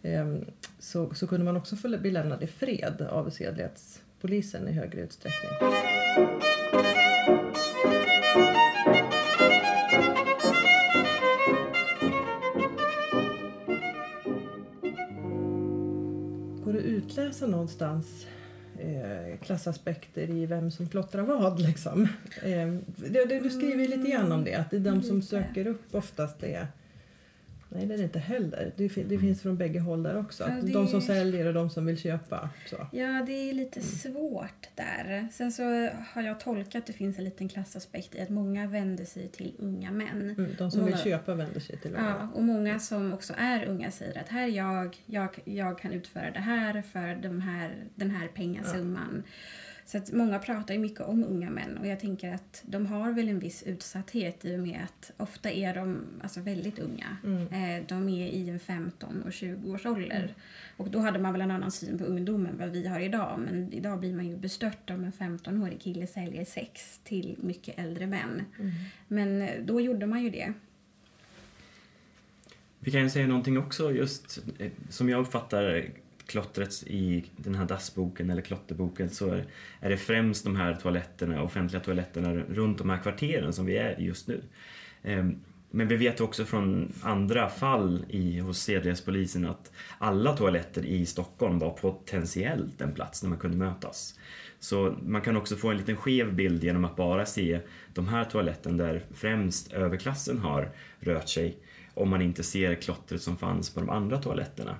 ehm, 0.01 0.45
så, 0.79 1.13
så 1.13 1.27
kunde 1.27 1.45
man 1.45 1.57
också 1.57 1.75
få 1.75 1.97
bli 1.97 2.11
lämnad 2.11 2.43
i 2.43 2.47
fred 2.47 3.07
av 3.09 3.29
sedlighetspolisen 3.29 4.67
i 4.67 4.71
högre 4.71 5.01
utsträckning. 5.01 5.51
Går 16.63 16.73
det 16.73 16.79
att 16.79 16.85
utläsa 16.85 17.47
någonstans 17.47 18.25
eh, 18.81 19.37
klassaspekter 19.37 20.29
i 20.29 20.45
vem 20.45 20.71
som 20.71 20.87
klottrar 20.87 21.23
vad. 21.23 21.59
Liksom. 21.59 22.07
Eh, 22.43 22.73
det, 22.95 23.25
det, 23.25 23.39
du 23.39 23.49
skriver 23.49 23.87
lite 23.87 24.09
grann 24.09 24.31
om 24.31 24.43
det, 24.43 24.55
att 24.55 24.71
det 24.71 24.75
är 24.75 24.79
de 24.79 25.03
som 25.03 25.21
söker 25.21 25.67
upp 25.67 25.95
oftast 25.95 26.43
är 26.43 26.67
Nej, 27.73 27.85
det 27.85 27.93
är 27.93 27.97
det 27.97 28.03
inte 28.03 28.19
heller. 28.19 28.71
Det, 28.77 28.87
det 28.87 29.19
finns 29.19 29.41
från 29.41 29.57
bägge 29.57 29.79
håll 29.79 30.03
där 30.03 30.17
också. 30.17 30.43
Ja, 30.43 30.55
det... 30.61 30.73
De 30.73 30.87
som 30.87 31.01
säljer 31.01 31.45
och 31.45 31.53
de 31.53 31.69
som 31.69 31.85
vill 31.85 31.97
köpa. 31.97 32.49
Så. 32.69 32.87
Ja, 32.91 33.23
det 33.25 33.49
är 33.49 33.53
lite 33.53 33.79
mm. 33.79 33.91
svårt 33.91 34.67
där. 34.75 35.27
Sen 35.31 35.51
så 35.51 35.63
har 36.13 36.21
jag 36.21 36.39
tolkat 36.39 36.75
att 36.75 36.85
det 36.85 36.93
finns 36.93 37.17
en 37.17 37.23
liten 37.23 37.49
klassaspekt 37.49 38.15
i 38.15 38.21
att 38.21 38.29
många 38.29 38.67
vänder 38.67 39.05
sig 39.05 39.27
till 39.27 39.53
unga 39.59 39.91
män. 39.91 40.35
Mm, 40.37 40.55
de 40.57 40.71
som 40.71 40.81
många... 40.81 40.95
vill 40.95 41.03
köpa 41.03 41.35
vänder 41.35 41.59
sig 41.59 41.77
till 41.77 41.91
unga 41.91 42.15
Ja, 42.19 42.29
och 42.33 42.43
många 42.43 42.79
som 42.79 43.13
också 43.13 43.33
är 43.37 43.65
unga 43.65 43.91
säger 43.91 44.21
att 44.21 44.29
här 44.29 44.43
är 44.43 44.51
jag, 44.51 44.97
jag, 45.05 45.29
jag 45.45 45.79
kan 45.79 45.93
utföra 45.93 46.31
det 46.31 46.39
här 46.39 46.81
för 46.81 47.15
de 47.15 47.41
här, 47.41 47.75
den 47.95 48.11
här 48.11 48.27
pengasumman. 48.27 49.23
Ja. 49.25 49.31
Så 49.91 49.97
att 49.97 50.11
många 50.11 50.39
pratar 50.39 50.73
ju 50.73 50.79
mycket 50.79 51.01
om 51.01 51.23
unga 51.23 51.49
män 51.49 51.77
och 51.77 51.87
jag 51.87 51.99
tänker 51.99 52.33
att 52.33 52.63
de 52.65 52.85
har 52.85 53.11
väl 53.11 53.29
en 53.29 53.39
viss 53.39 53.63
utsatthet 53.63 54.45
i 54.45 54.55
och 54.55 54.59
med 54.59 54.79
att 54.83 55.11
ofta 55.17 55.51
är 55.51 55.75
de 55.75 56.03
alltså 56.21 56.41
väldigt 56.41 56.79
unga. 56.79 57.17
Mm. 57.23 57.41
Eh, 57.41 57.87
de 57.87 58.09
är 58.09 58.27
i 58.27 58.49
en 58.49 58.59
15 58.59 59.21
och 59.21 59.33
20 59.33 59.71
års 59.71 59.85
ålder. 59.85 60.23
Mm. 60.23 60.29
Och 60.77 60.89
då 60.89 60.99
hade 60.99 61.19
man 61.19 61.31
väl 61.31 61.41
en 61.41 61.51
annan 61.51 61.71
syn 61.71 61.97
på 61.97 62.03
ungdomen 62.03 62.57
vad 62.57 62.69
vi 62.69 62.87
har 62.87 62.99
idag. 62.99 63.39
Men 63.39 63.73
idag 63.73 63.99
blir 63.99 64.13
man 64.13 64.27
ju 64.27 64.37
bestört 64.37 64.89
om 64.89 65.03
en 65.03 65.11
15-årig 65.11 65.81
kille 65.81 66.07
säljer 66.07 66.45
sex 66.45 66.99
till 67.03 67.35
mycket 67.39 67.79
äldre 67.79 68.07
män. 68.07 68.43
Mm. 68.59 68.71
Men 69.07 69.41
eh, 69.41 69.63
då 69.63 69.81
gjorde 69.81 70.05
man 70.05 70.23
ju 70.23 70.29
det. 70.29 70.53
Vi 72.79 72.91
kan 72.91 73.01
ju 73.01 73.09
säga 73.09 73.27
någonting 73.27 73.57
också 73.57 73.91
just 73.91 74.39
eh, 74.57 74.71
som 74.89 75.09
jag 75.09 75.21
uppfattar 75.21 75.89
klottret 76.25 76.83
i 76.87 77.25
den 77.37 77.55
här 77.55 77.65
dassboken 77.65 78.29
eller 78.29 78.41
klotterboken 78.41 79.09
så 79.09 79.29
är, 79.29 79.45
är 79.79 79.89
det 79.89 79.97
främst 79.97 80.43
de 80.43 80.55
här 80.55 80.75
toaletterna, 80.75 81.43
offentliga 81.43 81.83
toaletterna 81.83 82.33
runt 82.33 82.77
de 82.77 82.89
här 82.89 82.97
kvarteren 82.97 83.53
som 83.53 83.65
vi 83.65 83.77
är 83.77 83.99
i 83.99 84.03
just 84.03 84.27
nu. 84.27 84.41
Ehm, 85.03 85.39
men 85.71 85.87
vi 85.87 85.95
vet 85.95 86.21
också 86.21 86.45
från 86.45 86.93
andra 87.01 87.49
fall 87.49 88.05
i, 88.09 88.39
hos 88.39 88.59
sedlighetspolisen 88.59 89.45
att 89.45 89.71
alla 89.97 90.37
toaletter 90.37 90.85
i 90.85 91.05
Stockholm 91.05 91.59
var 91.59 91.69
potentiellt 91.69 92.81
en 92.81 92.93
plats 92.93 93.21
där 93.21 93.29
man 93.29 93.37
kunde 93.37 93.57
mötas. 93.57 94.19
Så 94.59 94.95
man 95.05 95.21
kan 95.21 95.37
också 95.37 95.55
få 95.55 95.69
en 95.69 95.77
liten 95.77 95.95
skev 95.95 96.33
bild 96.33 96.63
genom 96.63 96.85
att 96.85 96.95
bara 96.95 97.25
se 97.25 97.59
de 97.93 98.07
här 98.07 98.25
toaletten 98.25 98.77
där 98.77 99.05
främst 99.13 99.73
överklassen 99.73 100.39
har 100.39 100.71
rört 100.99 101.29
sig 101.29 101.57
om 101.93 102.09
man 102.09 102.21
inte 102.21 102.43
ser 102.43 102.75
klottret 102.75 103.21
som 103.21 103.37
fanns 103.37 103.73
på 103.73 103.79
de 103.79 103.89
andra 103.89 104.17
toaletterna. 104.17 104.75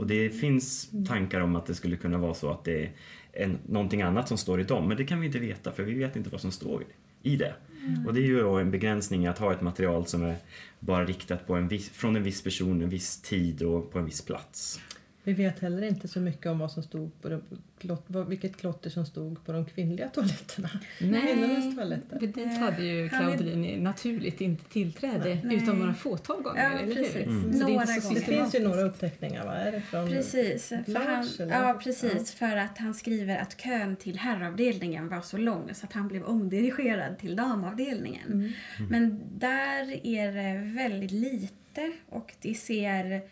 Och 0.00 0.06
det 0.06 0.30
finns 0.30 0.90
tankar 1.08 1.40
om 1.40 1.56
att 1.56 1.66
det 1.66 1.74
skulle 1.74 1.96
kunna 1.96 2.18
vara 2.18 2.34
så 2.34 2.50
att 2.50 2.64
det 2.64 2.82
är 2.82 2.92
en, 3.32 3.58
någonting 3.66 4.02
annat 4.02 4.28
som 4.28 4.38
står 4.38 4.60
i 4.60 4.64
dem, 4.64 4.88
men 4.88 4.96
det 4.96 5.04
kan 5.04 5.20
vi 5.20 5.26
inte 5.26 5.38
veta 5.38 5.72
för 5.72 5.82
vi 5.82 5.94
vet 5.94 6.16
inte 6.16 6.30
vad 6.30 6.40
som 6.40 6.52
står 6.52 6.84
i 7.22 7.36
det. 7.36 7.54
Mm. 7.86 8.06
Och 8.06 8.14
det 8.14 8.20
är 8.20 8.24
ju 8.24 8.60
en 8.60 8.70
begränsning 8.70 9.26
att 9.26 9.38
ha 9.38 9.52
ett 9.52 9.60
material 9.60 10.06
som 10.06 10.24
är 10.24 10.36
bara 10.78 11.04
riktat 11.04 11.46
på 11.46 11.54
en 11.54 11.68
viss, 11.68 11.90
från 11.90 12.16
en 12.16 12.22
viss 12.22 12.42
person, 12.42 12.82
en 12.82 12.88
viss 12.88 13.22
tid 13.22 13.62
och 13.62 13.92
på 13.92 13.98
en 13.98 14.04
viss 14.04 14.22
plats. 14.22 14.80
Vi 15.24 15.32
vet 15.32 15.58
heller 15.58 15.82
inte 15.82 16.08
så 16.08 16.20
mycket 16.20 16.46
om 16.46 16.58
vad 16.58 16.72
som 16.72 16.82
stod 16.82 17.22
på 17.22 17.28
de, 17.28 17.42
klott, 17.78 18.06
vilket 18.28 18.56
klotter 18.56 18.90
som 18.90 19.06
stod 19.06 19.44
på 19.44 19.52
de 19.52 19.66
kvinnliga 19.66 20.08
toaletterna. 20.08 20.70
Nej, 21.00 21.22
kvinnornas 21.22 21.76
toaletter. 21.76 22.20
Dit 22.20 22.58
hade 22.58 22.84
ju 22.84 23.08
Claudine 23.08 23.76
naturligt 23.82 24.40
inte 24.40 24.64
tillträde 24.64 25.38
Nej. 25.44 25.56
utom 25.56 25.78
några 25.78 25.94
fåtal 25.94 26.42
gånger, 26.42 26.62
ja, 26.62 26.78
eller 26.78 26.94
hur? 26.94 27.22
Mm. 27.22 27.50
Några 27.50 27.84
det, 27.84 28.00
gånger. 28.00 28.14
det 28.14 28.20
finns 28.20 28.54
ju 28.54 28.58
några 28.58 28.82
uppteckningar, 28.82 29.44
va? 29.44 29.54
Är 29.54 29.72
det 29.72 29.80
från 29.80 30.08
precis, 30.08 30.68
för 30.68 30.94
han, 30.94 31.48
Ja, 31.50 31.80
precis. 31.82 32.36
Ja. 32.40 32.48
För 32.48 32.56
att 32.56 32.78
han 32.78 32.94
skriver 32.94 33.38
att 33.38 33.60
kön 33.60 33.96
till 33.96 34.18
herravdelningen 34.18 35.08
var 35.08 35.20
så 35.20 35.36
lång 35.36 35.74
så 35.74 35.86
att 35.86 35.92
han 35.92 36.08
blev 36.08 36.24
omdirigerad 36.24 37.18
till 37.18 37.36
damavdelningen. 37.36 38.32
Mm. 38.32 38.52
Mm. 38.78 38.90
Men 38.90 39.20
där 39.38 40.06
är 40.06 40.32
det 40.32 40.72
väldigt 40.74 41.10
lite 41.10 41.92
och 42.08 42.34
det 42.40 42.54
ser 42.54 43.22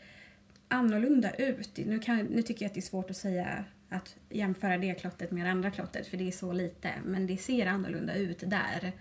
annorlunda 0.68 1.34
ut. 1.34 1.76
Nu, 1.76 1.98
kan, 1.98 2.18
nu 2.18 2.42
tycker 2.42 2.64
jag 2.64 2.68
att 2.68 2.74
det 2.74 2.80
är 2.80 2.82
svårt 2.82 3.10
att 3.10 3.16
säga 3.16 3.64
att 3.88 4.16
jämföra 4.28 4.78
det 4.78 4.94
klottret 4.94 5.30
med 5.30 5.46
det 5.46 5.50
andra 5.50 5.70
klottret 5.70 6.06
för 6.06 6.16
det 6.16 6.28
är 6.28 6.32
så 6.32 6.52
lite. 6.52 6.90
Men 7.04 7.26
det 7.26 7.36
ser 7.36 7.66
annorlunda 7.66 8.14
ut 8.14 8.42
där. 8.46 8.92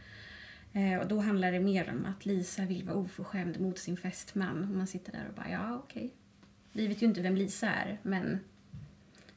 Eh, 0.73 0.97
och 0.97 1.07
då 1.07 1.19
handlar 1.19 1.51
det 1.51 1.59
mer 1.59 1.89
om 1.89 2.05
att 2.05 2.25
Lisa 2.25 2.65
vill 2.65 2.83
vara 2.83 2.97
oförskämd 2.97 3.59
mot 3.59 3.77
sin 3.77 3.97
fästman. 3.97 4.63
Och 4.63 4.77
man 4.77 4.87
sitter 4.87 5.11
där 5.11 5.27
och 5.29 5.35
bara, 5.35 5.51
ja 5.51 5.75
okej. 5.75 6.05
Okay. 6.05 6.11
Vi 6.71 6.87
vet 6.87 7.01
ju 7.01 7.05
inte 7.05 7.21
vem 7.21 7.35
Lisa 7.35 7.69
är, 7.69 7.99
men 8.01 8.39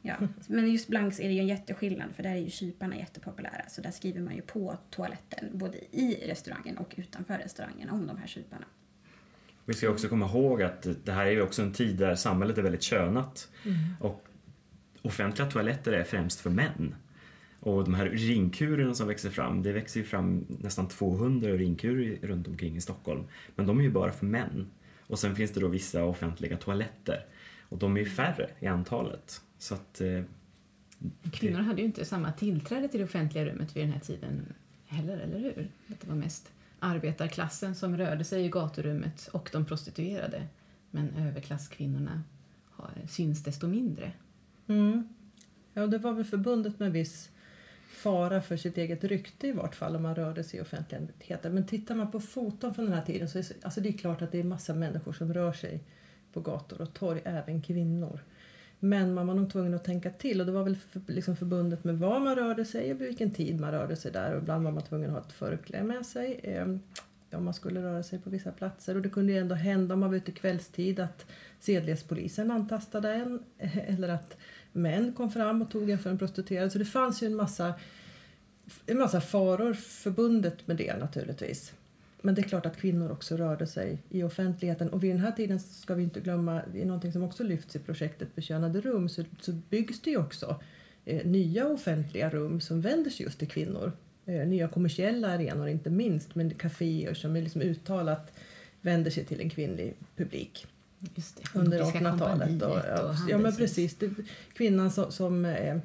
Ja, 0.03 0.17
men 0.47 0.73
just 0.73 0.89
Blanks 0.89 1.21
är 1.21 1.29
det 1.29 1.35
ju 1.35 1.41
en 1.41 1.47
jätteskillnad 1.47 2.15
för 2.15 2.23
där 2.23 2.31
är 2.31 2.37
ju 2.37 2.51
kyparna 2.51 2.97
jättepopulära. 2.97 3.69
Så 3.69 3.81
där 3.81 3.91
skriver 3.91 4.21
man 4.21 4.35
ju 4.35 4.43
på 4.43 4.77
toaletten 4.91 5.51
både 5.53 5.79
i 5.97 6.29
restaurangen 6.29 6.79
och 6.79 6.95
utanför 6.97 7.39
restaurangen 7.39 7.91
om 7.91 8.07
de 8.07 8.17
här 8.17 8.27
kyparna. 8.27 8.67
Vi 9.71 9.75
ska 9.75 9.91
också 9.91 10.09
komma 10.09 10.27
ihåg 10.27 10.63
att 10.63 10.87
det 11.05 11.13
här 11.13 11.27
är 11.27 11.31
ju 11.31 11.43
också 11.43 11.63
en 11.63 11.73
tid 11.73 11.97
där 11.97 12.15
samhället 12.15 12.59
är 12.59 12.63
väldigt 12.63 12.83
könat. 12.83 13.49
Mm. 13.65 13.79
Och 14.01 14.25
offentliga 15.03 15.51
toaletter 15.51 15.93
är 15.93 16.05
främst 16.05 16.41
för 16.41 16.51
män. 16.51 16.95
Och 17.61 17.85
de 17.85 17.95
här 17.95 18.07
urinkurerna 18.07 18.95
som 18.95 19.09
växer 19.09 19.31
fram, 19.31 19.63
det 19.63 19.73
växer 19.73 20.01
ju 20.01 20.07
fram 20.07 20.47
nästan 20.49 20.89
200 20.89 21.51
urinkurer 21.51 22.19
runt 22.23 22.49
omkring 22.49 22.77
i 22.77 22.81
Stockholm. 22.81 23.25
Men 23.57 23.67
de 23.67 23.79
är 23.79 23.83
ju 23.83 23.91
bara 23.91 24.13
för 24.13 24.27
män. 24.27 24.71
Och 25.07 25.19
sen 25.19 25.37
finns 25.37 25.51
det 25.51 25.61
då 25.61 25.69
vissa 25.69 26.05
offentliga 26.05 26.57
toaletter. 26.57 27.27
Och 27.69 27.79
de 27.79 27.97
är 27.97 28.01
ju 28.01 28.07
färre 28.07 28.51
i 28.61 28.67
antalet. 28.67 29.41
Så 29.59 29.75
att... 29.75 30.01
Eh, 30.01 30.23
Kvinnor 31.33 31.61
hade 31.61 31.81
ju 31.81 31.87
inte 31.87 32.05
samma 32.05 32.33
tillträde 32.33 32.89
till 32.89 33.01
det 33.01 33.05
offentliga 33.05 33.45
rummet 33.45 33.77
vid 33.77 33.83
den 33.83 33.93
här 33.93 34.01
tiden 34.01 34.53
heller, 34.87 35.19
eller 35.19 35.39
hur? 35.39 35.71
Att 35.89 36.01
det 36.01 36.09
var 36.09 36.17
mest 36.17 36.53
arbetarklassen 36.81 37.75
som 37.75 37.97
rörde 37.97 38.25
sig 38.25 38.45
i 38.45 38.49
gaturummet 38.49 39.29
och 39.33 39.51
de 39.53 39.65
prostituerade. 39.65 40.47
Men 40.91 41.15
överklasskvinnorna 41.15 42.23
har, 42.71 42.91
syns 43.09 43.45
desto 43.45 43.69
mindre. 43.69 44.13
Mm. 44.67 45.09
Ja, 45.75 45.87
det 45.87 45.99
var 45.99 46.13
väl 46.13 46.25
förbundet 46.25 46.79
med 46.79 46.93
viss 46.93 47.31
fara 47.91 48.43
för 48.43 48.57
sitt 48.57 48.79
eget 48.79 49.05
rykte 49.05 49.47
i 49.47 49.53
vart 49.53 49.75
fall 49.75 49.97
om 49.97 50.03
man 50.03 50.15
rörde 50.15 50.45
sig 50.45 50.59
i 50.59 50.63
offentligheten. 50.63 51.55
Men 51.55 51.67
tittar 51.67 51.95
man 51.95 52.11
på 52.11 52.21
foton 52.21 52.75
från 52.75 52.85
den 52.85 52.95
här 52.95 53.05
tiden 53.05 53.29
så 53.29 53.39
är 53.39 53.47
alltså 53.63 53.81
det 53.81 53.89
är 53.89 53.99
klart 53.99 54.23
att 54.23 54.33
det 54.33 54.39
är 54.39 54.45
massa 54.45 54.75
människor 54.75 55.13
som 55.13 55.35
rör 55.35 55.53
sig 55.53 55.85
på 56.33 56.41
gator 56.41 56.81
och 56.81 56.95
torg, 56.95 57.21
även 57.25 57.63
kvinnor. 57.63 58.21
Men 58.81 59.15
man 59.15 59.27
var 59.27 59.35
nog 59.35 59.53
tvungen 59.53 59.75
att 59.75 59.85
tänka 59.85 60.11
till. 60.11 60.41
Och 60.41 60.47
det 60.47 60.53
var 60.53 60.65
väl 60.65 60.77
för, 60.77 61.01
liksom 61.07 61.37
förbundet 61.37 61.85
med 61.85 61.99
var 61.99 62.21
man 62.21 62.37
rörde 62.37 62.65
sig 62.65 62.93
och 62.93 63.01
vilken 63.01 63.31
tid 63.31 63.61
man 63.61 63.73
rörde 63.73 63.97
sig 63.97 64.13
där. 64.13 64.35
Och 64.35 64.43
ibland 64.43 64.65
var 64.65 64.73
man 64.73 64.83
tvungen 64.83 65.11
att 65.11 65.17
ha 65.17 65.21
ett 65.21 65.33
förkläde 65.33 65.85
med 65.85 66.07
sig 66.07 66.41
eh, 66.43 66.67
om 67.39 67.45
man 67.45 67.55
skulle 67.55 67.83
röra 67.83 68.03
sig 68.03 68.19
på 68.19 68.31
vissa 68.31 68.51
platser. 68.53 68.95
Och 68.95 69.03
det 69.03 69.09
kunde 69.09 69.33
ju 69.33 69.39
ändå 69.39 69.55
hända 69.55 69.95
om 69.95 70.01
man 70.01 70.11
var 70.11 70.17
ute 70.17 70.33
kvällstid 70.33 71.01
att 71.01 71.27
sedlighetspolisen 71.61 72.51
antastade 72.51 73.13
en 73.13 73.43
eller 73.87 74.09
att 74.09 74.37
män 74.73 75.13
kom 75.13 75.31
fram 75.31 75.63
och 75.63 75.71
tog 75.71 75.91
en 75.91 75.99
för 75.99 76.11
en 76.11 76.19
prostituerad. 76.19 76.73
Så 76.73 76.79
det 76.79 76.85
fanns 76.85 77.23
ju 77.23 77.27
en 77.27 77.35
massa 77.35 77.75
en 78.87 78.99
massa 78.99 79.21
faror 79.21 79.75
förbundet 79.75 80.67
med 80.67 80.77
det 80.77 80.97
naturligtvis. 80.97 81.73
Men 82.23 82.35
det 82.35 82.41
är 82.41 82.49
klart 82.49 82.67
att 82.67 82.77
kvinnor 82.77 83.11
också 83.11 83.37
rörde 83.37 83.67
sig 83.67 83.99
i 84.11 84.23
offentligheten. 84.23 84.89
Och 84.89 85.05
vid 85.05 85.11
den 85.11 85.21
här 85.21 85.33
tiden 85.33 85.61
ska 85.61 85.95
vi 85.95 86.03
inte 86.03 86.21
glömma, 86.21 86.63
det 86.73 86.83
är 86.83 86.87
någonting 86.87 87.13
som 87.13 87.23
också 87.23 87.45
lyfts 87.45 87.77
i 87.77 87.79
projektet 87.79 88.35
Bekönade 88.35 88.81
rum, 88.81 89.09
så, 89.09 89.25
så 89.41 89.53
byggs 89.53 90.01
det 90.01 90.11
ju 90.11 90.17
också 90.17 90.61
eh, 91.05 91.27
nya 91.27 91.69
offentliga 91.69 92.31
rum 92.31 92.61
som 92.61 92.81
vänder 92.81 93.11
sig 93.11 93.25
just 93.27 93.39
till 93.39 93.49
kvinnor. 93.49 93.93
Eh, 94.27 94.47
nya 94.47 94.69
kommersiella 94.69 95.29
arenor 95.29 95.69
inte 95.69 95.91
minst, 95.91 96.35
men 96.35 96.51
kaféer 96.51 97.15
som 97.15 97.37
är 97.37 97.43
liksom 97.43 97.63
uttalat 97.63 98.33
vänder 98.81 99.11
sig 99.11 99.25
till 99.25 99.41
en 99.41 99.51
kvinnlig 99.51 99.95
publik. 100.17 100.67
Under 101.55 101.83
1800-talet. 101.83 102.63
Och, 102.63 102.77
och 102.77 103.15
ja, 103.29 103.39
men 103.39 103.57
precis. 103.57 103.95
Det, 103.95 104.11
kvinnan 104.53 104.91
som, 104.91 105.13
som 105.13 105.45
eh, 105.45 105.79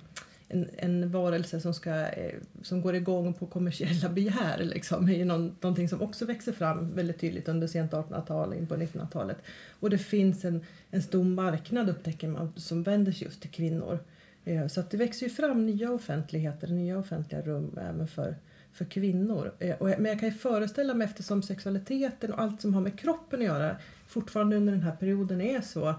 en, 0.48 0.70
en 0.78 1.12
varelse 1.12 1.60
som, 1.62 1.74
ska, 1.74 2.08
eh, 2.08 2.36
som 2.62 2.82
går 2.82 2.96
igång 2.96 3.34
på 3.34 3.46
kommersiella 3.46 4.10
begär 4.10 4.64
liksom, 4.64 5.10
är 5.10 5.26
någon, 5.26 5.56
någonting 5.62 5.90
som 5.90 6.02
också 6.02 6.26
växer 6.26 6.52
fram 6.52 6.96
väldigt 6.96 7.20
tydligt 7.20 7.48
under 7.48 7.68
sent 7.68 7.92
1800-tal 7.92 8.54
in 8.54 8.68
på 8.68 8.76
1900-talet. 8.76 9.38
Och 9.80 9.90
det 9.90 9.98
finns 9.98 10.46
en, 10.46 10.66
en 10.92 11.02
stor 11.02 11.24
marknad 11.24 11.90
upptäcker 11.90 12.28
man 12.28 12.54
som 12.56 12.84
vänder 12.84 13.12
sig 13.12 13.28
just 13.28 13.42
till 13.42 13.52
kvinnor. 13.52 14.00
Eh, 14.46 14.68
så 14.68 14.80
att 14.80 14.92
det 14.92 14.98
växer 14.98 15.26
ju 15.26 15.30
fram 15.30 15.66
nya 15.66 15.92
offentligheter, 15.92 16.68
nya 16.68 16.98
offentliga 16.98 17.42
rum 17.42 17.78
även 17.82 18.08
för, 18.08 18.36
för 18.74 18.86
kvinnor. 18.86 19.52
Eh, 19.60 19.76
men 19.80 20.06
jag 20.06 20.20
kan 20.20 20.30
ju 20.30 20.36
föreställa 20.36 20.94
mig 20.94 21.06
eftersom 21.06 21.44
sexualiteten 21.44 22.34
och 22.34 22.42
allt 22.42 22.62
som 22.62 22.74
har 22.74 22.82
med 22.82 23.00
kroppen 23.00 23.40
att 23.40 23.46
göra 23.46 23.76
fortfarande 24.08 24.58
under 24.58 24.74
den 24.74 24.82
här 24.82 24.96
perioden 24.96 25.42
är 25.42 25.62
så 25.62 25.96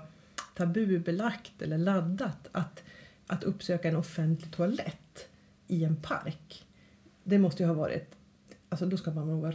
tabubelagt 0.57 1.63
eller 1.63 1.79
laddat 1.79 2.49
att 2.53 2.83
att 3.27 3.45
uppsöka 3.45 3.89
en 3.89 3.97
offentlig 3.97 4.53
toalett 4.53 5.29
i 5.67 5.85
en 5.85 5.97
park. 5.97 6.67
Det 7.25 7.39
måste 7.39 7.63
ju 7.63 7.67
ha 7.67 7.75
varit 7.75 8.17
Alltså 8.69 8.87
då 8.87 8.97
ska 8.97 9.11
man 9.11 9.41
vara, 9.41 9.55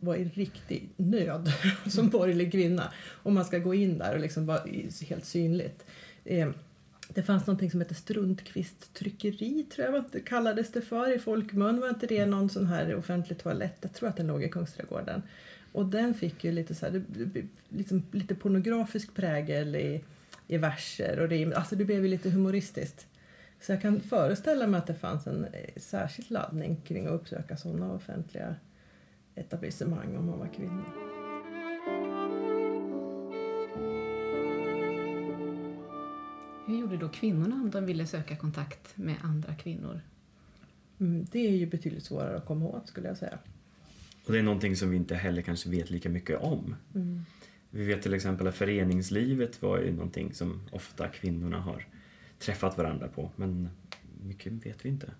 vara 0.00 0.16
i 0.16 0.24
riktig 0.24 0.88
nöd 0.96 1.52
som 1.86 2.08
borgerlig 2.08 2.52
kvinna 2.52 2.92
om 3.22 3.34
man 3.34 3.44
ska 3.44 3.58
gå 3.58 3.74
in 3.74 3.98
där 3.98 4.14
och 4.14 4.20
liksom 4.20 4.46
vara 4.46 4.60
helt 5.08 5.24
synligt. 5.24 5.84
Eh, 6.24 6.50
det 7.08 7.22
fanns 7.22 7.46
något 7.46 7.70
som 7.70 7.80
hette 7.80 7.94
Struntkvist 7.94 8.94
tryckeri, 8.94 9.66
tror 9.74 9.86
jag 9.86 10.04
det 10.12 10.20
kallades 10.20 10.72
det 10.72 10.82
för 10.82 11.16
i 11.16 11.18
folkmun. 11.18 11.80
Var 11.80 11.88
inte 11.88 12.06
det 12.06 12.26
någon 12.26 12.48
sån 12.48 12.66
här 12.66 12.94
offentlig 12.94 13.38
toalett? 13.38 13.76
Jag 13.80 13.92
tror 13.92 14.08
att 14.08 14.16
den 14.16 14.26
låg 14.26 14.44
i 14.44 14.48
Kungsträdgården. 14.48 15.22
Och 15.72 15.86
den 15.86 16.14
fick 16.14 16.44
ju 16.44 16.52
lite, 16.52 16.74
så 16.74 16.86
här, 16.86 17.02
liksom, 17.68 18.02
lite 18.12 18.34
pornografisk 18.34 19.14
prägel 19.14 19.76
i, 19.76 20.04
i 20.48 20.58
verser 20.58 21.18
och 21.20 21.28
det, 21.28 21.54
alltså 21.54 21.76
det 21.76 21.84
blev 21.84 22.02
ju 22.02 22.08
lite 22.08 22.30
humoristiskt. 22.30 23.06
Så 23.62 23.72
jag 23.72 23.82
kan 23.82 24.00
föreställa 24.00 24.66
mig 24.66 24.78
att 24.78 24.86
det 24.86 24.94
fanns 24.94 25.26
en 25.26 25.44
eh, 25.44 25.50
särskild 25.76 26.30
laddning 26.30 26.76
kring 26.84 27.06
att 27.06 27.12
uppsöka 27.12 27.56
sådana 27.56 27.92
offentliga 27.92 28.54
etablissemang 29.34 30.16
om 30.16 30.26
man 30.26 30.38
var 30.38 30.48
kvinna. 30.48 30.84
Hur 36.66 36.78
gjorde 36.80 36.96
då 36.96 37.08
kvinnorna 37.08 37.54
om 37.54 37.70
de 37.70 37.86
ville 37.86 38.06
söka 38.06 38.36
kontakt 38.36 38.96
med 38.96 39.16
andra 39.22 39.54
kvinnor? 39.54 40.00
Mm, 41.00 41.26
det 41.32 41.46
är 41.46 41.52
ju 41.52 41.66
betydligt 41.66 42.04
svårare 42.04 42.36
att 42.36 42.46
komma 42.46 42.66
åt 42.66 42.88
skulle 42.88 43.08
jag 43.08 43.16
säga. 43.16 43.38
Och 44.26 44.32
det 44.32 44.38
är 44.38 44.42
någonting 44.42 44.76
som 44.76 44.90
vi 44.90 44.96
inte 44.96 45.14
heller 45.14 45.42
kanske 45.42 45.70
vet 45.70 45.90
lika 45.90 46.08
mycket 46.08 46.40
om. 46.40 46.76
Mm. 46.94 47.24
Vi 47.70 47.84
vet 47.84 48.02
till 48.02 48.14
exempel 48.14 48.46
att 48.46 48.54
föreningslivet 48.54 49.62
var 49.62 49.78
ju 49.78 49.92
någonting 49.92 50.34
som 50.34 50.60
ofta 50.70 51.08
kvinnorna 51.08 51.60
har 51.60 51.86
träffat 52.42 52.78
varandra 52.78 53.08
på. 53.08 53.30
Men 53.36 53.68
mycket 54.22 54.52
vet 54.52 54.84
vi 54.84 54.88
inte. 54.88 55.10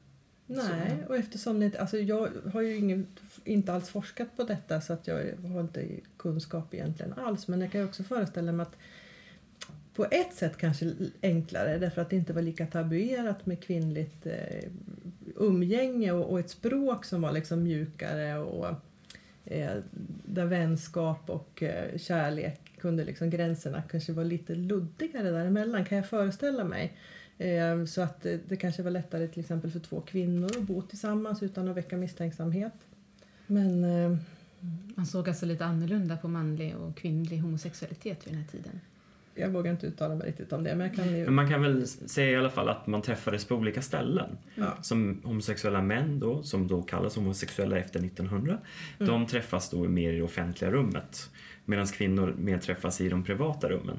Nej, 0.46 1.04
och 1.08 1.16
eftersom 1.16 1.60
det, 1.60 1.78
alltså 1.78 1.98
jag 1.98 2.28
har 2.52 2.60
ju 2.60 2.76
ingen, 2.76 3.06
inte 3.44 3.72
alls 3.72 3.88
forskat 3.88 4.36
på 4.36 4.44
detta 4.44 4.80
så 4.80 4.92
att 4.92 5.06
jag 5.06 5.16
har 5.52 5.60
inte 5.60 5.88
kunskap 6.16 6.74
egentligen 6.74 7.12
alls. 7.12 7.48
Men 7.48 7.60
jag 7.60 7.72
kan 7.72 7.84
också 7.84 8.02
föreställa 8.02 8.52
mig 8.52 8.62
att 8.62 8.76
på 9.94 10.06
ett 10.10 10.34
sätt 10.34 10.56
kanske 10.56 10.92
enklare 11.22 11.78
därför 11.78 12.02
att 12.02 12.10
det 12.10 12.16
inte 12.16 12.32
var 12.32 12.42
lika 12.42 12.66
tabuerat 12.66 13.46
med 13.46 13.64
kvinnligt 13.64 14.26
eh, 14.26 14.70
umgänge 15.36 16.12
och, 16.12 16.30
och, 16.30 16.40
ett 16.40 16.50
språk 16.50 17.04
som 17.04 17.22
var 17.22 17.32
liksom 17.32 17.62
mjukare 17.62 18.38
och 18.38 18.68
eh, 19.44 19.76
där 20.24 20.44
vänskap 20.44 21.30
och 21.30 21.62
eh, 21.62 21.98
kärlek 21.98 22.61
kunde 22.82 23.04
liksom 23.04 23.30
gränserna 23.30 23.82
kanske 23.82 24.12
vara 24.12 24.26
lite 24.26 24.54
luddigare 24.54 25.30
däremellan 25.30 25.84
kan 25.84 25.98
jag 25.98 26.08
föreställa 26.08 26.64
mig. 26.64 26.92
Ehm, 27.38 27.86
så 27.86 28.00
att 28.00 28.22
det 28.22 28.56
kanske 28.60 28.82
var 28.82 28.90
lättare 28.90 29.28
till 29.28 29.40
exempel 29.40 29.70
för 29.70 29.80
två 29.80 30.00
kvinnor 30.00 30.50
att 30.56 30.62
bo 30.62 30.82
tillsammans 30.82 31.42
utan 31.42 31.68
att 31.68 31.76
väcka 31.76 31.96
misstänksamhet. 31.96 32.74
Men... 33.46 33.84
Ehm, 33.84 34.18
Man 34.96 35.06
såg 35.06 35.28
alltså 35.28 35.46
lite 35.46 35.64
annorlunda 35.64 36.16
på 36.16 36.28
manlig 36.28 36.76
och 36.76 36.96
kvinnlig 36.96 37.38
homosexualitet 37.38 38.26
vid 38.26 38.32
den 38.34 38.42
här 38.42 38.48
tiden? 38.48 38.80
Jag 39.34 39.50
vågar 39.50 39.70
inte 39.70 39.86
uttala 39.86 40.14
mig 40.14 40.28
riktigt 40.28 40.52
om 40.52 40.64
det. 40.64 40.74
Men, 40.74 40.90
kan 40.90 41.16
ju... 41.18 41.24
men 41.24 41.34
man 41.34 41.48
kan 41.48 41.62
väl 41.62 41.86
säga 41.86 42.30
i 42.30 42.36
alla 42.36 42.50
fall 42.50 42.68
att 42.68 42.86
man 42.86 43.02
träffades 43.02 43.44
på 43.44 43.54
olika 43.54 43.82
ställen. 43.82 44.38
Ja. 44.54 44.78
Som 44.82 45.20
homosexuella 45.24 45.82
män 45.82 46.20
då, 46.20 46.42
som 46.42 46.68
då 46.68 46.82
kallas 46.82 47.16
homosexuella 47.16 47.78
efter 47.78 48.00
1900, 48.00 48.58
mm. 48.98 49.12
de 49.12 49.26
träffas 49.26 49.70
då 49.70 49.88
mer 49.88 50.12
i 50.12 50.16
det 50.16 50.22
offentliga 50.22 50.70
rummet. 50.70 51.30
Medan 51.64 51.86
kvinnor 51.86 52.34
mer 52.38 52.58
träffas 52.58 53.00
i 53.00 53.08
de 53.08 53.24
privata 53.24 53.68
rummen. 53.68 53.96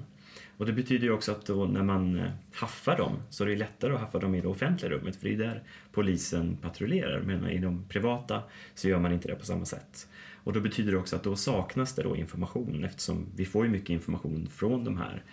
Och 0.57 0.65
det 0.65 0.73
betyder 0.73 1.07
ju 1.07 1.13
också 1.13 1.31
att 1.31 1.45
då 1.45 1.65
när 1.65 1.83
man 1.83 2.19
eh, 2.19 2.31
haffar 2.53 2.97
dem 2.97 3.19
så 3.29 3.43
är 3.43 3.47
det 3.47 3.55
lättare 3.55 3.93
att 3.93 3.99
haffa 3.99 4.19
dem 4.19 4.35
i 4.35 4.41
det 4.41 4.47
offentliga 4.47 4.91
rummet 4.91 5.15
för 5.15 5.27
det 5.29 5.33
är 5.33 5.37
där 5.37 5.63
polisen 5.91 6.57
patrullerar. 6.61 7.21
Men 7.21 7.49
i 7.49 7.57
de 7.57 7.85
privata 7.89 8.43
så 8.75 8.89
gör 8.89 8.99
man 8.99 9.11
inte 9.11 9.27
det 9.27 9.35
på 9.35 9.45
samma 9.45 9.65
sätt. 9.65 10.07
Och 10.43 10.53
då 10.53 10.59
betyder 10.59 10.91
det 10.91 10.97
också 10.97 11.15
att 11.15 11.23
då 11.23 11.35
saknas 11.35 11.95
det 11.95 12.03
då 12.03 12.15
information 12.15 12.83
eftersom 12.83 13.25
vi 13.35 13.45
får 13.45 13.65
ju 13.65 13.71
mycket 13.71 13.89
information 13.89 14.47
från 14.51 14.83
de 14.83 14.97
här 14.97 15.23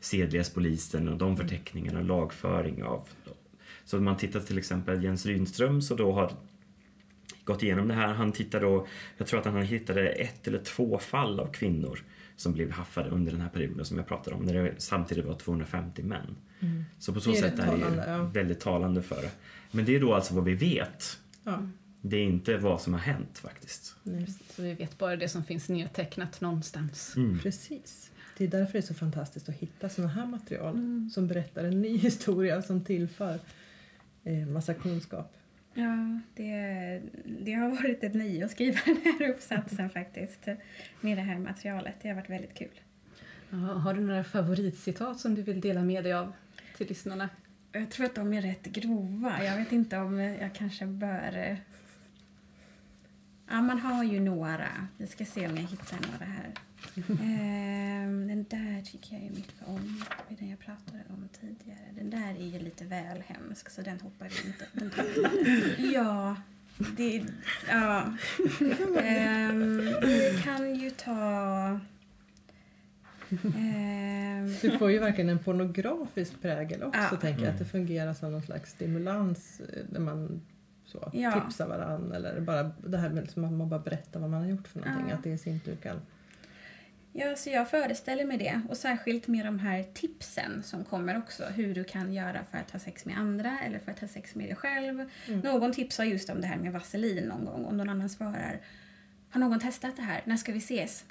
sedlighetspolisen 0.00 1.08
och 1.08 1.18
de 1.18 1.36
förteckningarna 1.36 1.98
och 1.98 2.04
lagföring 2.04 2.82
av. 2.82 3.08
Så 3.84 3.98
om 3.98 4.04
man 4.04 4.16
tittar 4.16 4.40
till 4.40 4.58
exempel 4.58 5.04
Jens 5.04 5.26
Rydström 5.26 5.82
så 5.82 5.94
då 5.94 6.12
har 6.12 6.32
gått 7.44 7.62
igenom 7.62 7.88
det 7.88 7.94
här. 7.94 8.14
Han 8.14 8.32
tittade 8.32 8.66
då, 8.66 8.86
jag 9.16 9.26
tror 9.26 9.40
att 9.40 9.46
han 9.46 9.62
hittade 9.62 10.08
ett 10.08 10.48
eller 10.48 10.58
två 10.58 10.98
fall 10.98 11.40
av 11.40 11.52
kvinnor 11.52 12.00
som 12.36 12.52
blev 12.52 12.70
haffade 12.70 13.10
under 13.10 13.32
den 13.32 13.40
här 13.40 13.48
perioden 13.48 13.84
som 13.84 13.96
jag 13.96 14.06
pratade 14.06 14.36
om, 14.36 14.42
när 14.42 14.54
det 14.54 14.74
samtidigt 14.78 15.24
var 15.24 15.34
250 15.34 16.02
män. 16.02 16.36
Mm. 16.60 16.84
Så 16.98 17.12
på 17.12 17.20
så 17.20 17.34
sätt 17.34 17.58
är 17.58 17.76
det 17.76 17.78
ju 17.78 17.96
ja. 18.06 18.22
väldigt 18.22 18.60
talande 18.60 19.02
för 19.02 19.22
det. 19.22 19.30
Men 19.70 19.84
det 19.84 19.96
är 19.96 20.00
då 20.00 20.14
alltså 20.14 20.34
vad 20.34 20.44
vi 20.44 20.54
vet. 20.54 21.18
Ja. 21.44 21.68
Det 22.02 22.16
är 22.16 22.24
inte 22.24 22.56
vad 22.56 22.80
som 22.80 22.92
har 22.92 23.00
hänt 23.00 23.38
faktiskt. 23.38 23.96
Nej. 24.02 24.26
Så 24.56 24.62
vi 24.62 24.74
vet 24.74 24.98
bara 24.98 25.16
det 25.16 25.28
som 25.28 25.44
finns 25.44 25.68
nedtecknat 25.68 26.40
någonstans. 26.40 27.16
Mm. 27.16 27.38
Precis. 27.38 28.10
Det 28.38 28.44
är 28.44 28.48
därför 28.48 28.72
det 28.72 28.78
är 28.78 28.82
så 28.82 28.94
fantastiskt 28.94 29.48
att 29.48 29.54
hitta 29.54 29.88
sådana 29.88 30.12
här 30.12 30.26
material 30.26 30.74
mm. 30.74 31.10
som 31.10 31.26
berättar 31.26 31.64
en 31.64 31.82
ny 31.82 31.96
historia 31.98 32.62
som 32.62 32.84
tillför 32.84 33.38
eh, 34.24 34.46
massa 34.46 34.74
kunskap. 34.74 35.36
Ja, 35.74 36.20
det, 36.34 37.02
det 37.24 37.52
har 37.52 37.70
varit 37.70 38.04
ett 38.04 38.14
nöje 38.14 38.44
att 38.44 38.50
skriva 38.50 38.78
den 38.86 38.96
här 38.96 39.28
uppsatsen 39.30 39.90
faktiskt 39.90 40.46
med 41.00 41.18
det 41.18 41.22
här 41.22 41.38
materialet. 41.38 41.94
Det 42.02 42.08
har 42.08 42.14
varit 42.14 42.30
väldigt 42.30 42.54
kul. 42.54 42.80
Ja, 43.50 43.56
har 43.56 43.94
du 43.94 44.00
några 44.00 44.24
favoritcitat 44.24 45.20
som 45.20 45.34
du 45.34 45.42
vill 45.42 45.60
dela 45.60 45.82
med 45.82 46.04
dig 46.04 46.12
av 46.12 46.32
till 46.76 46.88
lyssnarna? 46.88 47.28
Jag 47.72 47.90
tror 47.90 48.06
att 48.06 48.14
de 48.14 48.32
är 48.32 48.42
rätt 48.42 48.62
grova. 48.62 49.44
Jag 49.44 49.56
vet 49.56 49.72
inte 49.72 49.98
om 49.98 50.18
jag 50.18 50.54
kanske 50.54 50.86
bör... 50.86 51.56
Ja, 53.50 53.60
man 53.62 53.78
har 53.78 54.04
ju 54.04 54.20
några. 54.20 54.68
Vi 54.96 55.06
ska 55.06 55.24
se 55.24 55.46
om 55.48 55.56
jag 55.56 55.62
hittar 55.64 55.98
några 56.12 56.24
här. 56.24 56.52
Ehm, 57.22 58.28
den 58.28 58.44
där 58.50 58.82
tycker 58.82 59.14
jag 59.14 59.22
ju 59.24 59.30
mycket 59.30 59.62
om. 59.66 60.02
Den 60.38 60.48
jag 60.50 60.58
pratade 60.58 61.02
om 61.08 61.28
tidigare. 61.40 61.78
Den 61.96 62.10
där 62.10 62.34
är 62.40 62.46
ju 62.46 62.58
lite 62.58 62.84
väl 62.84 63.22
hemsk, 63.26 63.70
så 63.70 63.82
den 63.82 64.00
hoppar 64.00 64.28
vi 64.28 64.48
inte. 64.48 64.66
Den 64.72 64.90
ja, 65.92 66.36
det... 66.96 67.24
Ja. 67.68 68.12
Ehm, 69.02 69.76
vi 70.02 70.40
kan 70.44 70.74
ju 70.74 70.90
ta... 70.90 71.80
Ehm, 73.56 74.54
Du 74.62 74.78
får 74.78 74.90
ju 74.90 74.98
verkligen 74.98 75.30
en 75.30 75.38
pornografisk 75.38 76.40
prägel 76.42 76.82
också, 76.82 77.00
Ja. 77.12 77.16
tänker 77.20 77.42
jag. 77.44 77.52
Att 77.52 77.58
det 77.58 77.64
fungerar 77.64 78.14
som 78.14 78.32
någon 78.32 78.42
slags 78.42 78.70
stimulans 78.70 79.60
eh, 79.60 79.84
när 79.90 80.00
man 80.00 80.40
så, 80.90 81.10
Ja. 81.12 81.40
tipsar 81.40 81.68
varandra. 81.68 82.16
Eller 82.16 82.40
bara 82.40 82.62
det 82.62 82.98
här 82.98 83.08
med 83.08 83.22
liksom 83.22 83.44
att 83.44 83.52
man 83.52 83.68
bara 83.68 83.80
berättar 83.80 84.20
vad 84.20 84.30
man 84.30 84.40
har 84.40 84.48
gjort 84.48 84.68
för 84.68 84.78
någonting. 84.78 85.08
Ja. 85.08 85.14
Att 85.14 85.22
det 85.24 85.30
i 85.30 85.38
sin 85.38 85.60
tur 85.60 85.76
kan... 85.76 86.00
Ja, 87.12 87.36
så 87.36 87.50
jag 87.50 87.70
föreställer 87.70 88.24
mig 88.24 88.38
det. 88.38 88.60
Och 88.68 88.76
särskilt 88.76 89.26
med 89.28 89.46
de 89.46 89.58
här 89.58 89.82
tipsen 89.94 90.62
som 90.62 90.84
kommer 90.84 91.18
också. 91.18 91.44
Hur 91.44 91.74
du 91.74 91.84
kan 91.84 92.12
göra 92.12 92.44
för 92.50 92.58
att 92.58 92.70
ha 92.70 92.78
sex 92.78 93.04
med 93.04 93.18
andra 93.18 93.58
eller 93.60 93.78
för 93.78 93.92
att 93.92 93.98
ha 93.98 94.08
sex 94.08 94.34
med 94.34 94.48
dig 94.48 94.56
själv. 94.56 95.10
Mm. 95.28 95.40
Någon 95.40 95.72
tipsar 95.72 96.04
just 96.04 96.30
om 96.30 96.40
det 96.40 96.46
här 96.46 96.56
med 96.56 96.72
vaselin 96.72 97.24
någon 97.24 97.44
gång. 97.44 97.64
Om 97.64 97.76
någon 97.76 97.88
annan 97.88 98.08
svarar 98.08 98.60
Har 99.30 99.40
någon 99.40 99.60
testat 99.60 99.96
det 99.96 100.02
här? 100.02 100.20
När 100.24 100.36
ska 100.36 100.52
vi 100.52 100.58
ses? 100.58 101.04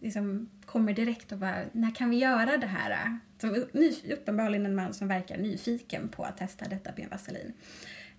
Liksom 0.00 0.50
kommer 0.64 0.92
direkt 0.92 1.32
och 1.32 1.38
bara 1.38 1.64
När 1.72 1.94
kan 1.94 2.10
vi 2.10 2.16
göra 2.16 2.56
det 2.56 2.66
här? 2.66 3.18
Som 3.38 3.64
uppenbarligen 4.12 4.66
en 4.66 4.74
man 4.74 4.94
som 4.94 5.08
verkar 5.08 5.38
nyfiken 5.38 6.08
på 6.08 6.24
att 6.24 6.36
testa 6.36 6.68
detta 6.68 6.90
med 6.96 7.08
vaselin. 7.10 7.52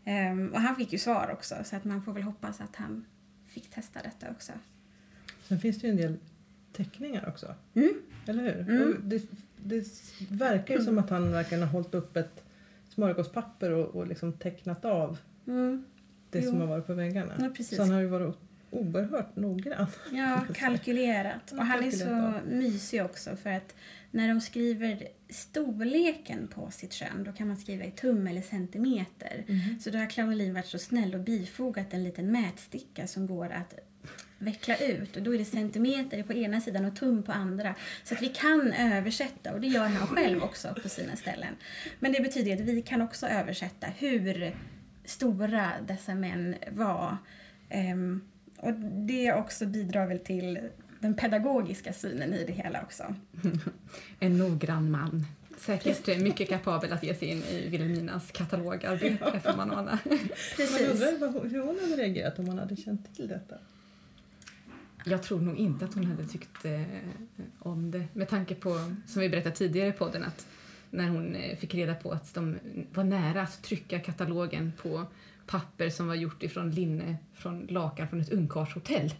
Ehm, 0.05 0.47
och 0.53 0.59
han 0.61 0.75
fick 0.75 0.93
ju 0.93 0.99
svar 0.99 1.29
också 1.33 1.55
så 1.63 1.75
att 1.75 1.83
man 1.83 2.03
får 2.03 2.13
väl 2.13 2.23
hoppas 2.23 2.61
att 2.61 2.75
han 2.75 3.05
fick 3.47 3.69
testa 3.69 3.99
detta 4.03 4.31
också. 4.31 4.51
Sen 5.47 5.59
finns 5.59 5.79
det 5.79 5.87
ju 5.87 5.91
en 5.91 5.97
del 5.97 6.17
teckningar 6.73 7.27
också. 7.29 7.55
Mm. 7.73 7.93
Eller 8.27 8.43
hur? 8.43 8.69
Mm. 8.75 8.97
Det, 9.03 9.21
det 9.57 9.85
verkar 10.29 10.75
ju 10.77 10.83
som 10.83 10.97
att 10.97 11.09
han 11.09 11.31
verkligen 11.31 11.63
har 11.63 11.69
hållit 11.69 11.93
upp 11.93 12.17
ett 12.17 12.43
smörgåspapper 12.89 13.71
och, 13.71 13.95
och 13.95 14.07
liksom 14.07 14.33
tecknat 14.33 14.85
av 14.85 15.17
Mm. 15.47 15.85
det 16.29 16.39
Jo. 16.39 16.49
som 16.49 16.59
har 16.59 16.67
varit 16.67 16.87
på 16.87 16.93
väggarna. 16.93 17.33
Ja. 17.57 17.63
Så 17.63 17.81
han 17.81 17.91
har 17.91 18.01
ju 18.01 18.07
varit 18.07 18.35
oerhört 18.69 19.35
noggrann. 19.35 19.87
Ja, 20.11 20.45
kalkylerat. 20.53 21.51
Och 21.51 21.65
han 21.65 21.83
är 21.83 21.91
så 21.91 22.33
mysig 22.49 23.03
också 23.05 23.35
för 23.35 23.49
att 23.49 23.75
när 24.13 24.27
de 24.27 24.41
skriver 24.41 25.07
storleken 25.29 26.47
på 26.47 26.71
sitt 26.71 26.93
kön 26.93 27.23
då 27.23 27.31
kan 27.31 27.47
man 27.47 27.57
skriva 27.57 27.83
i 27.85 27.91
tum 27.91 28.27
eller 28.27 28.41
centimeter. 28.41 29.45
Så 29.79 29.89
då 29.89 29.97
har 29.97 30.05
Claudine 30.05 30.53
varit 30.53 30.65
så 30.65 30.79
snäll 30.79 31.15
och 31.15 31.19
bifogat 31.19 31.93
en 31.93 32.03
liten 32.03 32.31
mätsticka 32.31 33.07
som 33.07 33.27
går 33.27 33.49
att 33.49 33.73
veckla 34.37 34.77
ut. 34.77 35.17
Och 35.17 35.23
då 35.23 35.33
är 35.33 35.37
det 35.37 35.45
centimeter 35.45 36.23
på 36.23 36.33
ena 36.33 36.61
sidan 36.61 36.85
och 36.85 36.95
tum 36.95 37.23
på 37.23 37.31
andra. 37.31 37.75
Så 38.03 38.15
att 38.15 38.21
vi 38.21 38.29
kan 38.29 38.73
översätta 38.73 39.53
och 39.53 39.61
det 39.61 39.67
gör 39.67 39.87
han 39.87 40.07
själv 40.07 40.43
också 40.43 40.75
på 40.83 40.89
sina 40.89 41.15
ställen. 41.15 41.55
Men 41.99 42.11
det 42.11 42.21
betyder 42.21 42.53
att 42.53 42.59
vi 42.59 42.81
kan 42.81 43.01
också 43.01 43.27
översätta 43.27 43.87
hur 43.87 44.55
stora 45.05 45.71
dessa 45.87 46.15
män 46.15 46.55
var. 46.71 47.17
Ehm, 47.69 48.21
och 48.57 48.73
det 49.07 49.33
också 49.33 49.65
bidrar 49.65 50.07
väl 50.07 50.19
till 50.19 50.59
den 51.03 51.13
pedagogiska 51.15 51.93
synen 51.93 52.33
i 52.33 52.43
det 52.45 52.53
hela 52.53 52.81
också. 52.81 53.15
En 54.19 54.37
noggrann 54.37 54.91
man. 54.91 55.25
Säkert 55.57 56.07
mycket 56.21 56.49
kapabel 56.49 56.93
att 56.93 57.03
ge 57.03 57.15
sig 57.15 57.27
in 57.27 57.43
i 57.43 57.69
Vilhelminas 57.69 58.31
katalogarbete, 58.31 59.39
får 59.43 59.57
man 59.57 59.71
ana. 59.71 59.99
Man 60.05 60.19
Precis. 60.57 60.91
undrar 60.91 61.17
vad 61.19 61.33
hon- 61.33 61.49
hur 61.49 61.59
hon 61.61 61.79
hade 61.81 61.95
reagerat 62.03 62.39
om 62.39 62.47
hon 62.47 62.59
hade 62.59 62.75
känt 62.75 63.15
till 63.15 63.27
detta. 63.27 63.55
Jag 65.05 65.23
tror 65.23 65.41
nog 65.41 65.57
inte 65.57 65.85
att 65.85 65.93
hon 65.93 66.05
hade 66.05 66.25
tyckt 66.27 66.65
eh, 66.65 66.81
om 67.59 67.91
det 67.91 68.05
med 68.13 68.29
tanke 68.29 68.55
på, 68.55 68.93
som 69.07 69.21
vi 69.21 69.29
berättade 69.29 69.55
tidigare 69.55 69.89
i 69.89 69.91
podden, 69.91 70.23
att 70.23 70.47
när 70.89 71.09
hon 71.09 71.35
eh, 71.35 71.57
fick 71.57 71.75
reda 71.75 71.95
på 71.95 72.11
att 72.11 72.33
de 72.33 72.57
var 72.93 73.03
nära 73.03 73.41
att 73.41 73.63
trycka 73.63 73.99
katalogen 73.99 74.71
på 74.81 75.05
papper 75.47 75.89
som 75.89 76.07
var 76.07 76.15
gjort 76.15 76.43
ifrån 76.43 76.71
linne 76.71 77.15
från 77.33 77.67
lakan 77.69 78.07
från 78.07 78.21
ett 78.21 78.31
ungkarlshotell 78.31 79.13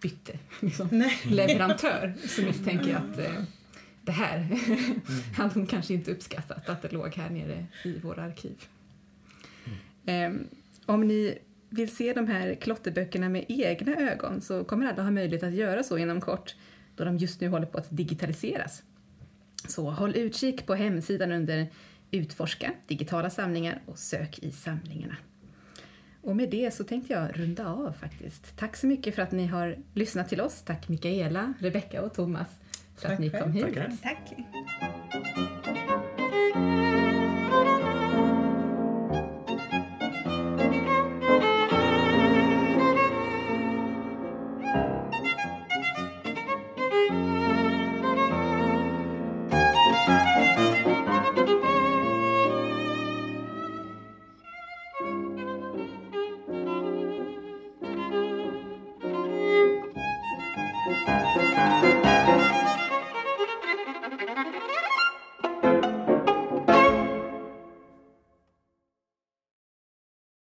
bytte 0.00 0.38
liksom, 0.60 1.10
leverantör 1.24 2.14
så 2.26 2.42
misstänker 2.46 2.90
jag 2.90 3.02
att 3.10 3.18
eh, 3.18 3.42
det 4.02 4.12
här 4.12 4.58
hade 5.36 5.54
hon 5.54 5.66
kanske 5.66 5.94
inte 5.94 6.12
uppskattat 6.12 6.68
att 6.68 6.82
det 6.82 6.92
låg 6.92 7.14
här 7.14 7.30
nere 7.30 7.66
i 7.84 7.98
våra 7.98 8.22
arkiv. 8.22 8.64
Ehm, 10.06 10.48
om 10.86 11.00
ni 11.00 11.38
vill 11.70 11.96
se 11.96 12.12
de 12.12 12.26
här 12.26 12.54
klotterböckerna 12.54 13.28
med 13.28 13.44
egna 13.48 13.96
ögon 13.96 14.40
så 14.40 14.64
kommer 14.64 14.86
alla 14.86 15.02
ha 15.02 15.10
möjlighet 15.10 15.42
att 15.42 15.54
göra 15.54 15.82
så 15.82 15.98
inom 15.98 16.20
kort 16.20 16.54
då 16.96 17.04
de 17.04 17.16
just 17.16 17.40
nu 17.40 17.48
håller 17.48 17.66
på 17.66 17.78
att 17.78 17.86
digitaliseras. 17.90 18.82
Så 19.68 19.90
håll 19.90 20.16
utkik 20.16 20.66
på 20.66 20.74
hemsidan 20.74 21.32
under 21.32 21.66
Utforska 22.10 22.72
digitala 22.86 23.30
samlingar 23.30 23.82
och 23.86 23.98
sök 23.98 24.38
i 24.38 24.50
samlingarna. 24.50 25.16
Och 26.22 26.36
med 26.36 26.50
det 26.50 26.74
så 26.74 26.84
tänkte 26.84 27.12
jag 27.12 27.38
runda 27.38 27.68
av 27.68 27.92
faktiskt. 27.92 28.56
Tack 28.56 28.76
så 28.76 28.86
mycket 28.86 29.14
för 29.14 29.22
att 29.22 29.32
ni 29.32 29.46
har 29.46 29.76
lyssnat 29.94 30.28
till 30.28 30.40
oss. 30.40 30.62
Tack 30.62 30.88
Mikaela, 30.88 31.54
Rebecka 31.58 32.02
och 32.02 32.14
Thomas 32.14 32.48
för 32.96 33.02
Tack 33.02 33.12
att 33.12 33.20
ni 33.20 33.30
kom 33.30 33.52
hit. 33.52 33.64
Tackar. 33.64 33.96
Tack. 34.02 35.59